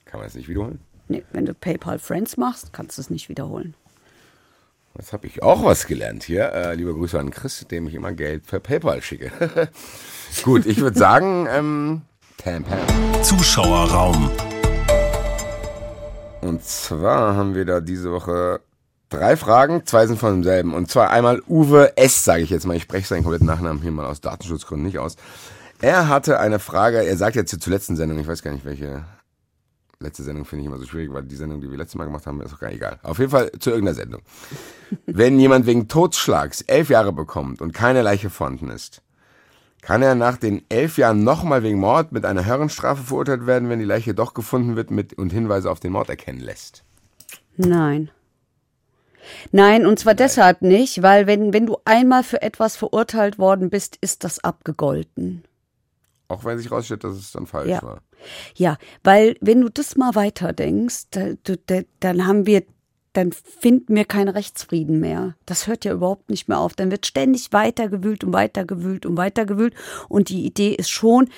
Kann 0.05 0.19
man 0.19 0.28
das 0.28 0.36
nicht 0.36 0.47
wiederholen? 0.47 0.80
Nee, 1.07 1.23
wenn 1.34 1.45
du 1.45 1.53
PayPal 1.53 1.99
Friends 1.99 2.38
machst, 2.38 2.71
kannst 2.73 2.97
du 2.97 3.01
es 3.01 3.09
nicht 3.09 3.28
wiederholen. 3.28 3.73
Jetzt 4.98 5.12
habe 5.12 5.28
ich 5.28 5.43
auch 5.43 5.66
was 5.66 5.88
gelernt 5.88 6.24
hier. 6.24 6.54
Äh, 6.54 6.76
liebe 6.76 6.93
Grüße 6.93 7.20
an 7.20 7.30
Chris, 7.30 7.66
dem 7.70 7.86
ich 7.88 7.96
immer 7.96 8.14
Geld 8.14 8.48
per 8.48 8.62
PayPal 8.62 9.02
schicke. 9.02 9.30
Gut, 10.43 10.66
ich 10.66 10.80
würde 10.80 10.98
sagen, 10.98 11.48
ähm, 11.52 12.02
Tam 12.38 12.64
Pam. 12.64 12.80
Zuschauerraum. 13.22 14.32
Und 16.39 16.64
zwar 16.64 17.36
haben 17.36 17.56
wir 17.56 17.66
da 17.66 17.82
diese 17.82 18.14
Woche 18.14 18.62
drei 19.10 19.36
Fragen, 19.36 19.86
zwei 19.86 20.08
sind 20.08 20.18
von 20.18 20.36
demselben. 20.36 20.74
Und 20.74 20.89
zwar 20.89 21.10
einmal 21.10 21.41
Uwe 21.48 21.98
S., 21.98 22.24
sage 22.24 22.43
ich 22.43 22.50
jetzt 22.50 22.66
mal. 22.66 22.78
Ich 22.78 22.84
spreche 22.84 23.06
seinen 23.08 23.24
kompletten 23.24 23.48
Nachnamen 23.48 23.82
hier 23.82 23.91
mal 23.91 24.06
aus 24.06 24.22
Datenschutzgründen 24.22 24.86
nicht 24.86 25.00
aus. 25.00 25.18
Er 25.82 26.08
hatte 26.08 26.39
eine 26.39 26.60
Frage, 26.60 27.04
er 27.04 27.18
sagt 27.18 27.36
jetzt 27.36 27.50
hier 27.50 27.60
zur 27.60 27.74
letzten 27.74 27.98
Sendung, 27.98 28.18
ich 28.18 28.28
weiß 28.28 28.43
gar 28.43 28.54
nicht 28.54 28.64
welche. 28.64 29.04
Letzte 30.00 30.24
Sendung 30.24 30.46
finde 30.46 30.62
ich 30.62 30.68
immer 30.68 30.78
so 30.78 30.86
schwierig, 30.86 31.14
weil 31.14 31.24
die 31.24 31.36
Sendung, 31.36 31.62
die 31.62 31.70
wir 31.70 31.78
letztes 31.78 31.96
Mal 31.96 32.06
gemacht 32.06 32.26
haben, 32.28 32.41
ist 32.41 32.54
auch 32.54 32.60
gar 32.60 32.72
egal. 32.72 33.00
Auf 33.04 33.20
jeden 33.20 33.32
Fall 33.32 33.52
zu 33.60 33.70
irgendeiner 33.70 33.96
Sendung. 33.96 34.22
Wenn 35.06 35.39
jemand 35.39 35.66
wegen 35.66 35.88
Totschlags 35.88 36.62
elf 36.62 36.89
Jahre 36.89 37.14
bekommt 37.14 37.62
und 37.62 37.74
keine 37.74 38.02
Leiche 38.02 38.28
gefunden 38.28 38.70
ist, 38.70 39.02
kann 39.82 40.02
er 40.02 40.16
nach 40.16 40.38
den 40.38 40.64
elf 40.70 40.98
Jahren 40.98 41.24
nochmal 41.24 41.62
wegen 41.62 41.80
Mord 41.80 42.12
mit 42.12 42.26
einer 42.26 42.41
Herrenstrafe 42.41 43.04
verurteilt 43.04 43.46
werden, 43.46 43.70
wenn 43.70 43.80
die 43.80 43.86
Leiche 43.86 44.16
doch 44.16 44.34
gefunden 44.34 44.76
wird 44.76 44.89
mit 44.89 45.14
und 45.14 45.32
Hinweise 45.32 45.70
auf 45.70 45.80
den 45.80 45.91
Mord 45.91 46.10
erkennen 46.10 46.39
lässt. 46.39 46.84
Nein. 47.56 48.10
Nein, 49.52 49.86
und 49.86 50.00
zwar 50.00 50.16
deshalb 50.16 50.62
nicht, 50.62 51.02
weil 51.02 51.28
wenn, 51.28 51.54
wenn 51.54 51.66
du 51.66 51.78
einmal 51.86 52.24
für 52.24 52.41
etwas 52.41 52.76
verurteilt 52.76 53.38
worden 53.38 53.70
bist, 53.70 53.98
ist 54.02 54.24
das 54.24 54.43
abgegolten. 54.43 55.43
Auch 56.28 56.43
wenn 56.43 56.57
sich 56.57 56.71
rausstellt, 56.71 57.03
dass 57.03 57.15
es 57.15 57.32
dann 57.32 57.45
falsch 57.45 57.69
Ja. 57.69 57.84
war. 57.84 58.01
Ja, 58.55 58.78
weil 59.03 59.36
wenn 59.41 59.61
du 59.61 59.69
das 59.69 59.95
mal 59.95 60.15
weiterdenkst, 60.15 61.07
da, 61.11 61.34
da, 61.67 61.82
dann 61.99 62.26
haben 62.26 62.45
wir, 62.47 62.63
dann 63.13 63.32
finden 63.32 63.95
wir 63.95 64.05
keinen 64.05 64.30
Rechtsfrieden 64.30 64.99
mehr. 64.99 65.36
Das 65.45 65.67
hört 65.67 65.86
ja 65.86 65.93
überhaupt 65.93 66.30
nicht 66.30 66.47
mehr 66.47 66.59
auf. 66.59 66.73
Dann 66.73 66.89
wird 66.91 67.05
ständig 67.05 67.53
weitergewühlt 67.53 68.23
und 68.23 68.34
weitergewühlt 68.34 69.05
und 69.05 69.17
weitergewühlt. 69.17 69.76
Und 70.09 70.30
die 70.30 70.45
Idee 70.45 70.73
ist 70.73 70.89
schon, 70.89 71.30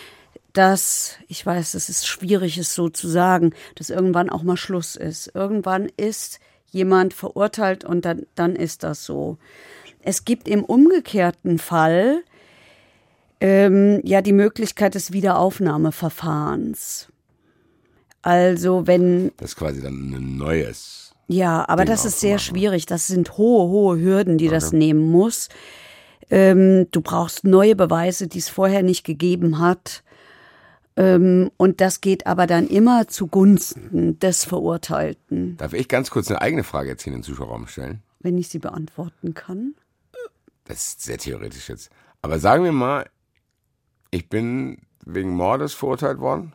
dass, 0.54 1.18
ich 1.28 1.46
weiß, 1.46 1.74
es 1.74 1.90
ist 1.90 2.08
schwierig, 2.08 2.58
es 2.58 2.74
so 2.74 2.90
zu 2.90 3.08
sagen, 3.08 3.54
dass 3.76 3.90
irgendwann 3.90 4.30
auch 4.30 4.44
mal 4.44 4.58
Schluss 4.58 4.96
ist. 4.96 5.32
Irgendwann 5.36 5.90
ist 5.98 6.40
jemand 6.72 7.14
verurteilt 7.14 7.84
und 7.84 8.06
dann, 8.06 8.26
dann 8.36 8.56
ist 8.56 8.84
das 8.84 9.06
so. 9.06 9.38
Es 10.00 10.26
gibt 10.26 10.48
im 10.48 10.64
umgekehrten 10.64 11.60
Fall 11.60 12.24
ähm, 13.40 14.02
ja 14.04 14.22
die 14.22 14.34
Möglichkeit 14.34 14.96
des 14.96 15.12
Wiederaufnahmeverfahrens. 15.12 17.08
Also 18.22 18.88
wenn, 18.88 19.32
Das 19.38 19.52
ist 19.52 19.56
quasi 19.56 19.82
dann 19.82 19.94
ein 20.14 20.38
neues. 20.38 21.14
ja, 21.28 21.68
aber 21.70 21.86
Ding 21.86 21.94
das 21.94 22.06
ist 22.06 22.20
sehr 22.20 22.40
schwierig. 22.40 22.86
Das 22.86 23.08
sind 23.08 23.38
hohe, 23.38 23.70
hohe 23.70 24.00
Hürden, 24.00 24.38
die 24.38 24.48
das 24.50 24.74
nehmen 24.74 25.10
muss. 25.12 25.50
Ähm, 26.30 26.88
du 26.92 27.02
brauchst 27.02 27.46
neue 27.46 27.76
Beweise, 27.76 28.28
die 28.28 28.40
es 28.40 28.50
vorher 28.50 28.84
nicht 28.84 29.06
gegeben 29.06 29.60
hat. 29.60 30.04
Ähm, 30.98 31.52
und 31.58 31.80
das 31.80 32.02
geht 32.02 32.28
aber 32.28 32.48
dann 32.48 32.68
immer 32.68 33.08
zugunsten 33.08 34.20
des 34.20 34.44
Verurteilten. 34.44 35.56
Darf 35.58 35.72
ich 35.74 35.88
ganz 35.88 36.10
kurz 36.10 36.30
eine 36.30 36.42
eigene 36.42 36.64
Frage 36.64 36.90
jetzt 36.90 37.04
hier 37.04 37.14
in 37.14 37.20
den 37.20 37.24
Zuschauerraum 37.24 37.68
stellen? 37.68 38.02
Wenn 38.20 38.38
ich 38.38 38.50
sie 38.50 38.60
beantworten 38.60 39.36
kann. 39.36 39.76
Das 40.66 40.80
ist 40.80 41.04
sehr 41.04 41.18
theoretisch 41.18 41.70
jetzt. 41.70 41.92
Aber 42.22 42.40
sagen 42.40 42.66
wir 42.66 42.72
mal, 42.74 43.06
ich 44.12 44.30
bin 44.30 44.80
wegen 45.06 45.32
Mordes 45.32 45.74
verurteilt 45.74 46.20
worden. 46.20 46.54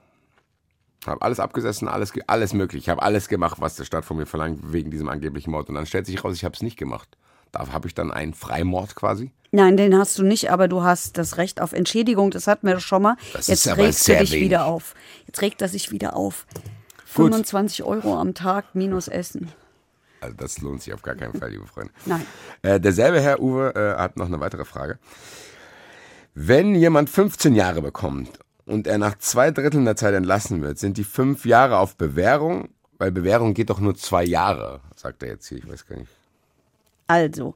Habe 1.07 1.22
alles 1.22 1.40
abgesessen, 1.40 1.88
alles, 1.88 2.12
alles 2.28 2.53
möglich. 2.53 2.84
Ich 2.84 2.88
habe 2.88 3.03
alles 3.03 3.28
gemacht, 3.28 3.61
was 3.61 3.74
der 3.74 3.84
Staat 3.84 4.05
von 4.05 4.16
mir 4.16 4.26
verlangt, 4.26 4.72
wegen 4.72 4.90
diesem 4.90 5.09
angeblichen 5.09 5.50
Mord. 5.50 5.68
Und 5.68 5.74
dann 5.74 5.86
stellt 5.86 6.07
sich 6.07 6.22
raus, 6.22 6.36
ich 6.36 6.44
habe 6.44 6.55
es 6.55 6.62
nicht 6.62 6.76
gemacht. 6.76 7.16
Da 7.50 7.70
habe 7.72 7.88
ich 7.88 7.94
dann 7.94 8.11
einen 8.11 8.34
Freimord 8.34 8.94
quasi? 8.94 9.32
Nein, 9.50 9.76
den 9.76 9.98
hast 9.98 10.18
du 10.18 10.22
nicht, 10.22 10.50
aber 10.50 10.68
du 10.68 10.82
hast 10.82 11.18
das 11.18 11.36
Recht 11.36 11.61
auf 11.61 11.72
Entschädigung. 11.72 12.30
Das 12.30 12.46
hatten 12.46 12.66
wir 12.66 12.80
schon 12.80 13.03
mal. 13.03 13.16
Das 13.34 13.48
Jetzt 13.48 13.64
sehr 13.64 13.76
er 13.76 13.90
dich 13.90 14.32
wenig. 14.32 14.44
wieder 14.44 14.64
auf. 14.64 14.94
Jetzt 15.26 15.42
regt 15.42 15.61
er 15.61 15.68
sich 15.68 15.90
wieder 15.90 16.16
auf. 16.16 16.46
Gut. 17.14 17.26
25 17.32 17.82
Euro 17.82 18.18
am 18.18 18.32
Tag 18.32 18.74
minus 18.74 19.09
Essen. 19.09 19.53
Also 20.22 20.36
das 20.36 20.59
lohnt 20.61 20.82
sich 20.82 20.94
auf 20.94 21.03
gar 21.03 21.14
keinen 21.16 21.34
Fall, 21.34 21.50
liebe 21.50 21.66
Freunde. 21.66 21.92
Nein. 22.07 22.24
Äh, 22.62 22.80
derselbe 22.80 23.20
Herr 23.20 23.40
Uwe 23.40 23.74
äh, 23.74 24.00
hat 24.00 24.16
noch 24.16 24.26
eine 24.26 24.40
weitere 24.40 24.64
Frage. 24.64 24.98
Wenn 26.34 26.74
jemand 26.74 27.10
15 27.10 27.54
Jahre 27.54 27.82
bekommt 27.82 28.38
und 28.64 28.86
er 28.86 28.96
nach 28.96 29.18
zwei 29.18 29.50
Dritteln 29.50 29.84
der 29.84 29.96
Zeit 29.96 30.14
entlassen 30.14 30.62
wird, 30.62 30.78
sind 30.78 30.96
die 30.96 31.04
fünf 31.04 31.44
Jahre 31.44 31.78
auf 31.78 31.96
Bewährung, 31.96 32.70
weil 32.96 33.12
Bewährung 33.12 33.52
geht 33.52 33.68
doch 33.68 33.80
nur 33.80 33.94
zwei 33.96 34.24
Jahre, 34.24 34.80
sagt 34.96 35.22
er 35.22 35.30
jetzt 35.30 35.46
hier, 35.48 35.58
ich 35.58 35.68
weiß 35.68 35.86
gar 35.86 35.98
nicht. 35.98 36.10
Also, 37.06 37.54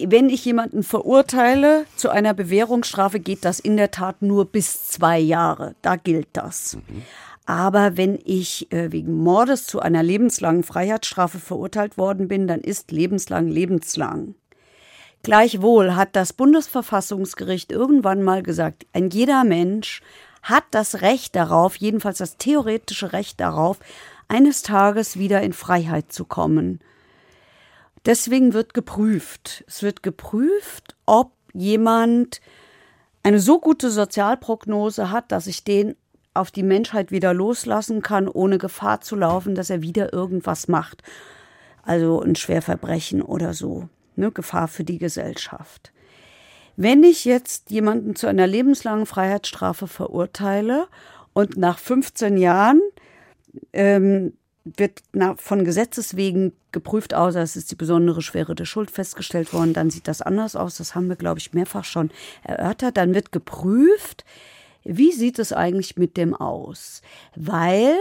wenn 0.00 0.28
ich 0.28 0.44
jemanden 0.44 0.82
verurteile 0.82 1.86
zu 1.94 2.10
einer 2.10 2.34
Bewährungsstrafe, 2.34 3.20
geht 3.20 3.44
das 3.44 3.60
in 3.60 3.76
der 3.76 3.92
Tat 3.92 4.20
nur 4.20 4.46
bis 4.46 4.88
zwei 4.88 5.20
Jahre. 5.20 5.76
Da 5.82 5.94
gilt 5.94 6.28
das. 6.32 6.76
Aber 7.46 7.96
wenn 7.96 8.18
ich 8.24 8.72
äh, 8.72 8.90
wegen 8.90 9.22
Mordes 9.22 9.66
zu 9.66 9.80
einer 9.80 10.02
lebenslangen 10.02 10.64
Freiheitsstrafe 10.64 11.38
verurteilt 11.38 11.98
worden 11.98 12.26
bin, 12.26 12.48
dann 12.48 12.60
ist 12.60 12.90
lebenslang 12.90 13.46
lebenslang. 13.46 14.34
Gleichwohl 15.22 15.94
hat 15.94 16.16
das 16.16 16.32
Bundesverfassungsgericht 16.32 17.70
irgendwann 17.70 18.22
mal 18.22 18.42
gesagt, 18.42 18.86
ein 18.92 19.10
jeder 19.10 19.44
Mensch 19.44 20.02
hat 20.42 20.64
das 20.72 21.00
Recht 21.00 21.36
darauf, 21.36 21.76
jedenfalls 21.76 22.18
das 22.18 22.36
theoretische 22.36 23.12
Recht 23.12 23.38
darauf, 23.38 23.78
eines 24.26 24.62
Tages 24.62 25.18
wieder 25.18 25.42
in 25.42 25.52
Freiheit 25.52 26.12
zu 26.12 26.24
kommen. 26.24 26.80
Deswegen 28.04 28.52
wird 28.52 28.74
geprüft. 28.74 29.62
Es 29.68 29.84
wird 29.84 30.02
geprüft, 30.02 30.96
ob 31.06 31.32
jemand 31.52 32.40
eine 33.22 33.38
so 33.38 33.60
gute 33.60 33.90
Sozialprognose 33.90 35.12
hat, 35.12 35.30
dass 35.30 35.46
ich 35.46 35.62
den 35.62 35.94
auf 36.34 36.50
die 36.50 36.64
Menschheit 36.64 37.12
wieder 37.12 37.32
loslassen 37.32 38.02
kann, 38.02 38.26
ohne 38.26 38.58
Gefahr 38.58 39.02
zu 39.02 39.14
laufen, 39.14 39.54
dass 39.54 39.70
er 39.70 39.82
wieder 39.82 40.12
irgendwas 40.12 40.66
macht. 40.66 41.04
Also 41.84 42.20
ein 42.20 42.34
Schwerverbrechen 42.34 43.22
oder 43.22 43.54
so. 43.54 43.88
Ne, 44.16 44.30
Gefahr 44.30 44.68
für 44.68 44.84
die 44.84 44.98
Gesellschaft. 44.98 45.92
Wenn 46.76 47.02
ich 47.04 47.24
jetzt 47.24 47.70
jemanden 47.70 48.16
zu 48.16 48.26
einer 48.26 48.46
lebenslangen 48.46 49.06
Freiheitsstrafe 49.06 49.86
verurteile 49.86 50.88
und 51.32 51.56
nach 51.56 51.78
15 51.78 52.36
Jahren 52.36 52.80
ähm, 53.72 54.32
wird 54.64 55.02
von 55.36 55.64
Gesetzes 55.64 56.16
wegen 56.16 56.52
geprüft, 56.70 57.14
außer 57.14 57.42
es 57.42 57.56
ist 57.56 57.70
die 57.70 57.76
besondere 57.76 58.22
Schwere 58.22 58.54
der 58.54 58.64
Schuld 58.64 58.90
festgestellt 58.90 59.52
worden, 59.52 59.74
dann 59.74 59.90
sieht 59.90 60.08
das 60.08 60.22
anders 60.22 60.56
aus. 60.56 60.76
Das 60.76 60.94
haben 60.94 61.08
wir, 61.08 61.16
glaube 61.16 61.40
ich, 61.40 61.52
mehrfach 61.52 61.84
schon 61.84 62.10
erörtert. 62.44 62.96
Dann 62.96 63.14
wird 63.14 63.32
geprüft, 63.32 64.24
wie 64.84 65.12
sieht 65.12 65.38
es 65.38 65.52
eigentlich 65.52 65.96
mit 65.96 66.16
dem 66.16 66.34
aus? 66.34 67.02
Weil 67.36 67.96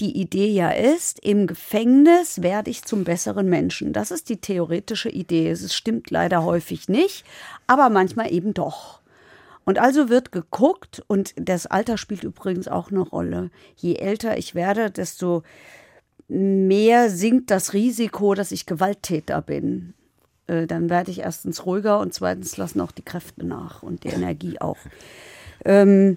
die 0.00 0.20
Idee 0.20 0.48
ja 0.48 0.70
ist, 0.70 1.18
im 1.20 1.46
Gefängnis 1.46 2.42
werde 2.42 2.70
ich 2.70 2.84
zum 2.84 3.04
besseren 3.04 3.48
Menschen. 3.48 3.92
Das 3.92 4.10
ist 4.10 4.28
die 4.28 4.40
theoretische 4.40 5.08
Idee. 5.08 5.50
Es 5.50 5.74
stimmt 5.74 6.10
leider 6.10 6.44
häufig 6.44 6.88
nicht, 6.88 7.24
aber 7.66 7.88
manchmal 7.88 8.32
eben 8.32 8.54
doch. 8.54 9.00
Und 9.64 9.78
also 9.78 10.08
wird 10.08 10.32
geguckt, 10.32 11.02
und 11.08 11.34
das 11.36 11.66
Alter 11.66 11.98
spielt 11.98 12.24
übrigens 12.24 12.68
auch 12.68 12.90
eine 12.90 13.00
Rolle. 13.00 13.50
Je 13.76 13.96
älter 13.96 14.38
ich 14.38 14.54
werde, 14.54 14.90
desto 14.90 15.42
mehr 16.28 17.10
sinkt 17.10 17.50
das 17.50 17.72
Risiko, 17.72 18.34
dass 18.34 18.52
ich 18.52 18.66
Gewalttäter 18.66 19.42
bin. 19.42 19.94
Äh, 20.46 20.66
Dann 20.66 20.90
werde 20.90 21.10
ich 21.10 21.20
erstens 21.20 21.66
ruhiger 21.66 22.00
und 22.00 22.14
zweitens 22.14 22.56
lassen 22.56 22.80
auch 22.80 22.92
die 22.92 23.04
Kräfte 23.04 23.46
nach 23.46 23.82
und 23.82 24.04
die 24.04 24.08
Energie 24.08 24.60
auch. 24.60 24.78
Ähm, 25.68 26.16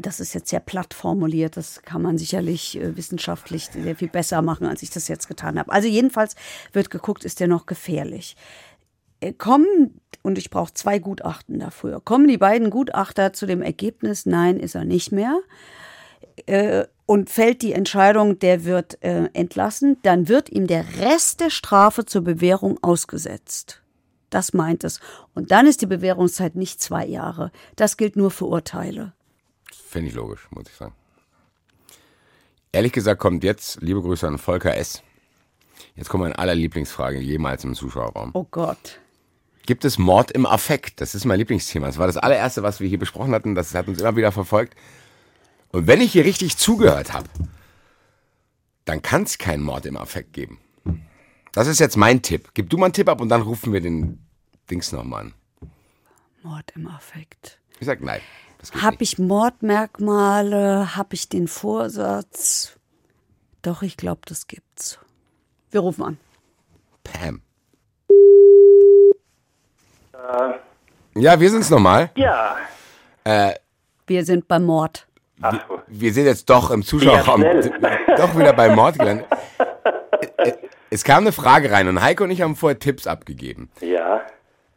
das 0.00 0.20
ist 0.20 0.34
jetzt 0.34 0.50
sehr 0.50 0.60
platt 0.60 0.94
formuliert. 0.94 1.56
Das 1.56 1.82
kann 1.82 2.02
man 2.02 2.16
sicherlich 2.16 2.78
äh, 2.78 2.96
wissenschaftlich 2.96 3.66
sehr 3.66 3.96
viel 3.96 4.08
besser 4.08 4.40
machen, 4.40 4.66
als 4.66 4.82
ich 4.82 4.90
das 4.90 5.08
jetzt 5.08 5.26
getan 5.26 5.58
habe. 5.58 5.72
Also 5.72 5.88
jedenfalls 5.88 6.36
wird 6.72 6.90
geguckt, 6.90 7.24
ist 7.24 7.40
der 7.40 7.48
noch 7.48 7.66
gefährlich. 7.66 8.36
Äh, 9.20 9.32
Kommen, 9.32 10.00
und 10.22 10.38
ich 10.38 10.50
brauche 10.50 10.72
zwei 10.74 10.98
Gutachten 10.98 11.58
dafür, 11.58 12.00
kommen 12.04 12.28
die 12.28 12.38
beiden 12.38 12.70
Gutachter 12.70 13.32
zu 13.32 13.46
dem 13.46 13.62
Ergebnis, 13.62 14.26
nein, 14.26 14.60
ist 14.60 14.74
er 14.74 14.84
nicht 14.84 15.12
mehr. 15.12 15.40
Äh, 16.46 16.84
und 17.06 17.30
fällt 17.30 17.62
die 17.62 17.72
Entscheidung, 17.72 18.38
der 18.38 18.64
wird 18.64 19.02
äh, 19.02 19.28
entlassen, 19.32 19.96
dann 20.02 20.28
wird 20.28 20.50
ihm 20.50 20.66
der 20.66 20.84
Rest 20.98 21.40
der 21.40 21.50
Strafe 21.50 22.04
zur 22.04 22.22
Bewährung 22.22 22.78
ausgesetzt. 22.82 23.80
Das 24.30 24.52
meint 24.52 24.84
es. 24.84 25.00
Und 25.34 25.50
dann 25.50 25.66
ist 25.66 25.82
die 25.82 25.86
Bewährungszeit 25.86 26.56
nicht 26.56 26.80
zwei 26.80 27.06
Jahre. 27.06 27.52
Das 27.76 27.96
gilt 27.96 28.16
nur 28.16 28.30
für 28.30 28.46
Urteile. 28.46 29.12
Finde 29.72 30.08
ich 30.08 30.14
logisch, 30.14 30.48
muss 30.50 30.68
ich 30.68 30.74
sagen. 30.74 30.94
Ehrlich 32.72 32.92
gesagt 32.92 33.20
kommt 33.20 33.44
jetzt, 33.44 33.80
liebe 33.80 34.02
Grüße 34.02 34.26
an 34.26 34.38
Volker 34.38 34.76
S. 34.76 35.02
Jetzt 35.94 36.08
kommt 36.08 36.24
meine 36.24 36.38
aller 36.38 36.54
Lieblingsfrage 36.54 37.18
jemals 37.18 37.64
im 37.64 37.74
Zuschauerraum. 37.74 38.30
Oh 38.34 38.46
Gott. 38.50 39.00
Gibt 39.64 39.84
es 39.84 39.98
Mord 39.98 40.30
im 40.30 40.46
Affekt? 40.46 41.00
Das 41.00 41.14
ist 41.14 41.24
mein 41.24 41.38
Lieblingsthema. 41.38 41.86
Das 41.86 41.98
war 41.98 42.06
das 42.06 42.16
allererste, 42.16 42.62
was 42.62 42.80
wir 42.80 42.88
hier 42.88 42.98
besprochen 42.98 43.32
hatten. 43.32 43.54
Das 43.54 43.74
hat 43.74 43.88
uns 43.88 44.00
immer 44.00 44.16
wieder 44.16 44.30
verfolgt. 44.30 44.76
Und 45.72 45.86
wenn 45.86 46.00
ich 46.00 46.12
hier 46.12 46.24
richtig 46.24 46.56
zugehört 46.56 47.12
habe, 47.12 47.28
dann 48.84 49.02
kann 49.02 49.24
es 49.24 49.38
keinen 49.38 49.62
Mord 49.62 49.86
im 49.86 49.96
Affekt 49.96 50.32
geben. 50.32 50.58
Das 51.56 51.68
ist 51.68 51.80
jetzt 51.80 51.96
mein 51.96 52.20
Tipp. 52.20 52.50
Gib 52.52 52.68
du 52.68 52.76
mal 52.76 52.84
einen 52.84 52.92
Tipp 52.92 53.08
ab 53.08 53.18
und 53.18 53.30
dann 53.30 53.40
rufen 53.40 53.72
wir 53.72 53.80
den 53.80 54.18
Dings 54.70 54.92
nochmal 54.92 55.22
an. 55.22 55.34
Mord 56.42 56.70
im 56.74 56.86
Affekt. 56.86 57.58
Ich 57.80 57.86
sag 57.86 58.02
nein. 58.02 58.20
Habe 58.82 58.98
ich 59.00 59.18
Mordmerkmale? 59.18 60.94
Habe 60.96 61.14
ich 61.14 61.30
den 61.30 61.48
Vorsatz? 61.48 62.76
Doch, 63.62 63.80
ich 63.80 63.96
glaube, 63.96 64.20
das 64.26 64.48
gibt's. 64.48 64.98
Wir 65.70 65.80
rufen 65.80 66.02
an. 66.02 66.18
Pam. 67.02 67.40
Ja, 71.14 71.40
wir 71.40 71.50
sind's 71.50 71.70
nochmal. 71.70 72.10
Ja. 72.16 72.58
Wir 74.06 74.26
sind 74.26 74.46
beim 74.46 74.64
Mord. 74.64 75.08
Ach 75.40 75.58
so. 75.66 75.80
Wir 75.86 76.12
sind 76.12 76.26
jetzt 76.26 76.50
doch 76.50 76.70
im 76.70 76.82
Zuschauerraum. 76.82 77.42
Ja, 77.42 77.54
wir 77.54 78.16
doch 78.18 78.38
wieder 78.38 78.52
bei 78.52 78.74
Mord 78.74 78.98
gelandet. 78.98 79.26
Es 80.90 81.04
kam 81.04 81.24
eine 81.24 81.32
Frage 81.32 81.70
rein 81.72 81.88
und 81.88 82.00
Heiko 82.00 82.24
und 82.24 82.30
ich 82.30 82.42
haben 82.42 82.56
vorher 82.56 82.78
Tipps 82.78 83.06
abgegeben. 83.06 83.70
Ja. 83.80 84.22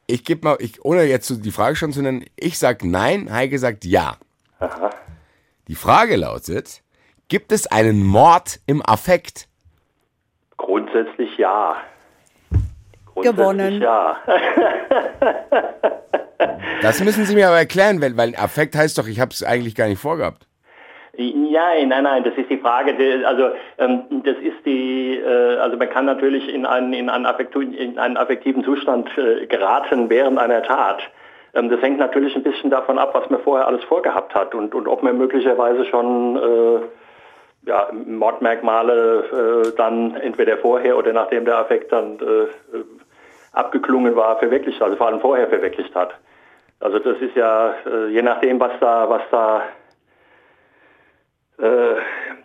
Ich 0.07 0.25
gebe 0.25 0.47
mal, 0.47 0.57
ich, 0.59 0.83
ohne 0.83 1.03
jetzt 1.03 1.29
die 1.45 1.51
Frage 1.51 1.75
schon 1.75 1.93
zu 1.93 2.01
nennen, 2.01 2.25
ich 2.35 2.57
sag 2.57 2.83
nein, 2.83 3.31
Heike 3.31 3.59
sagt 3.59 3.85
ja. 3.85 4.17
Die 5.67 5.75
Frage 5.75 6.15
lautet, 6.15 6.81
gibt 7.27 7.51
es 7.51 7.67
einen 7.67 8.03
Mord 8.03 8.59
im 8.65 8.83
Affekt? 8.83 9.47
Grundsätzlich 10.57 11.37
ja. 11.37 11.77
Grundsätzlich 13.05 13.37
Gewonnen. 13.37 13.81
Ja. 13.81 14.19
Das 16.81 17.01
müssen 17.01 17.25
Sie 17.25 17.35
mir 17.35 17.47
aber 17.49 17.57
erklären, 17.57 18.01
weil, 18.01 18.15
weil 18.17 18.35
Affekt 18.35 18.75
heißt 18.75 18.97
doch, 18.97 19.07
ich 19.07 19.19
habe 19.19 19.31
es 19.31 19.43
eigentlich 19.43 19.75
gar 19.75 19.87
nicht 19.87 19.99
vorgehabt. 19.99 20.47
Nein, 21.19 21.89
nein, 21.89 22.03
nein, 22.03 22.23
das 22.23 22.33
ist 22.35 22.49
die 22.49 22.59
Frage. 22.59 22.95
Also 23.25 23.49
ähm, 23.77 24.03
das 24.23 24.37
ist 24.37 24.65
die, 24.65 25.17
äh, 25.17 25.57
also 25.57 25.75
man 25.75 25.89
kann 25.89 26.05
natürlich 26.05 26.47
in 26.47 26.65
einen, 26.65 26.93
in 26.93 27.09
einen, 27.09 27.25
affektu 27.25 27.59
in 27.59 27.99
einen 27.99 28.15
affektiven 28.15 28.63
Zustand 28.63 29.09
äh, 29.17 29.45
geraten 29.45 30.09
während 30.09 30.39
einer 30.39 30.63
Tat. 30.63 31.01
Ähm, 31.53 31.69
das 31.69 31.81
hängt 31.81 31.99
natürlich 31.99 32.37
ein 32.37 32.43
bisschen 32.43 32.69
davon 32.69 32.97
ab, 32.97 33.09
was 33.13 33.29
man 33.29 33.41
vorher 33.41 33.67
alles 33.67 33.83
vorgehabt 33.83 34.33
hat 34.33 34.55
und, 34.55 34.73
und 34.73 34.87
ob 34.87 35.03
man 35.03 35.17
möglicherweise 35.17 35.83
schon 35.85 36.37
äh, 36.37 37.69
ja, 37.69 37.89
Mordmerkmale 37.91 39.65
äh, 39.65 39.75
dann 39.75 40.15
entweder 40.15 40.57
vorher 40.57 40.97
oder 40.97 41.11
nachdem 41.11 41.43
der 41.43 41.57
Affekt 41.57 41.91
dann 41.91 42.17
abgeklungen 43.51 44.15
war, 44.15 44.37
verwirklicht, 44.39 44.81
also 44.81 44.95
vor 44.95 45.07
allem 45.07 45.19
vorher 45.19 45.49
verwirklicht 45.49 45.93
hat. 45.95 46.13
Also 46.79 46.99
das 46.99 47.17
ist 47.17 47.35
ja 47.35 47.73
je 48.09 48.21
nachdem, 48.21 48.57
was 48.61 48.71
da, 48.79 49.09
was 49.09 49.23
da 49.31 49.63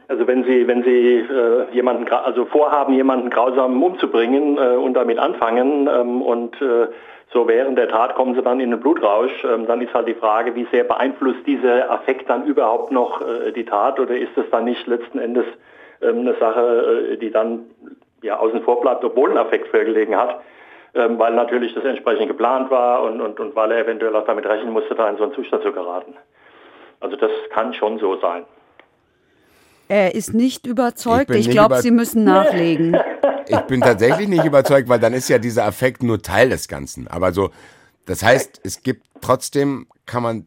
also 0.09 0.27
wenn 0.27 0.45
Sie, 0.45 0.67
wenn 0.67 0.83
Sie 0.83 1.19
äh, 1.21 1.73
jemanden, 1.73 2.09
also 2.13 2.45
vorhaben, 2.47 2.95
jemanden 2.95 3.31
grausam 3.31 3.83
umzubringen 3.83 4.59
äh, 4.59 4.77
und 4.77 4.95
damit 4.95 5.19
anfangen 5.19 5.89
ähm, 5.89 6.23
und 6.23 6.61
äh, 6.61 6.89
so 7.35 7.49
während 7.49 7.77
der 7.77 7.89
Tat 7.89 8.15
kommen 8.15 8.35
sie 8.37 8.43
dann 8.43 8.61
in 8.61 8.71
den 8.71 8.81
Blutrausch. 8.81 9.45
Ähm, 9.45 9.67
dann 9.67 9.81
ist 9.81 9.93
halt 9.93 10.07
die 10.07 10.15
Frage, 10.15 10.55
wie 10.55 10.67
sehr 10.71 10.85
beeinflusst 10.85 11.47
dieser 11.47 11.91
Affekt 11.91 12.31
dann 12.31 12.47
überhaupt 12.47 12.93
noch 12.93 13.21
äh, 13.21 13.53
die 13.53 13.65
Tat 13.65 13.99
oder 13.99 14.17
ist 14.17 14.37
es 14.37 14.49
dann 14.51 14.65
nicht 14.65 14.87
letzten 14.87 15.19
Endes 15.19 15.45
ähm, 16.01 16.21
eine 16.21 16.35
Sache, 16.35 17.11
äh, 17.13 17.17
die 17.17 17.31
dann 17.31 17.67
ja 18.23 18.39
außen 18.39 18.63
vor 18.63 18.81
bleibt, 18.81 19.05
obwohl 19.05 19.33
ein 19.33 19.37
Affekt 19.37 19.69
vorgelegen 19.69 20.17
hat, 20.17 20.41
ähm, 20.95 21.19
weil 21.19 21.35
natürlich 21.35 21.75
das 21.75 21.85
entsprechend 21.85 22.29
geplant 22.29 22.71
war 22.71 23.03
und, 23.03 23.21
und, 23.21 23.41
und 23.41 23.57
weil 23.57 23.73
er 23.73 23.79
eventuell 23.79 24.15
auch 24.15 24.25
damit 24.25 24.47
rechnen 24.47 24.73
musste, 24.73 24.95
da 24.95 25.09
in 25.09 25.17
so 25.17 25.25
einen 25.25 25.35
Zustand 25.35 25.65
zu 25.65 25.73
geraten. 25.73 26.15
Also 27.01 27.17
das 27.17 27.33
kann 27.51 27.75
schon 27.75 27.99
so 27.99 28.17
sein. 28.17 28.45
Er 29.89 30.15
ist 30.15 30.33
nicht 30.35 30.67
überzeugt. 30.67 31.31
Ich 31.31 31.47
Ich, 31.47 31.51
glaube, 31.51 31.75
über- 31.75 31.83
Sie 31.83 31.91
müssen 31.91 32.25
nachlegen. 32.25 32.97
Ich 33.49 33.61
bin 33.63 33.81
tatsächlich 33.83 34.29
nicht 34.29 34.45
überzeugt, 34.45 34.89
weil 34.89 34.99
dann 34.99 35.13
ist 35.13 35.29
ja 35.29 35.39
dieser 35.39 35.65
Affekt 35.67 36.03
nur 36.03 36.23
Teil 36.23 36.49
des 36.49 36.69
Ganzen. 36.69 37.07
Aber 37.09 37.33
so, 37.33 37.51
das 38.07 38.23
heißt, 38.23 38.61
es 38.65 38.83
gibt 38.83 39.05
trotzdem, 39.21 39.87
kann 40.07 40.23
man, 40.23 40.47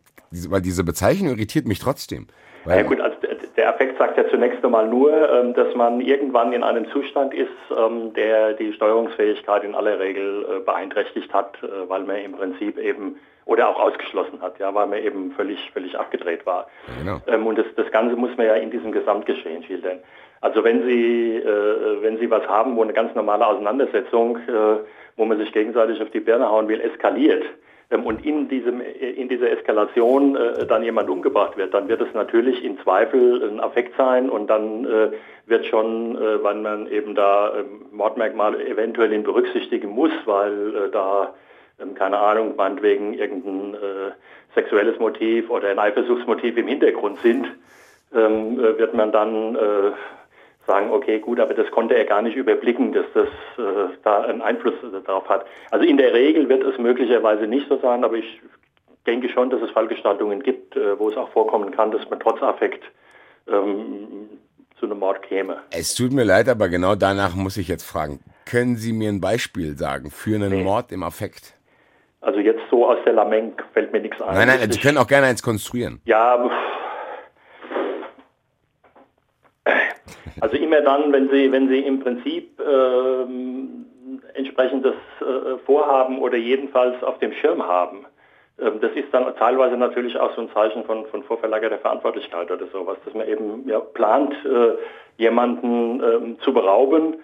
weil 0.49 0.61
diese 0.61 0.83
Bezeichnung 0.83 1.35
irritiert 1.35 1.67
mich 1.67 1.79
trotzdem. 1.79 2.27
Weil, 2.65 2.77
Ja 2.77 2.83
gut, 2.83 2.99
also 2.99 3.15
der- 3.21 3.35
der 3.55 3.69
Affekt 3.69 3.97
sagt 3.99 4.17
ja 4.17 4.27
zunächst 4.29 4.63
einmal 4.65 4.88
nur, 4.88 5.11
ähm, 5.31 5.53
dass 5.53 5.73
man 5.75 6.01
irgendwann 6.01 6.53
in 6.53 6.63
einem 6.63 6.89
Zustand 6.91 7.33
ist, 7.33 7.49
ähm, 7.77 8.13
der 8.15 8.53
die 8.53 8.73
Steuerungsfähigkeit 8.73 9.63
in 9.63 9.75
aller 9.75 9.99
Regel 9.99 10.45
äh, 10.49 10.59
beeinträchtigt 10.65 11.31
hat, 11.33 11.55
äh, 11.63 11.88
weil 11.89 12.03
man 12.03 12.15
im 12.17 12.31
Prinzip 12.33 12.77
eben 12.79 13.17
oder 13.47 13.69
auch 13.69 13.79
ausgeschlossen 13.79 14.41
hat, 14.41 14.59
ja, 14.59 14.73
weil 14.75 14.87
man 14.87 14.99
eben 14.99 15.31
völlig, 15.31 15.71
völlig 15.71 15.97
abgedreht 15.97 16.45
war. 16.45 16.67
genau. 16.99 17.21
Ähm, 17.27 17.47
und 17.47 17.57
das, 17.57 17.65
das 17.75 17.89
Ganze 17.91 18.15
muss 18.15 18.35
man 18.37 18.45
ja 18.45 18.55
in 18.55 18.69
diesem 18.69 18.91
Gesamtgeschehen 18.91 19.63
schildern. 19.63 19.99
Also 20.41 20.63
wenn 20.63 20.83
Sie, 20.85 21.37
äh, 21.37 22.01
wenn 22.01 22.19
Sie 22.19 22.29
was 22.29 22.45
haben, 22.47 22.75
wo 22.75 22.83
eine 22.83 22.93
ganz 22.93 23.15
normale 23.15 23.47
Auseinandersetzung, 23.47 24.37
äh, 24.37 24.79
wo 25.15 25.25
man 25.25 25.37
sich 25.39 25.51
gegenseitig 25.51 26.01
auf 26.01 26.11
die 26.11 26.19
Birne 26.19 26.49
hauen 26.49 26.67
will, 26.67 26.81
eskaliert 26.81 27.43
ähm, 27.89 28.05
und 28.05 28.25
in, 28.25 28.49
diesem, 28.49 28.81
äh, 28.81 29.11
in 29.11 29.29
dieser 29.29 29.49
Eskalation 29.49 30.35
äh, 30.35 30.65
dann 30.65 30.83
jemand 30.83 31.09
umgebracht 31.09 31.57
wird, 31.57 31.73
dann 31.73 31.87
wird 31.87 32.01
es 32.01 32.13
natürlich 32.13 32.63
in 32.63 32.77
Zweifel 32.79 33.49
ein 33.49 33.61
Affekt 33.61 33.95
sein 33.97 34.29
und 34.29 34.47
dann 34.47 34.85
äh, 34.85 35.11
wird 35.45 35.65
schon, 35.67 36.17
äh, 36.17 36.43
wenn 36.43 36.61
man 36.63 36.87
eben 36.87 37.15
da 37.15 37.53
ähm, 37.57 37.85
Mordmerkmale 37.91 38.67
eventuell 38.67 39.13
in 39.13 39.23
berücksichtigen 39.23 39.89
muss, 39.89 40.11
weil 40.25 40.89
da 40.91 41.33
keine 41.95 42.17
Ahnung, 42.17 42.55
meinetwegen 42.55 43.13
irgendein 43.13 43.75
äh, 43.75 44.11
sexuelles 44.55 44.99
Motiv 44.99 45.49
oder 45.49 45.69
ein 45.69 45.80
Eifersuchtsmotiv 45.80 46.57
im 46.57 46.67
Hintergrund 46.67 47.19
sind, 47.19 47.47
ähm, 48.13 48.59
äh, 48.59 48.78
wird 48.78 48.93
man 48.93 49.11
dann 49.11 49.55
äh, 49.55 49.91
sagen, 50.65 50.91
okay, 50.91 51.19
gut, 51.19 51.39
aber 51.39 51.53
das 51.53 51.69
konnte 51.71 51.95
er 51.95 52.05
gar 52.05 52.21
nicht 52.21 52.36
überblicken, 52.36 52.93
dass 52.93 53.05
das 53.13 53.28
äh, 53.57 53.93
da 54.03 54.21
einen 54.21 54.41
Einfluss 54.41 54.75
darauf 55.05 55.28
hat. 55.30 55.45
Also 55.71 55.86
in 55.86 55.97
der 55.97 56.13
Regel 56.13 56.49
wird 56.49 56.63
es 56.63 56.78
möglicherweise 56.78 57.47
nicht 57.47 57.67
so 57.69 57.80
sein, 57.80 58.03
aber 58.03 58.15
ich 58.15 58.41
denke 59.05 59.30
schon, 59.30 59.49
dass 59.49 59.61
es 59.61 59.71
Fallgestaltungen 59.71 60.43
gibt, 60.43 60.75
äh, 60.75 60.99
wo 60.99 61.09
es 61.09 61.17
auch 61.17 61.30
vorkommen 61.30 61.71
kann, 61.71 61.91
dass 61.91 62.07
man 62.09 62.19
trotz 62.19 62.41
Affekt 62.41 62.84
ähm, 63.47 64.30
zu 64.80 64.86
einem 64.86 64.99
Mord 64.99 65.21
käme. 65.23 65.61
Es 65.71 65.95
tut 65.95 66.11
mir 66.11 66.23
leid, 66.23 66.49
aber 66.49 66.69
genau 66.69 66.95
danach 66.95 67.36
muss 67.36 67.57
ich 67.57 67.67
jetzt 67.67 67.84
fragen. 67.84 68.19
Können 68.45 68.78
Sie 68.78 68.93
mir 68.93 69.09
ein 69.09 69.21
Beispiel 69.21 69.78
sagen 69.78 70.11
für 70.11 70.36
einen 70.36 70.63
Mord 70.63 70.91
im 70.91 71.03
Affekt? 71.03 71.56
Also 72.22 72.39
jetzt 72.39 72.61
so 72.72 72.88
aus 72.88 72.97
der 73.05 73.13
Lamenk 73.13 73.63
fällt 73.74 73.91
mir 73.93 74.01
nichts 74.01 74.22
ein. 74.22 74.34
Nein, 74.34 74.47
nein, 74.47 74.72
Sie 74.72 74.80
können 74.80 74.97
auch 74.97 75.07
gerne 75.07 75.28
eins 75.28 75.43
konstruieren. 75.43 76.01
Ja, 76.05 76.49
also 80.39 80.55
immer 80.55 80.82
dann, 80.82 81.11
wenn 81.11 81.30
Sie, 81.30 81.51
wenn 81.51 81.68
Sie 81.68 81.80
im 81.80 81.99
Prinzip 81.99 82.59
ähm, 82.59 83.86
entsprechendes 84.34 84.95
äh, 85.22 85.57
Vorhaben 85.65 86.20
oder 86.20 86.38
jedenfalls 86.38 87.01
auf 87.03 87.20
dem 87.20 87.34
Schirm 87.34 87.63
haben. 87.63 88.05
Ähm, 88.59 88.80
das 88.82 88.91
ist 88.93 89.07
dann 89.11 89.36
teilweise 89.36 89.78
natürlich 89.78 90.18
auch 90.18 90.36
so 90.36 90.41
ein 90.41 90.49
Zeichen 90.53 90.84
von, 90.86 91.05
von 91.07 91.24
vorverlagerter 91.24 91.80
Verantwortlichkeit 91.80 92.51
oder 92.51 92.68
sowas, 92.68 92.97
dass 93.05 93.13
man 93.13 93.28
eben 93.28 93.68
ja, 93.68 93.80
plant, 93.80 94.34
äh, 94.45 94.76
jemanden 95.18 96.03
ähm, 96.03 96.39
zu 96.41 96.53
berauben 96.53 97.15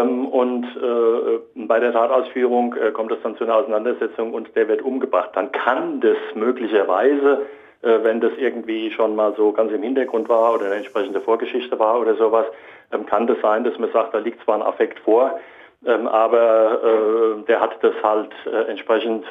und 0.00 0.64
äh, 0.64 1.66
bei 1.66 1.78
der 1.78 1.92
Tatausführung 1.92 2.74
äh, 2.76 2.92
kommt 2.92 3.12
es 3.12 3.18
dann 3.22 3.36
zu 3.36 3.44
einer 3.44 3.56
Auseinandersetzung 3.56 4.32
und 4.32 4.54
der 4.56 4.68
wird 4.68 4.80
umgebracht. 4.80 5.30
Dann 5.34 5.52
kann 5.52 6.00
das 6.00 6.16
möglicherweise 6.34 7.46
äh, 7.82 8.02
wenn 8.02 8.20
das 8.20 8.32
irgendwie 8.38 8.90
schon 8.92 9.14
mal 9.16 9.34
so 9.36 9.52
ganz 9.52 9.72
im 9.72 9.82
Hintergrund 9.82 10.28
war 10.28 10.54
oder 10.54 10.66
eine 10.66 10.76
entsprechende 10.76 11.20
Vorgeschichte 11.20 11.78
war 11.78 12.00
oder 12.00 12.14
sowas, 12.14 12.46
ähm, 12.92 13.06
kann 13.06 13.26
das 13.26 13.38
sein, 13.42 13.64
dass 13.64 13.78
man 13.78 13.90
sagt, 13.92 14.14
da 14.14 14.18
liegt 14.18 14.42
zwar 14.44 14.54
ein 14.54 14.62
Affekt 14.62 14.98
vor, 15.00 15.38
ähm, 15.84 16.06
aber 16.06 17.42
der 17.48 17.60
hat 17.60 17.82
das 17.82 17.94
halt 18.02 18.30
entsprechend 18.68 19.24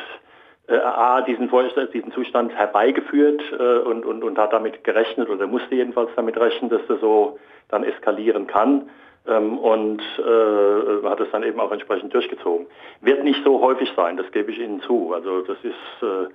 A, 0.67 1.21
diesen, 1.21 1.49
diesen 1.93 2.11
Zustand 2.11 2.53
herbeigeführt 2.53 3.41
und, 3.51 4.05
und, 4.05 4.23
und 4.23 4.37
hat 4.37 4.53
damit 4.53 4.83
gerechnet 4.83 5.29
oder 5.29 5.47
musste 5.47 5.75
jedenfalls 5.75 6.09
damit 6.15 6.37
rechnen, 6.37 6.69
dass 6.69 6.81
das 6.87 6.99
so 6.99 7.39
dann 7.69 7.83
eskalieren 7.83 8.47
kann 8.47 8.89
ähm, 9.27 9.57
und 9.57 10.01
äh, 10.19 11.07
hat 11.07 11.19
es 11.19 11.31
dann 11.31 11.43
eben 11.43 11.59
auch 11.59 11.71
entsprechend 11.71 12.13
durchgezogen. 12.13 12.65
Wird 13.01 13.23
nicht 13.23 13.43
so 13.43 13.61
häufig 13.61 13.91
sein, 13.95 14.17
das 14.17 14.31
gebe 14.31 14.51
ich 14.51 14.59
Ihnen 14.59 14.81
zu. 14.81 15.13
Also 15.13 15.41
das 15.41 15.57
ist 15.63 16.03
äh, 16.03 16.27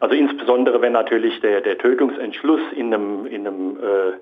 also 0.00 0.14
insbesondere 0.14 0.80
wenn 0.82 0.92
natürlich 0.92 1.40
der, 1.40 1.60
der 1.62 1.78
Tötungsentschluss 1.78 2.60
in 2.76 2.92
einem, 2.92 3.26
in 3.26 3.46
einem 3.46 3.76
äh, 3.78 4.12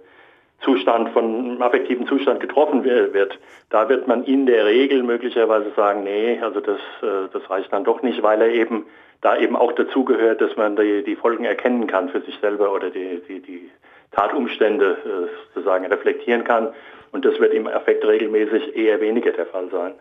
Zustand 0.63 1.11
von 1.11 1.25
einem 1.25 1.63
affektiven 1.63 2.07
Zustand 2.07 2.41
getroffen 2.41 2.83
wi- 2.85 3.13
wird, 3.13 3.39
da 3.69 3.89
wird 3.89 4.09
man 4.09 4.25
in 4.25 4.47
der 4.47 4.65
Regel 4.65 5.03
möglicherweise 5.03 5.71
sagen, 5.77 6.05
nee, 6.05 6.39
also 6.41 6.61
das, 6.61 6.79
äh, 7.03 7.29
das 7.33 7.51
reicht 7.51 7.73
dann 7.73 7.85
doch 7.85 8.01
nicht, 8.03 8.23
weil 8.23 8.41
er 8.41 8.49
eben 8.51 8.87
da 9.23 9.37
eben 9.37 9.57
auch 9.57 9.73
dazugehört, 9.73 10.41
dass 10.41 10.57
man 10.57 10.77
die, 10.77 11.03
die 11.03 11.17
Folgen 11.17 11.45
erkennen 11.45 11.87
kann 11.87 12.09
für 12.11 12.21
sich 12.21 12.39
selber 12.41 12.73
oder 12.73 12.91
die, 12.91 13.21
die, 13.29 13.41
die 13.41 13.71
Tatumstände 14.13 14.97
äh, 15.05 15.55
sozusagen 15.55 15.87
reflektieren 15.87 16.45
kann. 16.45 16.69
Und 17.17 17.25
das 17.25 17.41
wird 17.41 17.55
im 17.55 17.67
Affekt 17.67 18.05
regelmäßig 18.05 18.77
eher 18.77 19.01
weniger 19.01 19.33
der 19.33 19.47
Fall 19.47 19.71
sein. 19.71 19.95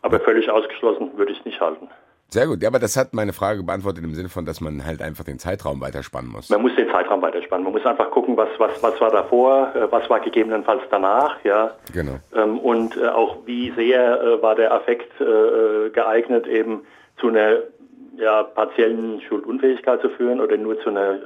Aber 0.00 0.20
völlig 0.20 0.48
ausgeschlossen 0.48 1.10
würde 1.16 1.32
ich 1.32 1.40
es 1.40 1.44
nicht 1.44 1.60
halten. 1.60 1.88
Sehr 2.28 2.46
gut. 2.46 2.62
Ja, 2.62 2.68
aber 2.68 2.78
das 2.78 2.96
hat 2.96 3.14
meine 3.14 3.32
Frage 3.32 3.64
beantwortet 3.64 4.04
im 4.04 4.14
Sinne 4.14 4.28
von, 4.28 4.44
dass 4.44 4.60
man 4.60 4.86
halt 4.86 5.02
einfach 5.02 5.24
den 5.24 5.40
Zeitraum 5.40 5.80
weiterspannen 5.80 6.30
muss. 6.30 6.50
Man 6.50 6.62
muss 6.62 6.76
den 6.76 6.88
Zeitraum 6.88 7.20
weiterspannen. 7.20 7.64
Man 7.64 7.72
muss 7.72 7.84
einfach 7.84 8.12
gucken, 8.12 8.36
was, 8.36 8.48
was, 8.58 8.80
was 8.80 9.00
war 9.00 9.10
davor, 9.10 9.74
äh, 9.74 9.90
was 9.90 10.08
war 10.08 10.20
gegebenenfalls 10.20 10.82
danach, 10.88 11.36
ja. 11.42 11.72
Genau. 11.92 12.20
Ähm, 12.32 12.60
und 12.60 12.96
äh, 12.96 13.08
auch 13.08 13.38
wie 13.44 13.72
sehr 13.72 14.22
äh, 14.22 14.40
war 14.40 14.54
der 14.54 14.72
Affekt 14.72 15.10
geeignet, 15.18 16.46
eben 16.46 16.82
zu 17.16 17.26
einer 17.26 17.56
ja, 18.18 18.44
partiellen 18.44 19.20
Schuldunfähigkeit 19.22 20.00
zu 20.00 20.10
führen 20.10 20.40
oder 20.40 20.56
nur 20.56 20.80
zu 20.80 20.90
einer 20.90 21.18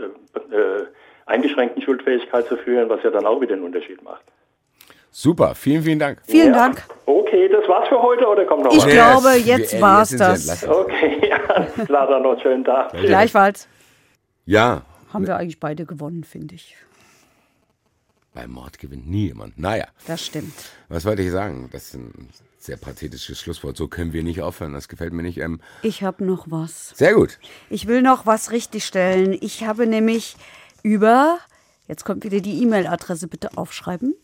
eingeschränkten 1.26 1.82
Schuldfähigkeit 1.82 2.46
zu 2.46 2.56
führen, 2.56 2.88
was 2.88 3.02
ja 3.02 3.10
dann 3.10 3.26
auch 3.26 3.42
wieder 3.42 3.52
einen 3.52 3.64
Unterschied 3.64 4.02
macht. 4.02 4.24
Super. 5.18 5.54
Vielen, 5.54 5.82
vielen 5.82 5.98
Dank. 5.98 6.20
Vielen 6.26 6.52
ja. 6.52 6.68
Dank. 6.68 6.84
Okay, 7.06 7.48
das 7.48 7.66
war's 7.68 7.88
für 7.88 8.02
heute 8.02 8.26
oder 8.26 8.44
kommt 8.44 8.64
noch 8.64 8.70
Ich 8.72 8.78
was? 8.80 8.84
Nee, 8.84 8.92
glaube, 8.92 9.30
jetzt 9.36 9.72
wir- 9.72 9.80
war's 9.80 10.10
Sie 10.10 10.18
das. 10.18 10.68
Okay, 10.68 11.26
ja, 11.30 11.38
alles 11.48 11.72
klar, 11.86 12.06
dann 12.06 12.22
noch 12.22 12.32
einen 12.32 12.40
schönen 12.42 12.64
Tag. 12.66 12.92
Gleichfalls 12.92 13.66
Ja, 14.44 14.82
haben 15.14 15.26
wir 15.26 15.36
eigentlich 15.36 15.58
beide 15.58 15.86
gewonnen, 15.86 16.22
finde 16.22 16.54
ich. 16.56 16.76
beim 18.34 18.50
Mord 18.50 18.78
gewinnt 18.78 19.08
nie 19.08 19.28
jemand. 19.28 19.58
Naja, 19.58 19.86
Das 20.06 20.22
stimmt. 20.26 20.52
was 20.90 21.06
wollte 21.06 21.22
ich 21.22 21.30
sagen? 21.30 21.70
Das 21.72 21.84
ist 21.84 21.94
ein 21.94 22.28
sehr 22.58 22.76
pathetisches 22.76 23.40
Schlusswort. 23.40 23.78
So 23.78 23.88
können 23.88 24.12
wir 24.12 24.22
nicht 24.22 24.42
aufhören. 24.42 24.74
Das 24.74 24.86
gefällt 24.86 25.14
mir 25.14 25.22
nicht. 25.22 25.38
Ähm, 25.38 25.60
Ich 25.80 26.02
habe 26.02 26.26
noch 26.26 26.44
was. 26.50 26.90
sehr 26.90 27.14
gut. 27.14 27.38
Ich 27.70 27.86
will 27.86 28.02
noch 28.02 28.26
was 28.26 28.50
richtigstellen. 28.50 29.34
Ich 29.40 29.64
habe 29.66 29.86
nämlich 29.86 30.36
über, 30.82 31.38
jetzt 31.88 32.04
kommt 32.04 32.22
wieder 32.24 32.40
die 32.40 32.62
E-Mail-Adresse, 32.62 33.28
bitte 33.28 33.56
aufschreiben, 33.56 34.14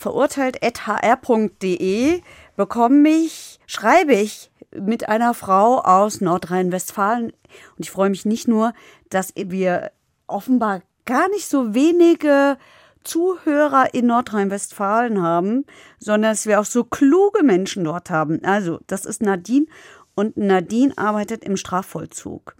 verurteilt.hr.de 0.00 2.22
bekomme 2.56 3.08
ich, 3.10 3.60
schreibe 3.66 4.14
ich 4.14 4.50
mit 4.74 5.08
einer 5.08 5.34
Frau 5.34 5.78
aus 5.80 6.20
Nordrhein-Westfalen. 6.22 7.26
Und 7.26 7.34
ich 7.78 7.90
freue 7.90 8.10
mich 8.10 8.24
nicht 8.24 8.48
nur, 8.48 8.72
dass 9.10 9.34
wir 9.36 9.92
offenbar 10.26 10.80
gar 11.04 11.28
nicht 11.28 11.46
so 11.48 11.74
wenige 11.74 12.56
Zuhörer 13.04 13.92
in 13.92 14.06
Nordrhein-Westfalen 14.06 15.20
haben, 15.20 15.66
sondern 15.98 16.32
dass 16.32 16.46
wir 16.46 16.60
auch 16.60 16.64
so 16.64 16.84
kluge 16.84 17.42
Menschen 17.42 17.84
dort 17.84 18.08
haben. 18.08 18.42
Also, 18.42 18.80
das 18.86 19.04
ist 19.04 19.20
Nadine 19.20 19.66
und 20.14 20.38
Nadine 20.38 20.96
arbeitet 20.96 21.44
im 21.44 21.58
Strafvollzug. 21.58 22.56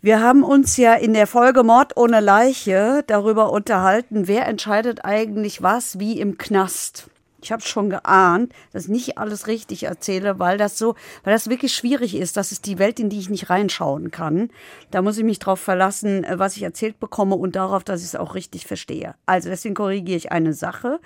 Wir 0.00 0.20
haben 0.20 0.44
uns 0.44 0.76
ja 0.76 0.94
in 0.94 1.14
der 1.14 1.26
Folge 1.26 1.62
Mord 1.62 1.96
ohne 1.96 2.20
Leiche 2.20 3.02
darüber 3.06 3.50
unterhalten, 3.50 4.28
wer 4.28 4.46
entscheidet 4.46 5.04
eigentlich 5.04 5.62
was 5.62 5.98
wie 5.98 6.20
im 6.20 6.38
Knast. 6.38 7.08
Ich 7.46 7.52
habe 7.52 7.62
schon 7.62 7.90
geahnt, 7.90 8.52
dass 8.72 8.86
ich 8.86 8.88
nicht 8.88 9.18
alles 9.18 9.46
richtig 9.46 9.84
erzähle, 9.84 10.40
weil 10.40 10.58
das 10.58 10.76
so, 10.76 10.96
weil 11.22 11.32
das 11.32 11.48
wirklich 11.48 11.72
schwierig 11.72 12.16
ist. 12.16 12.36
Das 12.36 12.50
ist 12.50 12.66
die 12.66 12.80
Welt, 12.80 12.98
in 12.98 13.08
die 13.08 13.20
ich 13.20 13.30
nicht 13.30 13.50
reinschauen 13.50 14.10
kann. 14.10 14.50
Da 14.90 15.00
muss 15.00 15.16
ich 15.16 15.22
mich 15.22 15.38
darauf 15.38 15.60
verlassen, 15.60 16.24
äh, 16.24 16.40
was 16.40 16.56
ich 16.56 16.64
erzählt 16.64 16.98
bekomme 16.98 17.36
und 17.36 17.54
darauf, 17.54 17.84
dass 17.84 18.00
ich 18.00 18.06
es 18.06 18.16
auch 18.16 18.34
richtig 18.34 18.66
verstehe. 18.66 19.14
Also 19.26 19.48
deswegen 19.48 19.76
korrigiere 19.76 20.16
ich 20.16 20.32
eine 20.32 20.54
Sache. 20.54 20.98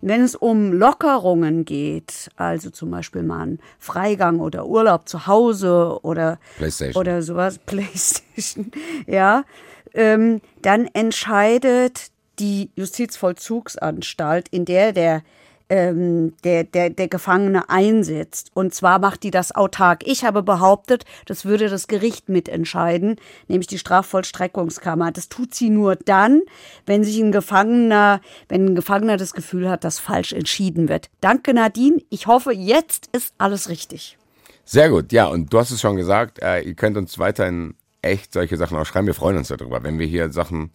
Wenn 0.00 0.22
es 0.22 0.36
um 0.36 0.72
Lockerungen 0.72 1.64
geht, 1.64 2.30
also 2.36 2.70
zum 2.70 2.92
Beispiel 2.92 3.24
mal 3.24 3.42
einen 3.42 3.58
Freigang 3.80 4.38
oder 4.38 4.66
Urlaub 4.66 5.08
zu 5.08 5.26
Hause 5.26 5.98
oder, 6.02 6.38
Playstation. 6.58 7.00
oder 7.00 7.22
sowas, 7.22 7.58
Playstation, 7.66 8.70
ja, 9.08 9.42
ähm, 9.94 10.42
dann 10.62 10.86
entscheidet 10.92 12.12
die 12.38 12.70
Justizvollzugsanstalt, 12.76 14.46
in 14.50 14.64
der 14.64 14.92
der 14.92 15.22
ähm, 15.70 16.34
der, 16.44 16.64
der, 16.64 16.90
der 16.90 17.08
Gefangene 17.08 17.68
einsetzt. 17.68 18.50
Und 18.54 18.74
zwar 18.74 18.98
macht 18.98 19.22
die 19.22 19.30
das 19.30 19.54
autark. 19.54 20.06
Ich 20.06 20.24
habe 20.24 20.42
behauptet, 20.42 21.04
das 21.26 21.44
würde 21.44 21.68
das 21.68 21.88
Gericht 21.88 22.28
mitentscheiden, 22.28 23.16
nämlich 23.48 23.66
die 23.66 23.78
Strafvollstreckungskammer. 23.78 25.12
Das 25.12 25.28
tut 25.28 25.54
sie 25.54 25.70
nur 25.70 25.96
dann, 25.96 26.42
wenn 26.86 27.04
sich 27.04 27.18
ein 27.20 27.32
Gefangener, 27.32 28.20
wenn 28.48 28.66
ein 28.66 28.74
Gefangener 28.74 29.16
das 29.16 29.32
Gefühl 29.32 29.68
hat, 29.68 29.84
dass 29.84 29.98
falsch 29.98 30.32
entschieden 30.32 30.88
wird. 30.88 31.10
Danke, 31.20 31.54
Nadine. 31.54 32.02
Ich 32.10 32.26
hoffe, 32.26 32.52
jetzt 32.52 33.08
ist 33.12 33.34
alles 33.38 33.68
richtig. 33.68 34.16
Sehr 34.64 34.90
gut, 34.90 35.12
ja, 35.12 35.26
und 35.26 35.52
du 35.52 35.58
hast 35.58 35.70
es 35.70 35.80
schon 35.80 35.96
gesagt, 35.96 36.42
äh, 36.42 36.60
ihr 36.60 36.74
könnt 36.74 36.98
uns 36.98 37.18
weiterhin 37.18 37.74
echt 38.02 38.34
solche 38.34 38.56
Sachen 38.56 38.76
auch 38.76 38.84
schreiben. 38.84 39.06
Wir 39.06 39.14
freuen 39.14 39.38
uns 39.38 39.48
darüber, 39.48 39.82
wenn 39.82 39.98
wir 39.98 40.06
hier 40.06 40.30
Sachen 40.30 40.72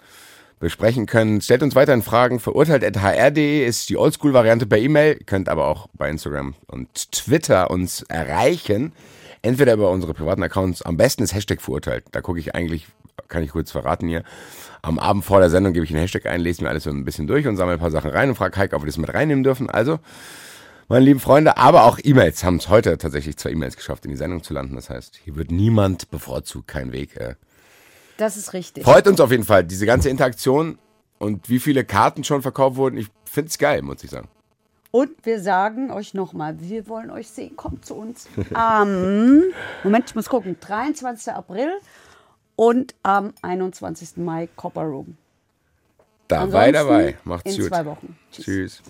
besprechen 0.63 1.05
können. 1.05 1.41
Stellt 1.41 1.61
uns 1.61 1.75
weiterhin 1.75 2.01
Fragen. 2.01 2.39
Verurteilt.hr.de 2.39 3.65
ist 3.65 3.89
die 3.89 3.97
Oldschool-Variante 3.97 4.65
per 4.65 4.79
E-Mail. 4.79 5.19
Könnt 5.25 5.49
aber 5.49 5.67
auch 5.67 5.87
bei 5.93 6.09
Instagram 6.09 6.55
und 6.67 7.11
Twitter 7.11 7.69
uns 7.69 8.01
erreichen. 8.03 8.93
Entweder 9.43 9.73
über 9.73 9.91
unsere 9.91 10.13
privaten 10.13 10.41
Accounts. 10.41 10.81
Am 10.81 10.97
besten 10.97 11.21
ist 11.21 11.35
Hashtag 11.35 11.61
verurteilt. 11.61 12.05
Da 12.11 12.21
gucke 12.21 12.39
ich 12.39 12.55
eigentlich, 12.55 12.87
kann 13.27 13.43
ich 13.43 13.51
kurz 13.51 13.71
verraten 13.71 14.07
hier. 14.07 14.23
Am 14.81 14.99
Abend 14.99 15.25
vor 15.25 15.39
der 15.39 15.49
Sendung 15.49 15.73
gebe 15.73 15.85
ich 15.85 15.91
einen 15.91 15.99
Hashtag 15.99 16.25
ein, 16.25 16.41
lese 16.41 16.63
mir 16.63 16.69
alles 16.69 16.83
so 16.83 16.89
ein 16.89 17.05
bisschen 17.05 17.27
durch 17.27 17.45
und 17.45 17.57
sammle 17.57 17.73
ein 17.73 17.79
paar 17.79 17.91
Sachen 17.91 18.09
rein 18.09 18.29
und 18.29 18.35
frage 18.35 18.57
Heike, 18.57 18.75
ob 18.75 18.81
wir 18.81 18.87
das 18.87 18.97
mit 18.97 19.13
reinnehmen 19.13 19.43
dürfen. 19.43 19.69
Also, 19.69 19.99
meine 20.87 21.05
lieben 21.05 21.19
Freunde, 21.19 21.57
aber 21.57 21.83
auch 21.83 21.99
E-Mails 22.01 22.43
haben 22.43 22.57
es 22.57 22.69
heute 22.69 22.97
tatsächlich 22.97 23.37
zwei 23.37 23.51
E-Mails 23.51 23.75
geschafft, 23.75 24.05
in 24.05 24.11
die 24.11 24.17
Sendung 24.17 24.43
zu 24.43 24.53
landen. 24.53 24.75
Das 24.75 24.89
heißt, 24.89 25.19
hier 25.23 25.35
wird 25.35 25.51
niemand 25.51 26.09
bevorzugt, 26.09 26.67
kein 26.67 26.91
Weg. 26.91 27.17
Äh, 27.17 27.35
Das 28.17 28.37
ist 28.37 28.53
richtig. 28.53 28.83
Freut 28.83 29.07
uns 29.07 29.19
auf 29.19 29.31
jeden 29.31 29.43
Fall, 29.43 29.63
diese 29.63 29.85
ganze 29.85 30.09
Interaktion 30.09 30.77
und 31.19 31.49
wie 31.49 31.59
viele 31.59 31.83
Karten 31.85 32.23
schon 32.23 32.41
verkauft 32.41 32.75
wurden. 32.77 32.97
Ich 32.97 33.07
finde 33.25 33.49
es 33.49 33.57
geil, 33.57 33.81
muss 33.81 34.03
ich 34.03 34.11
sagen. 34.11 34.27
Und 34.91 35.09
wir 35.25 35.41
sagen 35.41 35.89
euch 35.91 36.13
nochmal, 36.13 36.55
wir 36.59 36.87
wollen 36.87 37.09
euch 37.09 37.27
sehen. 37.29 37.55
Kommt 37.55 37.85
zu 37.85 37.95
uns 37.95 38.27
am, 38.53 39.43
Moment, 39.83 40.09
ich 40.09 40.15
muss 40.15 40.29
gucken, 40.29 40.57
23. 40.59 41.33
April 41.33 41.71
und 42.55 42.93
am 43.01 43.33
21. 43.41 44.17
Mai 44.17 44.47
Copper 44.55 44.83
Room. 44.83 45.17
Dabei, 46.27 46.67
Ansonsten 46.67 46.73
dabei. 46.73 47.17
Macht's 47.23 47.51
in 47.51 47.61
gut. 47.61 47.69
zwei 47.69 47.85
Wochen. 47.85 48.17
Tschüss. 48.31 48.45
Tschüss. 48.45 48.81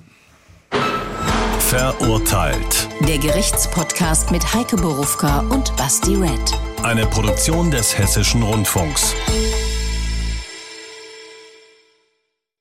Verurteilt. 1.59 2.87
Der 3.07 3.17
Gerichtspodcast 3.17 4.31
mit 4.31 4.53
Heike 4.53 4.75
Borufka 4.75 5.39
und 5.49 5.75
Basti 5.77 6.15
Red. 6.15 6.72
Eine 6.83 7.07
Produktion 7.07 7.71
des 7.71 7.97
Hessischen 7.97 8.43
Rundfunks. 8.43 9.15